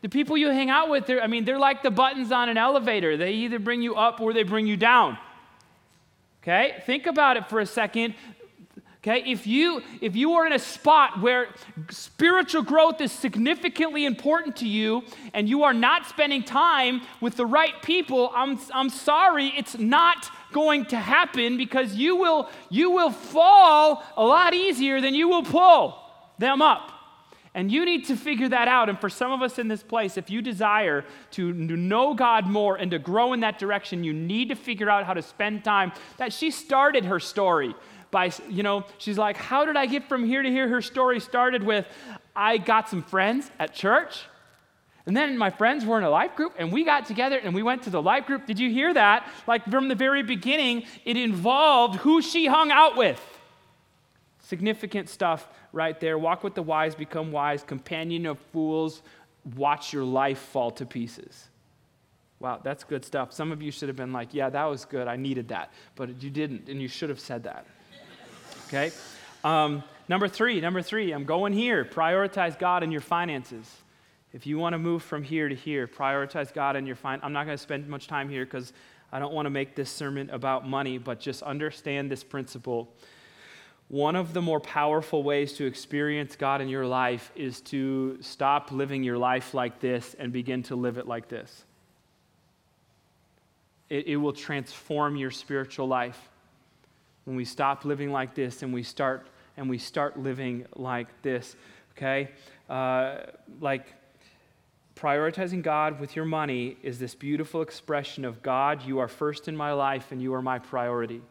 the 0.03 0.09
people 0.09 0.37
you 0.37 0.49
hang 0.49 0.69
out 0.69 0.91
with, 0.91 1.09
I 1.09 1.25
mean, 1.25 1.43
they're 1.43 1.57
like 1.57 1.81
the 1.81 1.89
buttons 1.89 2.31
on 2.31 2.49
an 2.49 2.55
elevator. 2.55 3.17
They 3.17 3.31
either 3.31 3.57
bring 3.57 3.81
you 3.81 3.95
up 3.95 4.21
or 4.21 4.31
they 4.31 4.43
bring 4.43 4.67
you 4.67 4.77
down. 4.77 5.17
Okay? 6.43 6.83
Think 6.85 7.07
about 7.07 7.37
it 7.37 7.49
for 7.49 7.59
a 7.59 7.65
second 7.65 8.13
Okay, 9.01 9.23
if 9.25 9.47
you 9.47 9.81
if 10.01 10.17
you 10.17 10.33
are 10.33 10.45
in 10.45 10.51
a 10.51 10.59
spot 10.59 11.21
where 11.21 11.47
spiritual 11.89 12.63
growth 12.63 12.99
is 12.99 13.13
significantly 13.13 14.05
important 14.05 14.57
to 14.57 14.67
you 14.67 15.03
and 15.33 15.47
you 15.47 15.63
are 15.63 15.73
not 15.73 16.05
spending 16.05 16.43
time 16.43 17.01
with 17.21 17.37
the 17.37 17.45
right 17.45 17.81
people, 17.81 18.29
I'm 18.35 18.59
I'm 18.73 18.89
sorry, 18.89 19.53
it's 19.55 19.77
not 19.77 20.29
going 20.51 20.85
to 20.87 20.97
happen 20.97 21.55
because 21.55 21.95
you 21.95 22.17
will 22.17 22.49
you 22.69 22.91
will 22.91 23.11
fall 23.11 24.03
a 24.17 24.25
lot 24.25 24.53
easier 24.53 24.99
than 24.99 25.15
you 25.15 25.29
will 25.29 25.43
pull 25.43 25.97
them 26.37 26.61
up. 26.61 26.91
And 27.55 27.71
you 27.71 27.83
need 27.83 28.05
to 28.05 28.15
figure 28.15 28.49
that 28.49 28.67
out. 28.67 28.89
And 28.89 28.99
for 28.99 29.09
some 29.09 29.31
of 29.31 29.41
us 29.41 29.57
in 29.57 29.67
this 29.67 29.81
place, 29.81 30.17
if 30.17 30.29
you 30.29 30.41
desire 30.41 31.03
to 31.31 31.51
know 31.51 32.13
God 32.13 32.45
more 32.45 32.75
and 32.75 32.91
to 32.91 32.99
grow 32.99 33.33
in 33.33 33.39
that 33.39 33.57
direction, 33.57 34.03
you 34.03 34.13
need 34.13 34.49
to 34.49 34.55
figure 34.55 34.89
out 34.89 35.05
how 35.05 35.13
to 35.13 35.21
spend 35.21 35.63
time. 35.63 35.91
That 36.17 36.31
she 36.31 36.51
started 36.51 37.05
her 37.05 37.19
story 37.19 37.73
by, 38.11 38.31
you 38.49 38.63
know, 38.63 38.85
she's 38.97 39.17
like, 39.17 39.37
How 39.37 39.65
did 39.65 39.77
I 39.77 39.85
get 39.85 40.07
from 40.09 40.25
here 40.25 40.41
to 40.41 40.49
here? 40.49 40.67
Her 40.67 40.81
story 40.81 41.19
started 41.19 41.63
with, 41.63 41.85
I 42.35 42.57
got 42.57 42.89
some 42.89 43.03
friends 43.03 43.49
at 43.59 43.73
church. 43.73 44.23
And 45.05 45.17
then 45.17 45.37
my 45.37 45.49
friends 45.49 45.85
were 45.85 45.97
in 45.97 46.03
a 46.03 46.09
life 46.09 46.35
group, 46.35 46.53
and 46.59 46.71
we 46.71 46.83
got 46.83 47.07
together 47.07 47.37
and 47.37 47.55
we 47.55 47.63
went 47.63 47.81
to 47.83 47.89
the 47.89 48.01
life 48.01 48.27
group. 48.27 48.45
Did 48.45 48.59
you 48.59 48.69
hear 48.69 48.93
that? 48.93 49.27
Like 49.47 49.65
from 49.65 49.87
the 49.87 49.95
very 49.95 50.21
beginning, 50.21 50.83
it 51.03 51.17
involved 51.17 51.95
who 51.95 52.21
she 52.21 52.45
hung 52.45 52.69
out 52.69 52.95
with. 52.95 53.19
Significant 54.39 55.09
stuff 55.09 55.47
right 55.73 55.99
there. 55.99 56.17
Walk 56.17 56.43
with 56.43 56.53
the 56.53 56.61
wise, 56.61 56.93
become 56.93 57.31
wise. 57.31 57.63
Companion 57.63 58.25
of 58.25 58.37
fools, 58.51 59.01
watch 59.55 59.93
your 59.93 60.03
life 60.03 60.37
fall 60.39 60.71
to 60.71 60.85
pieces. 60.85 61.49
Wow, 62.39 62.59
that's 62.63 62.83
good 62.83 63.03
stuff. 63.03 63.33
Some 63.33 63.51
of 63.51 63.61
you 63.61 63.71
should 63.71 63.89
have 63.89 63.97
been 63.97 64.13
like, 64.13 64.33
yeah, 64.33 64.49
that 64.49 64.65
was 64.65 64.85
good. 64.85 65.07
I 65.07 65.17
needed 65.17 65.49
that. 65.49 65.73
But 65.95 66.21
you 66.21 66.29
didn't, 66.29 66.69
and 66.69 66.81
you 66.81 66.87
should 66.87 67.09
have 67.09 67.19
said 67.19 67.43
that. 67.43 67.65
Okay? 68.69 68.91
Um, 69.43 69.83
number 70.07 70.27
three, 70.27 70.61
number 70.61 70.83
three, 70.83 71.11
I'm 71.11 71.25
going 71.25 71.53
here. 71.53 71.83
Prioritize 71.83 72.57
God 72.57 72.83
in 72.83 72.91
your 72.91 73.01
finances. 73.01 73.67
If 74.31 74.45
you 74.45 74.59
want 74.59 74.73
to 74.73 74.77
move 74.77 75.01
from 75.01 75.23
here 75.23 75.49
to 75.49 75.55
here, 75.55 75.87
prioritize 75.87 76.53
God 76.53 76.75
in 76.75 76.85
your 76.85 76.95
finances. 76.95 77.25
I'm 77.25 77.33
not 77.33 77.45
going 77.45 77.57
to 77.57 77.61
spend 77.61 77.87
much 77.87 78.07
time 78.07 78.29
here 78.29 78.45
because 78.45 78.73
I 79.11 79.17
don't 79.17 79.33
want 79.33 79.47
to 79.47 79.49
make 79.49 79.75
this 79.75 79.89
sermon 79.89 80.29
about 80.29 80.67
money, 80.67 80.99
but 80.99 81.19
just 81.19 81.41
understand 81.41 82.11
this 82.11 82.23
principle. 82.23 82.93
One 83.87 84.15
of 84.15 84.33
the 84.33 84.41
more 84.41 84.59
powerful 84.59 85.23
ways 85.23 85.53
to 85.53 85.65
experience 85.65 86.35
God 86.35 86.61
in 86.61 86.69
your 86.69 86.85
life 86.85 87.31
is 87.35 87.59
to 87.61 88.19
stop 88.21 88.71
living 88.71 89.03
your 89.03 89.17
life 89.17 89.55
like 89.55 89.79
this 89.79 90.15
and 90.19 90.31
begin 90.31 90.61
to 90.63 90.75
live 90.75 90.99
it 90.99 91.07
like 91.07 91.27
this. 91.27 91.65
It, 93.89 94.05
it 94.05 94.17
will 94.17 94.33
transform 94.33 95.15
your 95.15 95.31
spiritual 95.31 95.87
life 95.87 96.28
when 97.25 97.35
we 97.35 97.45
stop 97.45 97.85
living 97.85 98.11
like 98.11 98.33
this 98.35 98.63
and 98.63 98.73
we 98.73 98.83
start 98.83 99.27
and 99.57 99.69
we 99.69 99.77
start 99.77 100.17
living 100.17 100.65
like 100.75 101.07
this 101.21 101.55
okay? 101.99 102.29
Uh, 102.69 103.17
like 103.59 103.93
prioritizing 104.95 105.61
god 105.61 105.99
with 105.99 106.15
your 106.15 106.25
money 106.25 106.75
is 106.83 106.99
this 106.99 107.15
beautiful 107.15 107.61
expression 107.61 108.25
of 108.25 108.43
god 108.43 108.83
you 108.83 108.99
are 108.99 109.07
first 109.07 109.47
in 109.47 109.55
my 109.55 109.71
life 109.71 110.11
and 110.11 110.21
you 110.21 110.33
are 110.33 110.41
my 110.41 110.59
priority. 110.59 111.21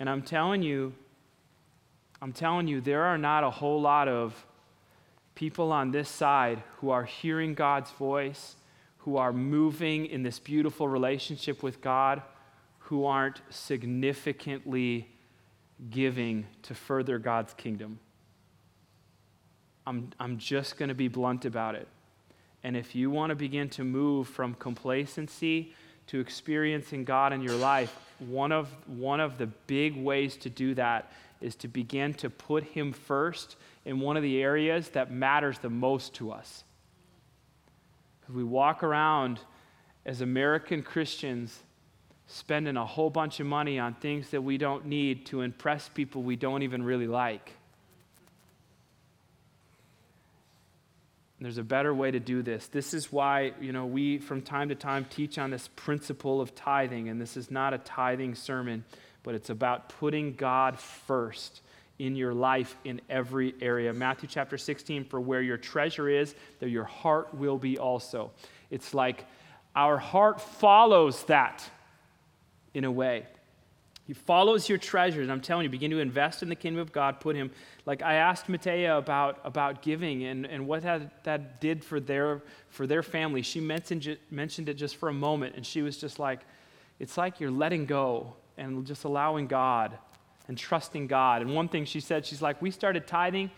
And 0.00 0.08
i'm 0.08 0.22
telling 0.22 0.62
you 0.62 0.94
i'm 2.22 2.32
telling 2.32 2.66
you 2.66 2.80
there 2.80 3.02
are 3.04 3.18
not 3.18 3.44
a 3.44 3.50
whole 3.50 3.80
lot 3.80 4.08
of 4.08 4.46
people 5.34 5.70
on 5.70 5.90
this 5.90 6.08
side 6.08 6.62
who 6.78 6.88
are 6.90 7.04
hearing 7.04 7.52
god's 7.52 7.90
voice 7.90 8.56
who 8.98 9.16
are 9.18 9.32
moving 9.32 10.06
in 10.06 10.22
this 10.22 10.38
beautiful 10.38 10.88
relationship 10.88 11.62
with 11.62 11.82
god 11.82 12.22
who 12.84 13.04
aren't 13.06 13.40
significantly 13.50 15.08
giving 15.90 16.46
to 16.62 16.74
further 16.74 17.18
God's 17.18 17.54
kingdom. 17.54 17.98
I'm, 19.86 20.10
I'm 20.20 20.38
just 20.38 20.76
going 20.76 20.88
to 20.88 20.94
be 20.94 21.08
blunt 21.08 21.44
about 21.44 21.74
it. 21.74 21.88
And 22.62 22.76
if 22.76 22.94
you 22.94 23.10
want 23.10 23.30
to 23.30 23.34
begin 23.34 23.68
to 23.70 23.84
move 23.84 24.28
from 24.28 24.54
complacency 24.54 25.74
to 26.08 26.20
experiencing 26.20 27.04
God 27.04 27.32
in 27.32 27.42
your 27.42 27.56
life, 27.56 27.96
one 28.18 28.52
of, 28.52 28.68
one 28.86 29.20
of 29.20 29.38
the 29.38 29.46
big 29.46 29.96
ways 29.96 30.36
to 30.38 30.50
do 30.50 30.74
that 30.74 31.12
is 31.40 31.56
to 31.56 31.68
begin 31.68 32.14
to 32.14 32.30
put 32.30 32.62
Him 32.62 32.92
first 32.92 33.56
in 33.84 33.98
one 33.98 34.16
of 34.16 34.22
the 34.22 34.40
areas 34.40 34.90
that 34.90 35.10
matters 35.10 35.58
the 35.58 35.70
most 35.70 36.14
to 36.14 36.30
us. 36.30 36.62
Because 38.20 38.36
we 38.36 38.44
walk 38.44 38.84
around 38.84 39.40
as 40.06 40.20
American 40.20 40.82
Christians 40.82 41.58
spending 42.32 42.78
a 42.78 42.86
whole 42.86 43.10
bunch 43.10 43.40
of 43.40 43.46
money 43.46 43.78
on 43.78 43.92
things 43.94 44.30
that 44.30 44.42
we 44.42 44.56
don't 44.56 44.86
need 44.86 45.26
to 45.26 45.42
impress 45.42 45.90
people 45.90 46.22
we 46.22 46.34
don't 46.34 46.62
even 46.62 46.82
really 46.82 47.06
like. 47.06 47.52
There's 51.38 51.58
a 51.58 51.64
better 51.64 51.92
way 51.92 52.10
to 52.10 52.20
do 52.20 52.40
this. 52.42 52.68
This 52.68 52.94
is 52.94 53.12
why, 53.12 53.52
you 53.60 53.72
know, 53.72 53.84
we 53.84 54.18
from 54.18 54.42
time 54.42 54.68
to 54.68 54.76
time 54.76 55.04
teach 55.10 55.38
on 55.38 55.50
this 55.50 55.68
principle 55.74 56.40
of 56.40 56.54
tithing, 56.54 57.08
and 57.08 57.20
this 57.20 57.36
is 57.36 57.50
not 57.50 57.74
a 57.74 57.78
tithing 57.78 58.36
sermon, 58.36 58.84
but 59.24 59.34
it's 59.34 59.50
about 59.50 59.88
putting 59.88 60.34
God 60.34 60.78
first 60.78 61.60
in 61.98 62.14
your 62.14 62.32
life 62.32 62.76
in 62.84 63.00
every 63.10 63.54
area. 63.60 63.92
Matthew 63.92 64.28
chapter 64.30 64.56
16, 64.56 65.04
for 65.04 65.20
where 65.20 65.42
your 65.42 65.56
treasure 65.58 66.08
is, 66.08 66.34
there 66.60 66.68
your 66.68 66.84
heart 66.84 67.34
will 67.34 67.58
be 67.58 67.76
also. 67.76 68.30
It's 68.70 68.94
like 68.94 69.26
our 69.74 69.98
heart 69.98 70.40
follows 70.40 71.24
that 71.24 71.68
in 72.74 72.84
a 72.84 72.90
way. 72.90 73.26
He 74.06 74.14
follows 74.14 74.68
your 74.68 74.78
treasures. 74.78 75.28
I'm 75.30 75.40
telling 75.40 75.64
you, 75.64 75.70
begin 75.70 75.90
to 75.92 76.00
invest 76.00 76.42
in 76.42 76.48
the 76.48 76.56
kingdom 76.56 76.80
of 76.80 76.92
God. 76.92 77.20
Put 77.20 77.36
him, 77.36 77.52
like 77.86 78.02
I 78.02 78.14
asked 78.14 78.46
Matea 78.48 78.98
about, 78.98 79.38
about 79.44 79.80
giving 79.80 80.24
and, 80.24 80.44
and 80.44 80.66
what 80.66 80.82
that, 80.82 81.22
that 81.24 81.60
did 81.60 81.84
for 81.84 82.00
their, 82.00 82.42
for 82.68 82.86
their 82.86 83.02
family. 83.02 83.42
She 83.42 83.60
mentioned, 83.60 84.18
mentioned 84.30 84.68
it 84.68 84.74
just 84.74 84.96
for 84.96 85.08
a 85.08 85.12
moment, 85.12 85.54
and 85.54 85.64
she 85.64 85.82
was 85.82 85.96
just 85.98 86.18
like, 86.18 86.40
it's 86.98 87.16
like 87.16 87.38
you're 87.38 87.50
letting 87.50 87.86
go 87.86 88.34
and 88.58 88.84
just 88.84 89.04
allowing 89.04 89.46
God 89.46 89.96
and 90.48 90.58
trusting 90.58 91.06
God. 91.06 91.42
And 91.42 91.54
one 91.54 91.68
thing 91.68 91.84
she 91.84 92.00
said, 92.00 92.26
she's 92.26 92.42
like, 92.42 92.60
we 92.60 92.72
started 92.72 93.06
tithing, 93.06 93.50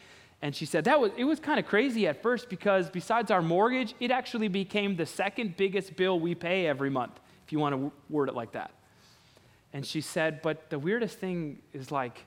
and 0.43 0.55
she 0.55 0.67
said 0.67 0.85
that 0.85 1.01
was 1.01 1.11
it 1.17 1.25
was 1.25 1.41
kind 1.41 1.59
of 1.59 1.65
crazy 1.67 2.07
at 2.07 2.21
first 2.21 2.51
because 2.51 2.91
besides 2.91 3.31
our 3.31 3.41
mortgage, 3.41 3.95
it 3.99 4.11
actually 4.11 4.49
became 4.49 4.95
the 4.95 5.07
second 5.07 5.57
biggest 5.57 5.97
bill 5.97 6.21
we 6.21 6.35
pay 6.35 6.67
every 6.67 6.91
month, 6.91 7.19
if 7.47 7.53
you 7.53 7.59
want 7.59 7.75
to 7.75 7.93
word 8.11 8.29
it 8.29 8.35
like 8.35 8.53
that. 8.53 8.71
And 9.75 9.85
she 9.85 10.01
said, 10.01 10.41
But 10.41 10.71
the 10.71 10.79
weirdest 10.79 11.19
thing 11.19 11.59
is 11.75 11.91
like, 11.91 12.25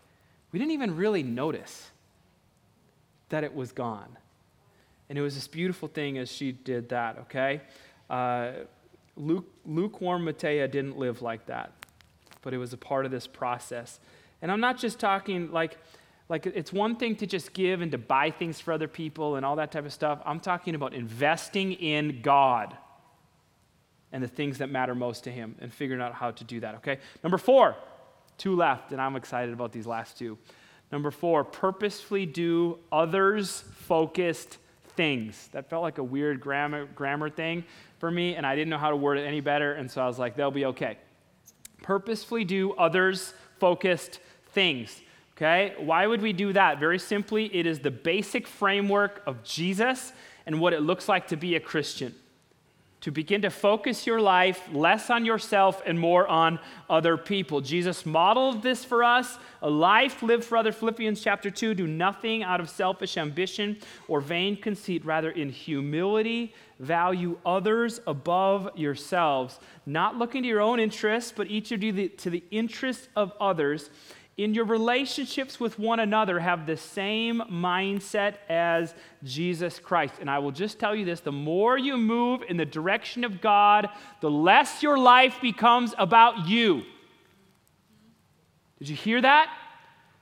we 0.52 0.60
didn't 0.60 0.74
even 0.74 0.96
really 0.96 1.24
notice 1.24 1.90
that 3.30 3.44
it 3.44 3.56
was 3.56 3.72
gone. 3.72 4.18
And 5.10 5.18
it 5.18 5.22
was 5.22 5.36
this 5.36 5.48
beautiful 5.48 5.88
thing 5.88 6.18
as 6.18 6.30
she 6.30 6.52
did 6.52 6.90
that, 6.90 7.18
okay? 7.20 7.62
Uh, 8.10 8.52
Luke, 9.16 9.48
lukewarm 9.66 10.26
Matea 10.26 10.70
didn't 10.70 10.98
live 10.98 11.22
like 11.22 11.46
that, 11.48 11.72
but 12.42 12.54
it 12.54 12.58
was 12.58 12.74
a 12.74 12.78
part 12.78 13.06
of 13.06 13.12
this 13.12 13.26
process. 13.26 14.00
And 14.42 14.52
I'm 14.52 14.60
not 14.60 14.78
just 14.78 15.00
talking 15.00 15.52
like, 15.52 15.78
like 16.30 16.46
it's 16.46 16.74
one 16.74 16.98
thing 16.98 17.16
to 17.18 17.26
just 17.26 17.54
give 17.54 17.82
and 17.82 17.92
to 17.94 17.98
buy 17.98 18.30
things 18.30 18.60
for 18.60 18.74
other 18.74 18.90
people 18.90 19.38
and 19.38 19.46
all 19.46 19.56
that 19.56 19.72
type 19.72 19.86
of 19.86 19.94
stuff. 19.94 20.22
I'm 20.26 20.42
talking 20.42 20.76
about 20.76 20.94
investing 20.94 21.72
in 21.74 22.22
God 22.22 22.78
and 24.12 24.24
the 24.24 24.28
things 24.28 24.60
that 24.60 24.70
matter 24.70 24.96
most 24.96 25.24
to 25.26 25.32
him 25.32 25.56
and 25.60 25.74
figuring 25.74 26.02
out 26.02 26.14
how 26.14 26.32
to 26.32 26.44
do 26.44 26.60
that, 26.62 26.76
okay? 26.76 27.00
Number 27.24 27.38
four, 27.38 27.76
two 28.38 28.56
left, 28.56 28.92
and 28.92 29.02
I'm 29.02 29.16
excited 29.16 29.54
about 29.54 29.72
these 29.72 29.86
last 29.86 30.18
two. 30.18 30.38
Number 30.92 31.12
four, 31.12 31.44
purposefully 31.44 32.26
do 32.26 32.80
others 32.92 33.64
focused 33.74 34.58
things. 34.96 35.50
That 35.52 35.70
felt 35.70 35.84
like 35.84 35.98
a 35.98 36.04
weird 36.04 36.40
grammar, 36.40 36.86
grammar 36.86 37.30
thing 37.30 37.66
for 38.00 38.10
me, 38.10 38.36
and 38.36 38.46
I 38.46 38.56
didn't 38.56 38.70
know 38.70 38.78
how 38.78 38.92
to 38.92 38.96
word 38.96 39.18
it 39.18 39.26
any 39.26 39.42
better, 39.42 39.74
and 39.74 39.92
so 39.92 40.02
I 40.02 40.08
was 40.08 40.18
like, 40.18 40.36
they'll 40.36 40.52
be 40.52 40.66
okay. 40.66 40.98
Purposefully 41.82 42.46
do 42.46 42.74
others 42.74 43.34
focused 43.60 44.20
things. 44.52 45.02
Okay? 45.36 45.76
Why 45.78 46.08
would 46.08 46.22
we 46.22 46.34
do 46.34 46.54
that? 46.54 46.80
Very 46.80 46.98
simply, 46.98 47.54
it 47.56 47.68
is 47.68 47.80
the 47.80 47.92
basic 47.92 48.48
framework 48.48 49.22
of 49.28 49.44
Jesus 49.44 50.14
and 50.46 50.60
what 50.60 50.74
it 50.74 50.82
looks 50.82 51.08
like 51.08 51.28
to 51.28 51.36
be 51.36 51.56
a 51.56 51.60
Christian 51.60 52.16
to 53.02 53.12
begin 53.12 53.42
to 53.44 53.50
focus 53.50 54.08
your 54.08 54.20
life 54.20 54.68
less 54.74 55.10
on 55.10 55.24
yourself 55.24 55.82
and 55.86 56.00
more 56.00 56.28
on 56.28 56.60
other 56.90 57.16
people. 57.16 57.62
Jesus 57.62 58.06
modeled 58.06 58.64
this 58.64 58.84
for 58.84 59.04
us 59.04 59.38
a 59.62 59.70
life 59.70 60.22
lived 60.22 60.44
for 60.44 60.58
other. 60.58 60.72
Philippians 60.72 61.22
chapter 61.22 61.50
2 61.50 61.74
do 61.74 61.88
nothing 61.88 62.44
out 62.44 62.60
of 62.60 62.70
selfish 62.70 63.18
ambition 63.18 63.78
or 64.08 64.22
vain 64.22 64.56
conceit, 64.56 65.04
rather, 65.06 65.32
in 65.32 65.50
humility, 65.50 66.54
value 66.80 67.38
others 67.46 68.00
above 68.06 68.70
yourselves, 68.76 69.60
not 69.86 70.16
looking 70.18 70.44
to 70.44 70.48
your 70.48 70.62
own 70.62 70.80
interests, 70.80 71.34
but 71.36 71.48
each 71.48 71.72
of 71.72 71.82
you 71.82 72.10
to 72.10 72.30
the 72.30 72.44
interests 72.52 73.08
of 73.16 73.34
others 73.40 73.90
in 74.38 74.54
your 74.54 74.66
relationships 74.66 75.60
with 75.60 75.80
one 75.80 76.00
another, 76.00 76.40
have 76.40 76.68
the 76.68 76.78
same 76.78 77.42
mindset 77.52 78.36
as 78.48 78.94
Jesus 79.24 79.80
Christ. 79.80 80.14
And 80.22 80.30
I 80.30 80.38
will 80.40 80.52
just 80.52 80.78
tell 80.78 80.96
you 80.96 81.06
this 81.06 81.22
the 81.22 81.32
more 81.32 81.78
you 81.78 81.98
move 81.98 82.44
in 82.48 82.58
the 82.58 82.66
direction 82.66 83.24
of 83.24 83.42
God, 83.42 83.90
the 84.22 84.30
less 84.30 84.84
your 84.84 84.98
life 84.98 85.42
becomes 85.42 85.96
about 85.98 86.48
you. 86.48 86.84
Did 88.78 88.90
you 88.90 88.96
hear 88.96 89.22
that? 89.22 89.52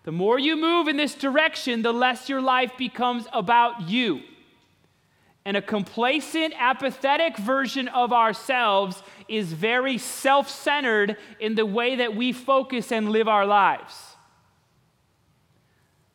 The 0.04 0.14
more 0.14 0.40
you 0.40 0.56
move 0.56 0.88
in 0.88 0.96
this 0.96 1.16
direction, 1.16 1.82
the 1.82 1.92
less 1.92 2.30
your 2.30 2.42
life 2.42 2.72
becomes 2.78 3.28
about 3.34 3.90
you. 3.90 4.22
And 5.46 5.56
a 5.56 5.62
complacent, 5.62 6.56
apathetic 6.58 7.38
version 7.38 7.88
of 7.90 8.12
ourselves 8.12 9.04
is 9.28 9.54
very 9.54 10.00
self 10.00 10.50
centered 10.50 11.18
in 11.40 11.54
the 11.54 11.66
way 11.66 11.96
that 11.98 12.16
we 12.16 12.34
focus 12.34 12.92
and 12.92 13.10
live 13.10 13.28
our 13.28 13.46
lives. 13.46 14.16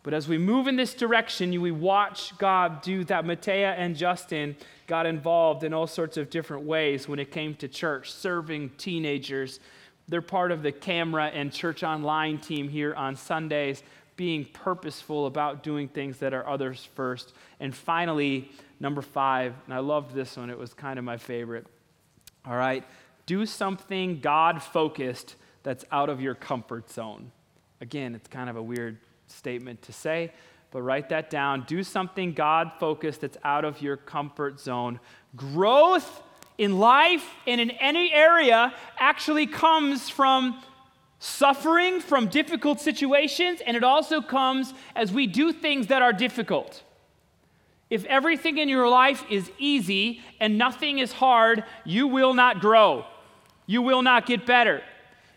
But 0.02 0.14
as 0.14 0.26
we 0.26 0.38
move 0.38 0.66
in 0.66 0.76
this 0.76 0.94
direction, 0.94 1.60
we 1.60 1.70
watch 1.70 2.36
God 2.38 2.80
do 2.82 3.04
that. 3.04 3.24
Matea 3.24 3.74
and 3.76 3.94
Justin 3.96 4.56
got 4.86 5.06
involved 5.06 5.62
in 5.62 5.74
all 5.74 5.86
sorts 5.86 6.16
of 6.16 6.30
different 6.30 6.64
ways 6.64 7.06
when 7.06 7.18
it 7.18 7.30
came 7.30 7.54
to 7.56 7.68
church, 7.68 8.10
serving 8.10 8.70
teenagers. 8.78 9.60
They're 10.08 10.22
part 10.22 10.52
of 10.52 10.62
the 10.62 10.72
camera 10.72 11.26
and 11.26 11.52
church 11.52 11.82
online 11.82 12.38
team 12.38 12.68
here 12.68 12.94
on 12.94 13.14
Sundays, 13.14 13.82
being 14.16 14.46
purposeful 14.46 15.26
about 15.26 15.62
doing 15.62 15.86
things 15.86 16.18
that 16.18 16.32
are 16.32 16.48
others 16.48 16.88
first. 16.94 17.32
And 17.60 17.74
finally, 17.74 18.50
number 18.80 19.02
five, 19.02 19.54
and 19.66 19.74
I 19.74 19.78
loved 19.78 20.14
this 20.14 20.36
one, 20.36 20.50
it 20.50 20.58
was 20.58 20.74
kind 20.74 20.98
of 20.98 21.04
my 21.04 21.18
favorite. 21.18 21.66
All 22.44 22.56
right, 22.56 22.82
do 23.26 23.46
something 23.46 24.20
God 24.20 24.62
focused 24.62 25.36
that's 25.62 25.84
out 25.92 26.08
of 26.08 26.20
your 26.20 26.34
comfort 26.34 26.90
zone. 26.90 27.30
Again, 27.80 28.14
it's 28.14 28.28
kind 28.28 28.50
of 28.50 28.56
a 28.56 28.62
weird 28.62 28.98
statement 29.26 29.82
to 29.82 29.92
say, 29.92 30.32
but 30.70 30.82
write 30.82 31.10
that 31.10 31.30
down. 31.30 31.64
Do 31.66 31.82
something 31.82 32.32
God 32.32 32.72
focused 32.80 33.20
that's 33.20 33.36
out 33.44 33.64
of 33.64 33.82
your 33.82 33.96
comfort 33.96 34.58
zone. 34.58 34.98
Growth 35.36 36.22
in 36.56 36.78
life 36.78 37.28
and 37.46 37.60
in 37.60 37.70
any 37.72 38.12
area 38.12 38.74
actually 38.98 39.46
comes 39.46 40.08
from 40.08 40.60
suffering 41.18 42.00
from 42.00 42.28
difficult 42.28 42.80
situations, 42.80 43.60
and 43.66 43.76
it 43.76 43.84
also 43.84 44.22
comes 44.22 44.72
as 44.96 45.12
we 45.12 45.26
do 45.26 45.52
things 45.52 45.88
that 45.88 46.00
are 46.00 46.12
difficult. 46.12 46.82
If 47.90 48.04
everything 48.04 48.58
in 48.58 48.68
your 48.68 48.88
life 48.88 49.24
is 49.28 49.50
easy 49.58 50.22
and 50.38 50.56
nothing 50.56 51.00
is 51.00 51.12
hard, 51.12 51.64
you 51.84 52.06
will 52.06 52.34
not 52.34 52.60
grow. 52.60 53.04
You 53.66 53.82
will 53.82 54.02
not 54.02 54.26
get 54.26 54.46
better. 54.46 54.82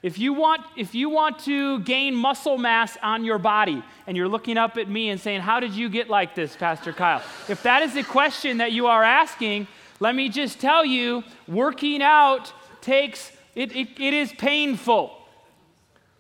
If 0.04 0.20
you 0.20 0.34
want, 0.34 0.62
if 0.76 0.94
you 0.94 1.10
want 1.10 1.40
to 1.40 1.80
gain 1.80 2.14
muscle 2.14 2.58
mass 2.58 2.98
on 3.02 3.24
your 3.24 3.40
body, 3.40 3.82
and 4.06 4.18
you're 4.18 4.28
looking 4.28 4.58
up 4.58 4.78
at 4.78 4.90
me 4.90 5.10
and 5.10 5.20
saying, 5.20 5.42
How 5.42 5.60
did 5.60 5.74
you 5.74 5.90
get 5.90 6.10
like 6.10 6.36
this, 6.36 6.56
Pastor 6.56 6.92
Kyle? 6.92 7.22
If 7.48 7.64
that 7.64 7.84
is 7.84 7.94
the 7.94 8.04
question 8.04 8.58
that 8.58 8.74
you 8.74 8.88
are 8.88 9.04
asking, 9.04 9.68
let 10.00 10.14
me 10.14 10.28
just 10.28 10.60
tell 10.60 10.84
you 10.84 11.24
working 11.48 12.02
out 12.02 12.52
takes, 12.82 13.32
it, 13.56 13.74
it, 13.74 13.88
it 13.98 14.14
is 14.14 14.34
painful. 14.34 15.18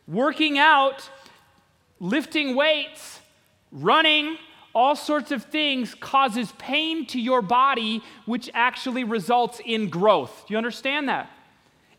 Working 0.08 0.58
out, 0.58 1.10
lifting 2.00 2.56
weights, 2.56 3.20
running, 3.72 4.38
all 4.76 4.96
sorts 4.96 5.32
of 5.32 5.44
things 5.44 5.94
causes 5.96 6.52
pain 6.58 7.06
to 7.08 7.20
your 7.20 7.42
body, 7.42 8.02
which 8.26 8.50
actually 8.54 9.04
results 9.04 9.62
in 9.66 9.90
growth. 9.90 10.46
Do 10.48 10.54
you 10.54 10.58
understand 10.58 11.08
that? 11.10 11.30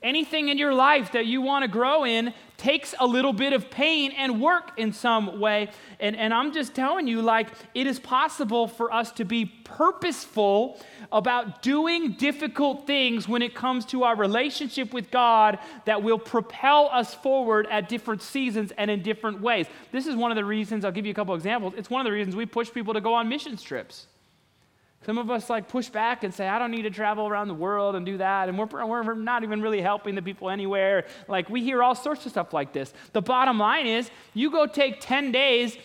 Anything 0.04 0.50
in 0.50 0.58
your 0.58 0.74
life 0.74 1.12
that 1.12 1.26
you 1.26 1.40
want 1.40 1.64
to 1.64 1.68
grow 1.68 2.04
in 2.04 2.32
takes 2.56 2.94
a 3.00 3.06
little 3.06 3.32
bit 3.32 3.52
of 3.52 3.68
pain 3.70 4.12
and 4.12 4.40
work 4.40 4.70
in 4.76 4.92
some 4.92 5.40
way. 5.40 5.68
And, 5.98 6.14
and 6.14 6.32
I'm 6.32 6.52
just 6.52 6.74
telling 6.74 7.08
you, 7.08 7.20
like, 7.20 7.48
it 7.74 7.86
is 7.86 7.98
possible 7.98 8.68
for 8.68 8.92
us 8.92 9.10
to 9.12 9.24
be 9.24 9.44
purposeful 9.44 10.80
about 11.10 11.62
doing 11.62 12.12
difficult 12.12 12.86
things 12.86 13.26
when 13.28 13.42
it 13.42 13.54
comes 13.54 13.84
to 13.86 14.04
our 14.04 14.14
relationship 14.14 14.92
with 14.94 15.10
God 15.10 15.58
that 15.84 16.02
will 16.02 16.18
propel 16.18 16.88
us 16.92 17.12
forward 17.14 17.66
at 17.70 17.88
different 17.88 18.22
seasons 18.22 18.72
and 18.78 18.90
in 18.90 19.02
different 19.02 19.40
ways. 19.40 19.66
This 19.90 20.06
is 20.06 20.14
one 20.14 20.30
of 20.30 20.36
the 20.36 20.44
reasons, 20.44 20.84
I'll 20.84 20.92
give 20.92 21.06
you 21.06 21.12
a 21.12 21.14
couple 21.14 21.34
examples. 21.34 21.74
It's 21.76 21.90
one 21.90 22.00
of 22.00 22.04
the 22.04 22.12
reasons 22.12 22.36
we 22.36 22.46
push 22.46 22.72
people 22.72 22.94
to 22.94 23.00
go 23.00 23.14
on 23.14 23.28
mission 23.28 23.56
trips. 23.56 24.06
Some 25.04 25.18
of 25.18 25.30
us 25.30 25.50
like 25.50 25.68
push 25.68 25.90
back 25.90 26.24
and 26.24 26.32
say, 26.32 26.48
I 26.48 26.58
don't 26.58 26.70
need 26.70 26.82
to 26.82 26.90
travel 26.90 27.28
around 27.28 27.48
the 27.48 27.54
world 27.54 27.94
and 27.94 28.06
do 28.06 28.18
that. 28.18 28.48
And 28.48 28.58
we're, 28.58 28.86
we're 28.86 29.14
not 29.14 29.42
even 29.42 29.60
really 29.60 29.82
helping 29.82 30.14
the 30.14 30.22
people 30.22 30.48
anywhere. 30.48 31.06
Like 31.28 31.50
we 31.50 31.62
hear 31.62 31.82
all 31.82 31.94
sorts 31.94 32.24
of 32.24 32.32
stuff 32.32 32.54
like 32.54 32.72
this. 32.72 32.92
The 33.12 33.20
bottom 33.20 33.58
line 33.58 33.86
is 33.86 34.10
you 34.32 34.50
go 34.50 34.66
take 34.66 35.00
10 35.00 35.30
days, 35.30 35.76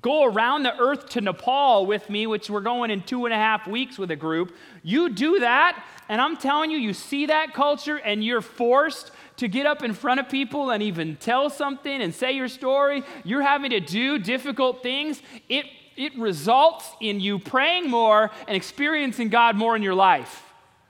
go 0.00 0.24
around 0.24 0.62
the 0.62 0.78
earth 0.78 1.10
to 1.10 1.20
Nepal 1.20 1.84
with 1.84 2.08
me, 2.08 2.26
which 2.26 2.48
we're 2.48 2.60
going 2.60 2.90
in 2.90 3.02
two 3.02 3.26
and 3.26 3.34
a 3.34 3.38
half 3.38 3.66
weeks 3.66 3.98
with 3.98 4.10
a 4.10 4.16
group. 4.16 4.54
You 4.82 5.10
do 5.10 5.40
that, 5.40 5.84
and 6.08 6.20
I'm 6.20 6.36
telling 6.38 6.70
you, 6.70 6.78
you 6.78 6.94
see 6.94 7.26
that 7.26 7.52
culture 7.52 7.96
and 7.96 8.24
you're 8.24 8.40
forced 8.40 9.10
to 9.36 9.46
get 9.46 9.66
up 9.66 9.82
in 9.82 9.92
front 9.92 10.20
of 10.20 10.28
people 10.28 10.70
and 10.70 10.82
even 10.82 11.16
tell 11.16 11.50
something 11.50 12.02
and 12.02 12.14
say 12.14 12.32
your 12.32 12.48
story. 12.48 13.04
You're 13.24 13.42
having 13.42 13.70
to 13.70 13.80
do 13.80 14.18
difficult 14.18 14.82
things. 14.82 15.22
It 15.48 15.66
it 15.98 16.16
results 16.16 16.88
in 17.00 17.18
you 17.18 17.40
praying 17.40 17.90
more 17.90 18.30
and 18.46 18.56
experiencing 18.56 19.28
God 19.28 19.56
more 19.56 19.74
in 19.74 19.82
your 19.82 19.94
life. 19.94 20.44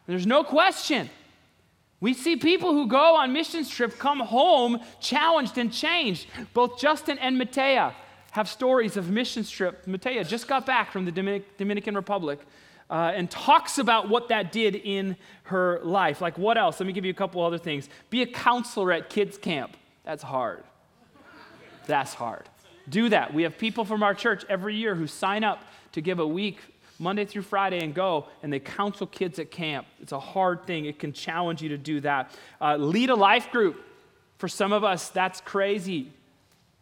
There's 0.07 0.27
no 0.27 0.45
question. 0.45 1.09
We 2.01 2.13
see 2.13 2.37
people 2.37 2.73
who 2.73 2.87
go 2.87 3.17
on 3.17 3.33
missions 3.33 3.71
trip 3.71 3.99
come 3.99 4.21
home 4.21 4.81
challenged 5.01 5.57
and 5.59 5.73
changed. 5.73 6.27
Both 6.53 6.79
Justin 6.79 7.19
and 7.19 7.41
Matea 7.41 7.95
have 8.33 8.49
stories 8.49 8.97
of 8.99 9.11
missions 9.11 9.51
trip. 9.51 9.87
Matea 9.87 10.29
just 10.29 10.47
got 10.47 10.67
back 10.67 10.93
from 10.93 11.07
the 11.07 11.11
Dominic, 11.11 11.57
Dominican 11.57 11.95
Republic 11.95 12.39
uh, 12.91 13.13
and 13.15 13.31
talks 13.31 13.79
about 13.79 14.11
what 14.11 14.29
that 14.29 14.53
did 14.53 14.75
in 14.75 15.17
her 15.45 15.81
life. 15.83 16.21
Like 16.21 16.37
what 16.37 16.59
else? 16.59 16.79
Let 16.79 16.87
me 16.87 16.93
give 16.93 17.07
you 17.07 17.11
a 17.11 17.15
couple 17.15 17.43
other 17.43 17.59
things. 17.59 17.89
Be 18.11 18.21
a 18.21 18.27
counselor 18.27 18.93
at 18.93 19.09
kids 19.09 19.39
camp. 19.39 19.75
That's 20.05 20.23
hard. 20.23 20.65
That's 21.87 22.13
hard 22.13 22.45
do 22.91 23.09
that. 23.09 23.33
We 23.33 23.43
have 23.43 23.59
people 23.59 23.85
from 23.85 24.03
our 24.03 24.15
church 24.15 24.45
every 24.49 24.75
year 24.75 24.95
who 24.95 25.07
sign 25.07 25.45
up 25.45 25.65
to 25.93 26.01
give 26.01 26.19
a 26.19 26.27
week, 26.27 26.59
Monday 26.99 27.25
through 27.25 27.43
Friday, 27.43 27.81
and 27.81 27.95
go, 27.95 28.27
and 28.43 28.53
they 28.53 28.61
counsel 28.61 29.07
kids 29.07 29.39
at 29.39 29.51
camp. 29.51 29.87
It's 30.01 30.13
a 30.13 30.21
hard 30.21 30.67
thing, 30.67 30.85
it 30.87 30.99
can 30.99 31.13
challenge 31.13 31.63
you 31.63 31.69
to 31.71 31.79
do 31.79 32.01
that. 32.01 32.31
Uh, 32.61 32.77
lead 32.77 33.11
a 33.11 33.15
life 33.17 33.51
group. 33.51 33.85
For 34.39 34.49
some 34.49 34.73
of 34.73 34.85
us, 34.85 35.09
that's 35.09 35.41
crazy. 35.41 36.13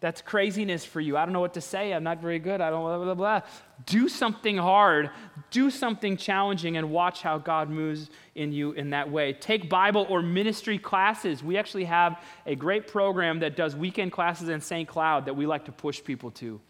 That's 0.01 0.20
craziness 0.20 0.84
for 0.84 1.01
you. 1.01 1.16
I 1.16 1.24
don't 1.24 1.32
know 1.32 1.40
what 1.40 1.55
to 1.55 1.61
say. 1.61 1.92
I'm 1.92 2.05
not 2.05 2.20
very 2.20 2.38
good. 2.38 2.61
I 2.61 2.68
don't 2.68 2.82
blah, 2.82 3.03
blah, 3.03 3.14
blah. 3.14 3.40
Do 3.86 4.11
something 4.11 4.59
hard, 4.59 5.11
do 5.51 5.70
something 5.70 6.18
challenging, 6.18 6.76
and 6.76 6.90
watch 6.90 7.22
how 7.22 7.38
God 7.38 7.70
moves 7.70 8.11
in 8.34 8.53
you 8.53 8.72
in 8.72 8.90
that 8.90 9.11
way. 9.11 9.32
Take 9.32 9.70
Bible 9.70 10.07
or 10.11 10.20
ministry 10.20 10.78
classes. 10.78 11.42
We 11.42 11.57
actually 11.57 11.84
have 11.84 12.22
a 12.44 12.55
great 12.55 12.88
program 12.88 13.40
that 13.40 13.57
does 13.57 13.74
weekend 13.74 14.12
classes 14.12 14.51
in 14.51 14.61
St. 14.61 14.86
Cloud 14.86 15.24
that 15.24 15.34
we 15.34 15.47
like 15.47 15.64
to 15.64 15.72
push 15.72 16.05
people 16.05 16.30
to. 16.32 16.61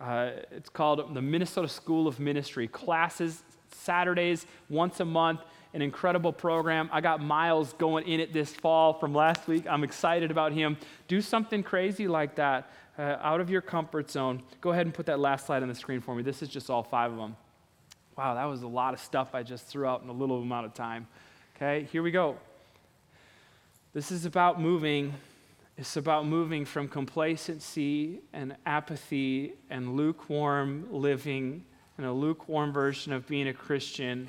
Uh, 0.00 0.30
it's 0.52 0.68
called 0.68 1.14
the 1.14 1.22
Minnesota 1.22 1.68
School 1.68 2.06
of 2.06 2.20
Ministry. 2.20 2.68
Classes, 2.68 3.42
Saturdays, 3.72 4.46
once 4.68 5.00
a 5.00 5.04
month 5.04 5.40
an 5.74 5.82
incredible 5.82 6.32
program. 6.32 6.88
I 6.92 7.00
got 7.00 7.22
Miles 7.22 7.72
going 7.74 8.06
in 8.06 8.20
it 8.20 8.32
this 8.32 8.52
fall 8.52 8.92
from 8.92 9.14
last 9.14 9.46
week. 9.48 9.66
I'm 9.68 9.84
excited 9.84 10.30
about 10.30 10.52
him. 10.52 10.76
Do 11.08 11.20
something 11.20 11.62
crazy 11.62 12.08
like 12.08 12.34
that 12.36 12.70
uh, 12.98 13.16
out 13.20 13.40
of 13.40 13.48
your 13.48 13.62
comfort 13.62 14.10
zone. 14.10 14.42
Go 14.60 14.70
ahead 14.70 14.86
and 14.86 14.94
put 14.94 15.06
that 15.06 15.18
last 15.18 15.46
slide 15.46 15.62
on 15.62 15.68
the 15.68 15.74
screen 15.74 16.00
for 16.00 16.14
me. 16.14 16.22
This 16.22 16.42
is 16.42 16.48
just 16.48 16.68
all 16.68 16.82
five 16.82 17.10
of 17.10 17.18
them. 17.18 17.36
Wow, 18.16 18.34
that 18.34 18.44
was 18.44 18.62
a 18.62 18.68
lot 18.68 18.92
of 18.92 19.00
stuff 19.00 19.34
I 19.34 19.42
just 19.42 19.66
threw 19.66 19.86
out 19.86 20.02
in 20.02 20.08
a 20.08 20.12
little 20.12 20.42
amount 20.42 20.66
of 20.66 20.74
time. 20.74 21.06
Okay, 21.56 21.88
here 21.90 22.02
we 22.02 22.10
go. 22.10 22.36
This 23.94 24.10
is 24.10 24.26
about 24.26 24.60
moving. 24.60 25.14
It's 25.78 25.96
about 25.96 26.26
moving 26.26 26.66
from 26.66 26.88
complacency 26.88 28.20
and 28.34 28.56
apathy 28.66 29.54
and 29.70 29.96
lukewarm 29.96 30.86
living 30.90 31.64
and 31.96 32.06
a 32.06 32.12
lukewarm 32.12 32.72
version 32.72 33.12
of 33.12 33.26
being 33.26 33.48
a 33.48 33.54
Christian 33.54 34.28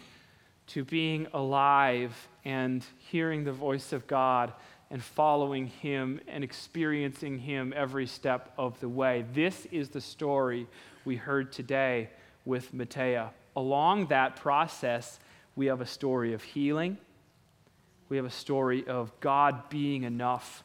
to 0.74 0.84
being 0.84 1.28
alive 1.34 2.28
and 2.46 2.84
hearing 3.12 3.44
the 3.44 3.52
voice 3.52 3.94
of 3.94 4.08
God 4.08 4.52
and 4.90 5.04
following 5.04 5.68
Him 5.68 6.20
and 6.28 6.44
experiencing 6.44 7.38
Him 7.38 7.76
every 7.76 8.08
step 8.08 8.52
of 8.58 8.80
the 8.80 8.90
way. 8.90 9.24
This 9.34 9.68
is 9.72 9.90
the 9.90 10.02
story 10.02 10.66
we 11.06 11.16
heard 11.16 11.52
today 11.52 12.10
with 12.44 12.74
Matea. 12.74 13.30
Along 13.56 14.08
that 14.08 14.36
process, 14.38 15.20
we 15.56 15.68
have 15.68 15.80
a 15.80 15.86
story 15.86 16.34
of 16.34 16.42
healing. 16.42 16.98
We 18.10 18.18
have 18.18 18.26
a 18.26 18.32
story 18.32 18.88
of 18.88 19.12
God 19.20 19.70
being 19.70 20.02
enough. 20.02 20.64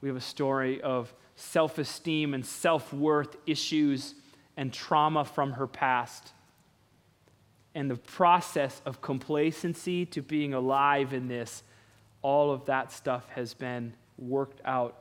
We 0.00 0.08
have 0.08 0.16
a 0.16 0.20
story 0.20 0.82
of 0.82 1.14
self 1.36 1.78
esteem 1.78 2.34
and 2.34 2.44
self 2.44 2.92
worth 2.92 3.36
issues 3.46 4.16
and 4.56 4.72
trauma 4.72 5.24
from 5.24 5.52
her 5.52 5.68
past 5.68 6.32
and 7.74 7.90
the 7.90 7.96
process 7.96 8.82
of 8.84 9.00
complacency 9.00 10.04
to 10.06 10.22
being 10.22 10.54
alive 10.54 11.12
in 11.12 11.28
this, 11.28 11.62
all 12.20 12.50
of 12.50 12.66
that 12.66 12.92
stuff 12.92 13.28
has 13.30 13.54
been 13.54 13.94
worked 14.18 14.60
out 14.64 14.96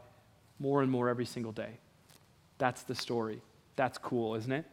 more 0.60 0.82
and 0.82 0.92
more 0.92 1.10
every 1.10 1.26
single 1.26 1.52
day. 1.52 1.72
That's 2.58 2.84
the 2.84 2.96
story. 2.96 3.42
That's 3.76 3.98
cool, 3.98 4.36
isn't 4.36 4.52
it? 4.52 4.66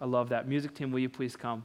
I 0.00 0.04
love 0.04 0.30
that. 0.30 0.48
Music 0.48 0.74
team, 0.74 0.90
will 0.90 0.98
you 0.98 1.08
please 1.08 1.36
come? 1.36 1.64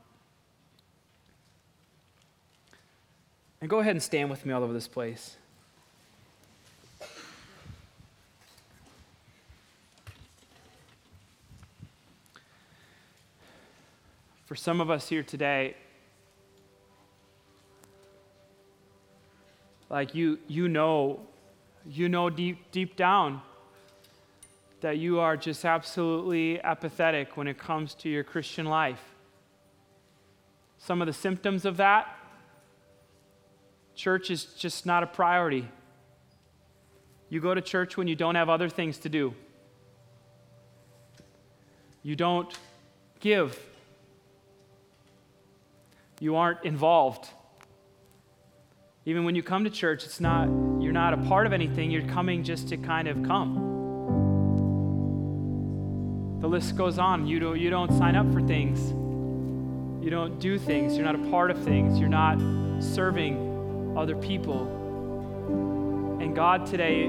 And 3.60 3.70
go 3.70 3.80
ahead 3.80 3.96
and 3.96 4.04
stand 4.04 4.30
with 4.30 4.46
me 4.46 4.54
all 4.54 4.64
over 4.64 4.74
this 4.74 4.88
place. 4.88 5.38
For 14.48 14.56
some 14.56 14.80
of 14.80 14.90
us 14.90 15.10
here 15.10 15.24
today, 15.24 15.76
like 19.90 20.16
you, 20.16 20.40
you 20.48 20.70
know, 20.70 21.20
you 21.86 22.08
know 22.08 22.30
deep, 22.30 22.72
deep 22.72 22.96
down 22.96 23.42
that 24.80 24.98
you 25.00 25.20
are 25.20 25.36
just 25.36 25.66
absolutely 25.66 26.62
apathetic 26.62 27.36
when 27.36 27.50
it 27.50 27.58
comes 27.58 27.94
to 27.96 28.10
your 28.10 28.24
Christian 28.24 28.66
life. 28.66 29.04
Some 30.78 31.02
of 31.02 31.08
the 31.08 31.14
symptoms 31.14 31.66
of 31.66 31.76
that 31.78 32.08
church 33.96 34.32
is 34.32 34.46
just 34.46 34.86
not 34.86 35.04
a 35.04 35.08
priority. 35.08 35.68
You 37.28 37.42
go 37.42 37.54
to 37.54 37.62
church 37.62 37.98
when 37.98 38.08
you 38.08 38.16
don't 38.16 38.36
have 38.36 38.48
other 38.48 38.70
things 38.70 38.98
to 39.00 39.10
do. 39.10 39.34
You 42.02 42.16
don't 42.16 42.58
give. 43.20 43.60
You 46.20 46.36
aren't 46.36 46.64
involved. 46.64 47.28
Even 49.06 49.24
when 49.24 49.36
you 49.36 49.44
come 49.44 49.64
to 49.64 49.70
church, 49.70 50.04
it's 50.04 50.20
not 50.20 50.48
you're 50.82 50.94
not 50.94 51.14
a 51.14 51.18
part 51.18 51.46
of 51.46 51.54
anything, 51.54 51.92
you're 51.92 52.08
coming 52.08 52.44
just 52.44 52.70
to 52.70 52.78
kind 52.78 53.08
of 53.08 53.24
come. 53.24 53.68
The 56.40 56.48
list 56.48 56.76
goes 56.76 57.00
on. 57.00 57.26
You 57.28 57.40
don't, 57.40 57.60
you 57.60 57.70
don't 57.70 57.92
sign 57.98 58.16
up 58.16 58.32
for 58.32 58.42
things. 58.42 58.92
You 60.04 60.12
don't 60.12 60.40
do 60.40 60.58
things. 60.60 60.96
You're 60.96 61.06
not 61.06 61.16
a 61.16 61.30
part 61.30 61.52
of 61.52 61.64
things. 61.64 62.00
You're 62.00 62.10
not 62.10 62.40
serving 62.82 63.96
other 63.98 64.16
people. 64.16 64.68
And 66.22 66.36
God 66.36 66.66
today, 66.66 67.08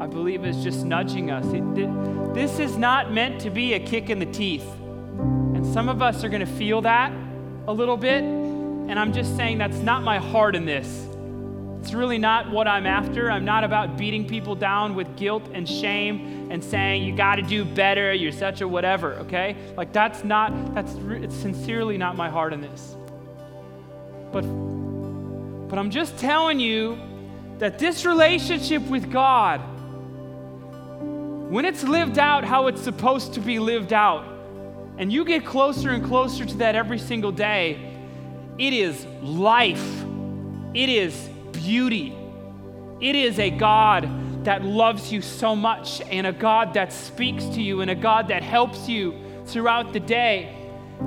I 0.00 0.06
believe, 0.06 0.44
is 0.44 0.62
just 0.62 0.84
nudging 0.84 1.30
us. 1.30 1.46
It, 1.46 2.34
this 2.34 2.58
is 2.58 2.76
not 2.76 3.10
meant 3.10 3.40
to 3.40 3.50
be 3.50 3.72
a 3.74 3.80
kick 3.80 4.10
in 4.10 4.18
the 4.18 4.26
teeth. 4.26 4.68
And 5.54 5.66
some 5.66 5.88
of 5.88 6.02
us 6.02 6.22
are 6.22 6.28
going 6.28 6.46
to 6.46 6.54
feel 6.54 6.82
that 6.82 7.10
a 7.66 7.72
little 7.72 7.96
bit. 7.96 8.22
And 8.22 8.98
I'm 8.98 9.12
just 9.12 9.36
saying 9.36 9.58
that's 9.58 9.78
not 9.78 10.02
my 10.02 10.18
heart 10.18 10.54
in 10.54 10.64
this. 10.64 11.06
It's 11.80 11.94
really 11.94 12.18
not 12.18 12.50
what 12.50 12.68
I'm 12.68 12.86
after. 12.86 13.30
I'm 13.30 13.44
not 13.44 13.64
about 13.64 13.96
beating 13.96 14.28
people 14.28 14.54
down 14.54 14.94
with 14.94 15.16
guilt 15.16 15.48
and 15.52 15.68
shame 15.68 16.48
and 16.50 16.62
saying, 16.62 17.02
you 17.02 17.16
got 17.16 17.36
to 17.36 17.42
do 17.42 17.64
better, 17.64 18.12
you're 18.12 18.30
such 18.30 18.60
a 18.60 18.68
whatever, 18.68 19.14
okay? 19.14 19.56
Like, 19.76 19.92
that's 19.92 20.22
not, 20.22 20.74
that's 20.74 20.94
it's 20.94 21.34
sincerely 21.34 21.98
not 21.98 22.14
my 22.14 22.28
heart 22.30 22.52
in 22.52 22.60
this. 22.60 22.94
But, 24.30 24.42
but 25.68 25.78
I'm 25.78 25.90
just 25.90 26.16
telling 26.18 26.60
you 26.60 26.98
that 27.58 27.78
this 27.80 28.06
relationship 28.06 28.82
with 28.82 29.10
God, 29.10 29.58
when 31.50 31.64
it's 31.64 31.82
lived 31.82 32.18
out 32.18 32.44
how 32.44 32.68
it's 32.68 32.80
supposed 32.80 33.34
to 33.34 33.40
be 33.40 33.58
lived 33.58 33.92
out, 33.92 34.31
and 34.98 35.12
you 35.12 35.24
get 35.24 35.44
closer 35.44 35.90
and 35.90 36.04
closer 36.04 36.44
to 36.44 36.56
that 36.58 36.74
every 36.74 36.98
single 36.98 37.32
day, 37.32 37.96
it 38.58 38.72
is 38.72 39.04
life. 39.22 40.04
It 40.74 40.88
is 40.88 41.14
beauty. 41.52 42.16
It 43.00 43.16
is 43.16 43.38
a 43.38 43.50
God 43.50 44.44
that 44.44 44.64
loves 44.64 45.12
you 45.12 45.22
so 45.22 45.54
much, 45.54 46.00
and 46.02 46.26
a 46.26 46.32
God 46.32 46.74
that 46.74 46.92
speaks 46.92 47.44
to 47.46 47.62
you, 47.62 47.80
and 47.80 47.90
a 47.90 47.94
God 47.94 48.28
that 48.28 48.42
helps 48.42 48.88
you 48.88 49.14
throughout 49.46 49.92
the 49.92 50.00
day. 50.00 50.56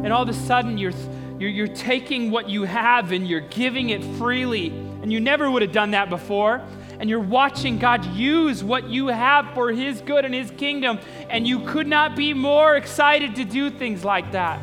And 0.03 0.11
all 0.11 0.23
of 0.23 0.29
a 0.29 0.33
sudden, 0.33 0.77
you're, 0.77 0.93
you're, 1.39 1.49
you're 1.49 1.67
taking 1.67 2.31
what 2.31 2.49
you 2.49 2.63
have 2.63 3.11
and 3.11 3.27
you're 3.27 3.41
giving 3.41 3.89
it 3.89 4.03
freely. 4.17 4.67
And 4.67 5.11
you 5.11 5.19
never 5.19 5.49
would 5.49 5.61
have 5.61 5.71
done 5.71 5.91
that 5.91 6.09
before. 6.09 6.61
And 6.99 7.09
you're 7.09 7.19
watching 7.19 7.77
God 7.77 8.05
use 8.05 8.63
what 8.63 8.89
you 8.89 9.07
have 9.07 9.53
for 9.53 9.71
His 9.71 10.01
good 10.01 10.25
and 10.25 10.33
His 10.33 10.51
kingdom. 10.51 10.99
And 11.29 11.47
you 11.47 11.59
could 11.61 11.87
not 11.87 12.15
be 12.15 12.33
more 12.33 12.75
excited 12.75 13.35
to 13.35 13.45
do 13.45 13.69
things 13.69 14.03
like 14.03 14.31
that. 14.31 14.59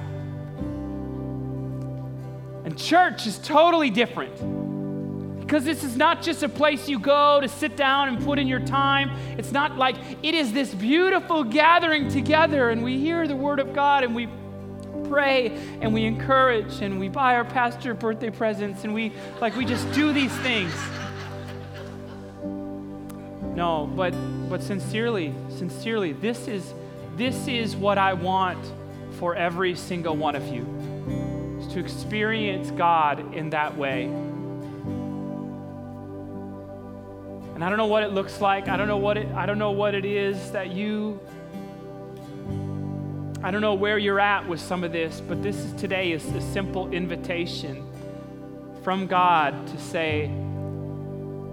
And 2.64 2.78
church 2.78 3.26
is 3.26 3.38
totally 3.38 3.90
different. 3.90 4.32
Because 5.40 5.64
this 5.64 5.84
is 5.84 5.96
not 5.96 6.22
just 6.22 6.42
a 6.42 6.48
place 6.48 6.88
you 6.88 6.98
go 6.98 7.40
to 7.40 7.48
sit 7.48 7.76
down 7.76 8.08
and 8.08 8.24
put 8.24 8.38
in 8.38 8.46
your 8.46 8.60
time. 8.60 9.10
It's 9.36 9.52
not 9.52 9.76
like 9.76 9.96
it 10.22 10.34
is 10.34 10.52
this 10.52 10.72
beautiful 10.72 11.44
gathering 11.44 12.08
together, 12.08 12.70
and 12.70 12.82
we 12.82 12.98
hear 12.98 13.28
the 13.28 13.36
Word 13.36 13.60
of 13.60 13.74
God 13.74 14.04
and 14.04 14.14
we 14.14 14.28
pray 15.10 15.48
and 15.82 15.92
we 15.92 16.04
encourage 16.04 16.80
and 16.80 16.98
we 16.98 17.08
buy 17.08 17.34
our 17.34 17.44
pastor 17.44 17.92
birthday 17.92 18.30
presents 18.30 18.84
and 18.84 18.94
we 18.94 19.12
like 19.42 19.54
we 19.56 19.66
just 19.66 19.90
do 19.92 20.10
these 20.12 20.32
things. 20.38 20.72
No, 23.54 23.86
but 23.86 24.12
but 24.48 24.62
sincerely, 24.62 25.34
sincerely, 25.50 26.12
this 26.12 26.48
is 26.48 26.72
this 27.16 27.46
is 27.46 27.76
what 27.76 27.98
I 27.98 28.14
want 28.14 28.64
for 29.18 29.34
every 29.34 29.74
single 29.74 30.16
one 30.16 30.34
of 30.34 30.46
you. 30.48 30.66
Is 31.60 31.66
to 31.74 31.80
experience 31.80 32.70
God 32.70 33.34
in 33.34 33.50
that 33.50 33.76
way. 33.76 34.04
And 37.54 37.62
I 37.62 37.68
don't 37.68 37.78
know 37.78 37.86
what 37.86 38.02
it 38.02 38.12
looks 38.12 38.40
like. 38.40 38.68
I 38.68 38.76
don't 38.76 38.88
know 38.88 38.96
what 38.96 39.18
it 39.18 39.28
I 39.34 39.44
don't 39.44 39.58
know 39.58 39.72
what 39.72 39.94
it 39.94 40.06
is 40.06 40.50
that 40.52 40.72
you 40.72 41.20
I 43.44 43.50
don't 43.50 43.60
know 43.60 43.74
where 43.74 43.98
you're 43.98 44.20
at 44.20 44.48
with 44.48 44.60
some 44.60 44.84
of 44.84 44.92
this, 44.92 45.20
but 45.20 45.42
this 45.42 45.56
is 45.56 45.72
today 45.74 46.12
is 46.12 46.24
a 46.26 46.40
simple 46.40 46.90
invitation 46.92 47.86
from 48.82 49.06
God 49.06 49.66
to 49.68 49.78
say 49.78 50.30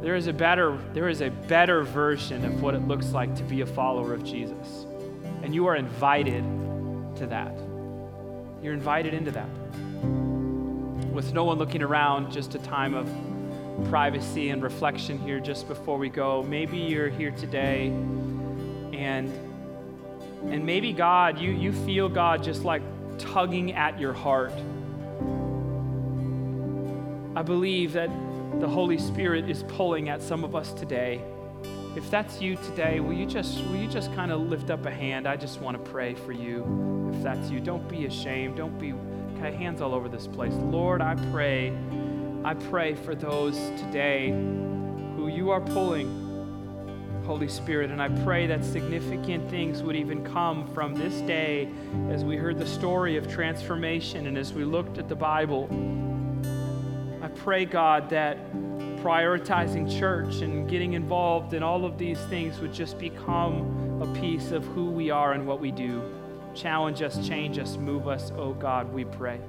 there 0.01 0.15
is 0.15 0.27
a 0.27 0.33
better 0.33 0.77
there 0.93 1.09
is 1.09 1.21
a 1.21 1.29
better 1.29 1.83
version 1.83 2.45
of 2.45 2.61
what 2.61 2.73
it 2.73 2.87
looks 2.87 3.11
like 3.11 3.35
to 3.35 3.43
be 3.43 3.61
a 3.61 3.65
follower 3.65 4.13
of 4.13 4.23
Jesus. 4.23 4.85
And 5.43 5.53
you 5.53 5.67
are 5.67 5.75
invited 5.75 6.43
to 7.17 7.27
that. 7.27 7.53
You're 8.61 8.73
invited 8.73 9.13
into 9.13 9.31
that. 9.31 9.49
With 11.13 11.33
no 11.33 11.43
one 11.43 11.57
looking 11.57 11.81
around, 11.81 12.31
just 12.31 12.55
a 12.55 12.59
time 12.59 12.93
of 12.93 13.09
privacy 13.89 14.49
and 14.49 14.61
reflection 14.61 15.17
here 15.19 15.39
just 15.39 15.67
before 15.67 15.97
we 15.97 16.09
go. 16.09 16.43
Maybe 16.43 16.77
you're 16.77 17.09
here 17.09 17.31
today 17.31 17.87
and 17.87 19.29
and 20.47 20.65
maybe 20.65 20.93
God, 20.93 21.37
you, 21.37 21.51
you 21.51 21.73
feel 21.73 22.07
God 22.07 22.43
just 22.43 22.63
like 22.63 22.81
tugging 23.17 23.73
at 23.73 23.99
your 23.99 24.13
heart. 24.13 24.53
I 27.35 27.41
believe 27.41 27.93
that 27.93 28.09
the 28.59 28.67
Holy 28.67 28.97
Spirit 28.97 29.49
is 29.49 29.63
pulling 29.63 30.09
at 30.09 30.21
some 30.21 30.43
of 30.43 30.55
us 30.55 30.73
today. 30.73 31.21
If 31.95 32.11
that's 32.11 32.41
you 32.41 32.57
today, 32.57 32.99
will 32.99 33.13
you 33.13 33.25
just 33.25 33.63
will 33.65 33.77
you 33.77 33.87
just 33.87 34.13
kind 34.13 34.31
of 34.31 34.41
lift 34.41 34.69
up 34.69 34.85
a 34.85 34.91
hand? 34.91 35.27
I 35.27 35.37
just 35.37 35.61
want 35.61 35.83
to 35.83 35.91
pray 35.91 36.13
for 36.13 36.33
you. 36.33 37.11
If 37.13 37.23
that's 37.23 37.49
you, 37.49 37.59
don't 37.59 37.87
be 37.87 38.05
ashamed. 38.05 38.57
Don't 38.57 38.77
be 38.77 38.93
okay, 39.37 39.55
hands 39.55 39.81
all 39.81 39.93
over 39.93 40.09
this 40.09 40.27
place. 40.27 40.53
Lord, 40.53 41.01
I 41.01 41.15
pray 41.31 41.73
I 42.43 42.53
pray 42.53 42.95
for 42.95 43.15
those 43.15 43.57
today 43.77 44.29
who 44.29 45.27
you 45.27 45.51
are 45.51 45.61
pulling, 45.61 47.23
Holy 47.25 47.47
Spirit, 47.47 47.91
and 47.91 48.01
I 48.01 48.09
pray 48.23 48.47
that 48.47 48.63
significant 48.63 49.49
things 49.49 49.83
would 49.83 49.95
even 49.95 50.23
come 50.23 50.67
from 50.73 50.95
this 50.95 51.19
day 51.21 51.69
as 52.09 52.23
we 52.23 52.37
heard 52.37 52.57
the 52.57 52.67
story 52.67 53.17
of 53.17 53.29
transformation 53.29 54.27
and 54.27 54.37
as 54.37 54.53
we 54.53 54.63
looked 54.63 54.97
at 54.97 55.09
the 55.09 55.15
Bible. 55.15 55.67
Pray, 57.35 57.65
God, 57.65 58.09
that 58.09 58.37
prioritizing 58.97 59.99
church 59.99 60.41
and 60.41 60.69
getting 60.69 60.93
involved 60.93 61.53
in 61.53 61.63
all 61.63 61.85
of 61.85 61.97
these 61.97 62.19
things 62.25 62.59
would 62.59 62.73
just 62.73 62.99
become 62.99 64.01
a 64.01 64.19
piece 64.19 64.51
of 64.51 64.65
who 64.65 64.85
we 64.91 65.09
are 65.09 65.33
and 65.33 65.47
what 65.47 65.59
we 65.59 65.71
do. 65.71 66.01
Challenge 66.53 67.01
us, 67.01 67.25
change 67.27 67.57
us, 67.57 67.77
move 67.77 68.07
us, 68.07 68.31
oh 68.35 68.53
God, 68.53 68.91
we 68.93 69.05
pray 69.05 69.39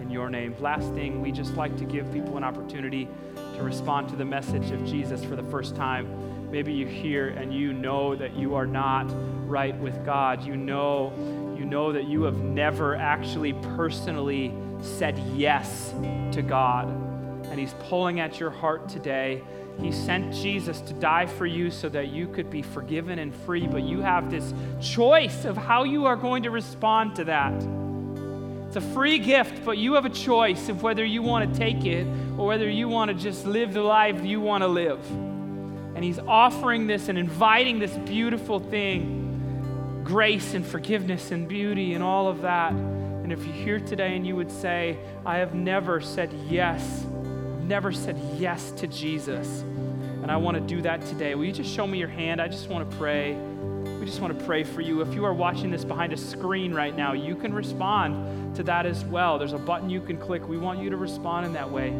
in 0.00 0.10
your 0.10 0.30
name. 0.30 0.54
Last 0.60 0.92
thing, 0.94 1.20
we 1.20 1.30
just 1.30 1.54
like 1.54 1.76
to 1.76 1.84
give 1.84 2.10
people 2.12 2.36
an 2.36 2.44
opportunity 2.44 3.06
to 3.54 3.62
respond 3.62 4.08
to 4.08 4.16
the 4.16 4.24
message 4.24 4.70
of 4.70 4.84
Jesus 4.86 5.24
for 5.24 5.36
the 5.36 5.42
first 5.44 5.76
time. 5.76 6.50
Maybe 6.50 6.72
you're 6.72 6.88
here 6.88 7.28
and 7.28 7.54
you 7.54 7.72
know 7.72 8.16
that 8.16 8.34
you 8.34 8.54
are 8.54 8.66
not 8.66 9.06
right 9.46 9.76
with 9.76 10.04
God. 10.04 10.42
You 10.42 10.56
know, 10.56 11.12
you 11.56 11.64
know 11.64 11.92
that 11.92 12.08
you 12.08 12.22
have 12.22 12.38
never 12.38 12.96
actually 12.96 13.52
personally 13.52 14.54
said 14.82 15.18
yes 15.34 15.94
to 16.32 16.42
God. 16.42 16.88
And 17.50 17.58
He's 17.58 17.74
pulling 17.88 18.20
at 18.20 18.38
your 18.38 18.50
heart 18.50 18.88
today. 18.88 19.42
He 19.80 19.92
sent 19.92 20.34
Jesus 20.34 20.80
to 20.82 20.92
die 20.94 21.26
for 21.26 21.46
you 21.46 21.70
so 21.70 21.88
that 21.88 22.08
you 22.08 22.28
could 22.28 22.50
be 22.50 22.62
forgiven 22.62 23.18
and 23.18 23.34
free, 23.34 23.66
but 23.66 23.82
you 23.82 24.00
have 24.00 24.30
this 24.30 24.52
choice 24.80 25.44
of 25.44 25.56
how 25.56 25.84
you 25.84 26.06
are 26.06 26.16
going 26.16 26.42
to 26.42 26.50
respond 26.50 27.16
to 27.16 27.24
that. 27.24 27.54
It's 28.66 28.76
a 28.76 28.92
free 28.92 29.18
gift, 29.18 29.64
but 29.64 29.78
you 29.78 29.94
have 29.94 30.04
a 30.04 30.10
choice 30.10 30.68
of 30.68 30.82
whether 30.82 31.04
you 31.04 31.22
want 31.22 31.52
to 31.52 31.58
take 31.58 31.84
it 31.84 32.06
or 32.38 32.46
whether 32.46 32.70
you 32.70 32.88
want 32.88 33.10
to 33.10 33.16
just 33.16 33.44
live 33.44 33.72
the 33.72 33.82
life 33.82 34.24
you 34.24 34.40
want 34.40 34.62
to 34.62 34.68
live. 34.68 35.04
And 35.10 36.04
He's 36.04 36.20
offering 36.20 36.86
this 36.86 37.08
and 37.08 37.18
inviting 37.18 37.78
this 37.78 37.96
beautiful 37.96 38.60
thing 38.60 40.02
grace 40.04 40.54
and 40.54 40.66
forgiveness 40.66 41.30
and 41.30 41.48
beauty 41.48 41.94
and 41.94 42.02
all 42.02 42.28
of 42.28 42.42
that. 42.42 42.72
And 43.30 43.38
if 43.38 43.46
you're 43.46 43.54
here 43.54 43.78
today 43.78 44.16
and 44.16 44.26
you 44.26 44.34
would 44.34 44.50
say, 44.50 44.98
I 45.24 45.36
have 45.36 45.54
never 45.54 46.00
said 46.00 46.32
yes, 46.48 47.06
never 47.62 47.92
said 47.92 48.20
yes 48.36 48.72
to 48.72 48.88
Jesus, 48.88 49.60
and 49.60 50.32
I 50.32 50.36
want 50.36 50.56
to 50.56 50.60
do 50.60 50.82
that 50.82 51.00
today, 51.06 51.36
will 51.36 51.44
you 51.44 51.52
just 51.52 51.72
show 51.72 51.86
me 51.86 51.96
your 51.96 52.08
hand? 52.08 52.40
I 52.40 52.48
just 52.48 52.68
want 52.68 52.90
to 52.90 52.96
pray. 52.96 53.34
we 54.00 54.04
just 54.04 54.20
want 54.20 54.36
to 54.36 54.44
pray 54.44 54.64
for 54.64 54.80
you. 54.80 55.00
If 55.00 55.14
you 55.14 55.24
are 55.24 55.32
watching 55.32 55.70
this 55.70 55.84
behind 55.84 56.12
a 56.12 56.16
screen 56.16 56.74
right 56.74 56.96
now, 56.96 57.12
you 57.12 57.36
can 57.36 57.54
respond 57.54 58.56
to 58.56 58.64
that 58.64 58.84
as 58.84 59.04
well. 59.04 59.38
There's 59.38 59.52
a 59.52 59.58
button 59.58 59.88
you 59.88 60.00
can 60.00 60.16
click. 60.16 60.48
We 60.48 60.58
want 60.58 60.80
you 60.80 60.90
to 60.90 60.96
respond 60.96 61.46
in 61.46 61.52
that 61.52 61.70
way. 61.70 61.90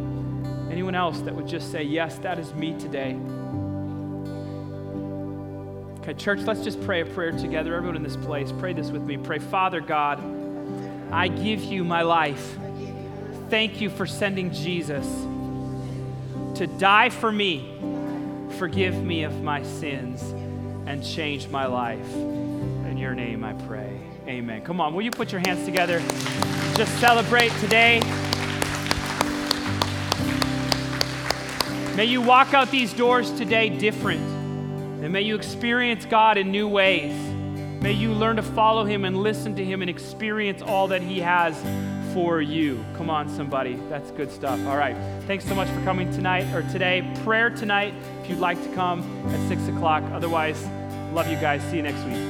Anyone 0.68 0.96
else 0.96 1.20
that 1.20 1.32
would 1.32 1.46
just 1.46 1.70
say, 1.70 1.84
Yes, 1.84 2.18
that 2.18 2.40
is 2.40 2.52
me 2.54 2.76
today? 2.76 3.16
Okay, 6.00 6.14
church, 6.14 6.40
let's 6.40 6.64
just 6.64 6.82
pray 6.82 7.02
a 7.02 7.06
prayer 7.06 7.30
together. 7.30 7.76
Everyone 7.76 7.94
in 7.94 8.02
this 8.02 8.16
place, 8.16 8.50
pray 8.58 8.72
this 8.72 8.90
with 8.90 9.02
me. 9.02 9.16
Pray, 9.16 9.38
Father 9.38 9.80
God, 9.80 10.39
I 11.12 11.28
give 11.28 11.62
you 11.64 11.84
my 11.84 12.02
life. 12.02 12.56
Thank 13.48 13.80
you 13.80 13.90
for 13.90 14.06
sending 14.06 14.52
Jesus 14.52 15.06
to 16.56 16.66
die 16.66 17.10
for 17.10 17.32
me. 17.32 17.76
Forgive 18.58 19.02
me 19.02 19.24
of 19.24 19.42
my 19.42 19.62
sins 19.62 20.22
and 20.86 21.04
change 21.04 21.48
my 21.48 21.66
life. 21.66 22.14
In 22.14 22.96
your 22.98 23.14
name 23.14 23.44
I 23.44 23.54
pray. 23.54 24.00
Amen. 24.26 24.62
Come 24.62 24.80
on, 24.80 24.94
will 24.94 25.02
you 25.02 25.10
put 25.10 25.32
your 25.32 25.40
hands 25.44 25.64
together? 25.64 26.00
Just 26.76 26.96
celebrate 27.00 27.50
today. 27.60 28.00
May 31.96 32.04
you 32.04 32.22
walk 32.22 32.54
out 32.54 32.70
these 32.70 32.92
doors 32.92 33.32
today 33.32 33.68
different. 33.68 34.22
And 35.02 35.12
may 35.12 35.22
you 35.22 35.34
experience 35.34 36.04
God 36.04 36.36
in 36.36 36.50
new 36.50 36.68
ways. 36.68 37.29
May 37.80 37.92
you 37.92 38.12
learn 38.12 38.36
to 38.36 38.42
follow 38.42 38.84
Him 38.84 39.04
and 39.04 39.16
listen 39.16 39.56
to 39.56 39.64
Him 39.64 39.80
and 39.80 39.88
experience 39.88 40.60
all 40.60 40.88
that 40.88 41.02
He 41.02 41.20
has 41.20 41.56
for 42.12 42.42
you. 42.42 42.84
Come 42.96 43.08
on, 43.08 43.28
somebody. 43.28 43.76
That's 43.88 44.10
good 44.10 44.30
stuff. 44.30 44.60
All 44.66 44.76
right. 44.76 44.96
Thanks 45.26 45.46
so 45.46 45.54
much 45.54 45.68
for 45.68 45.82
coming 45.82 46.10
tonight 46.12 46.52
or 46.54 46.62
today. 46.70 47.10
Prayer 47.24 47.50
tonight 47.50 47.94
if 48.22 48.28
you'd 48.28 48.38
like 48.38 48.62
to 48.62 48.74
come 48.74 49.02
at 49.28 49.48
6 49.48 49.68
o'clock. 49.68 50.02
Otherwise, 50.12 50.62
love 51.12 51.28
you 51.28 51.36
guys. 51.36 51.62
See 51.70 51.76
you 51.76 51.82
next 51.82 52.04
week. 52.04 52.29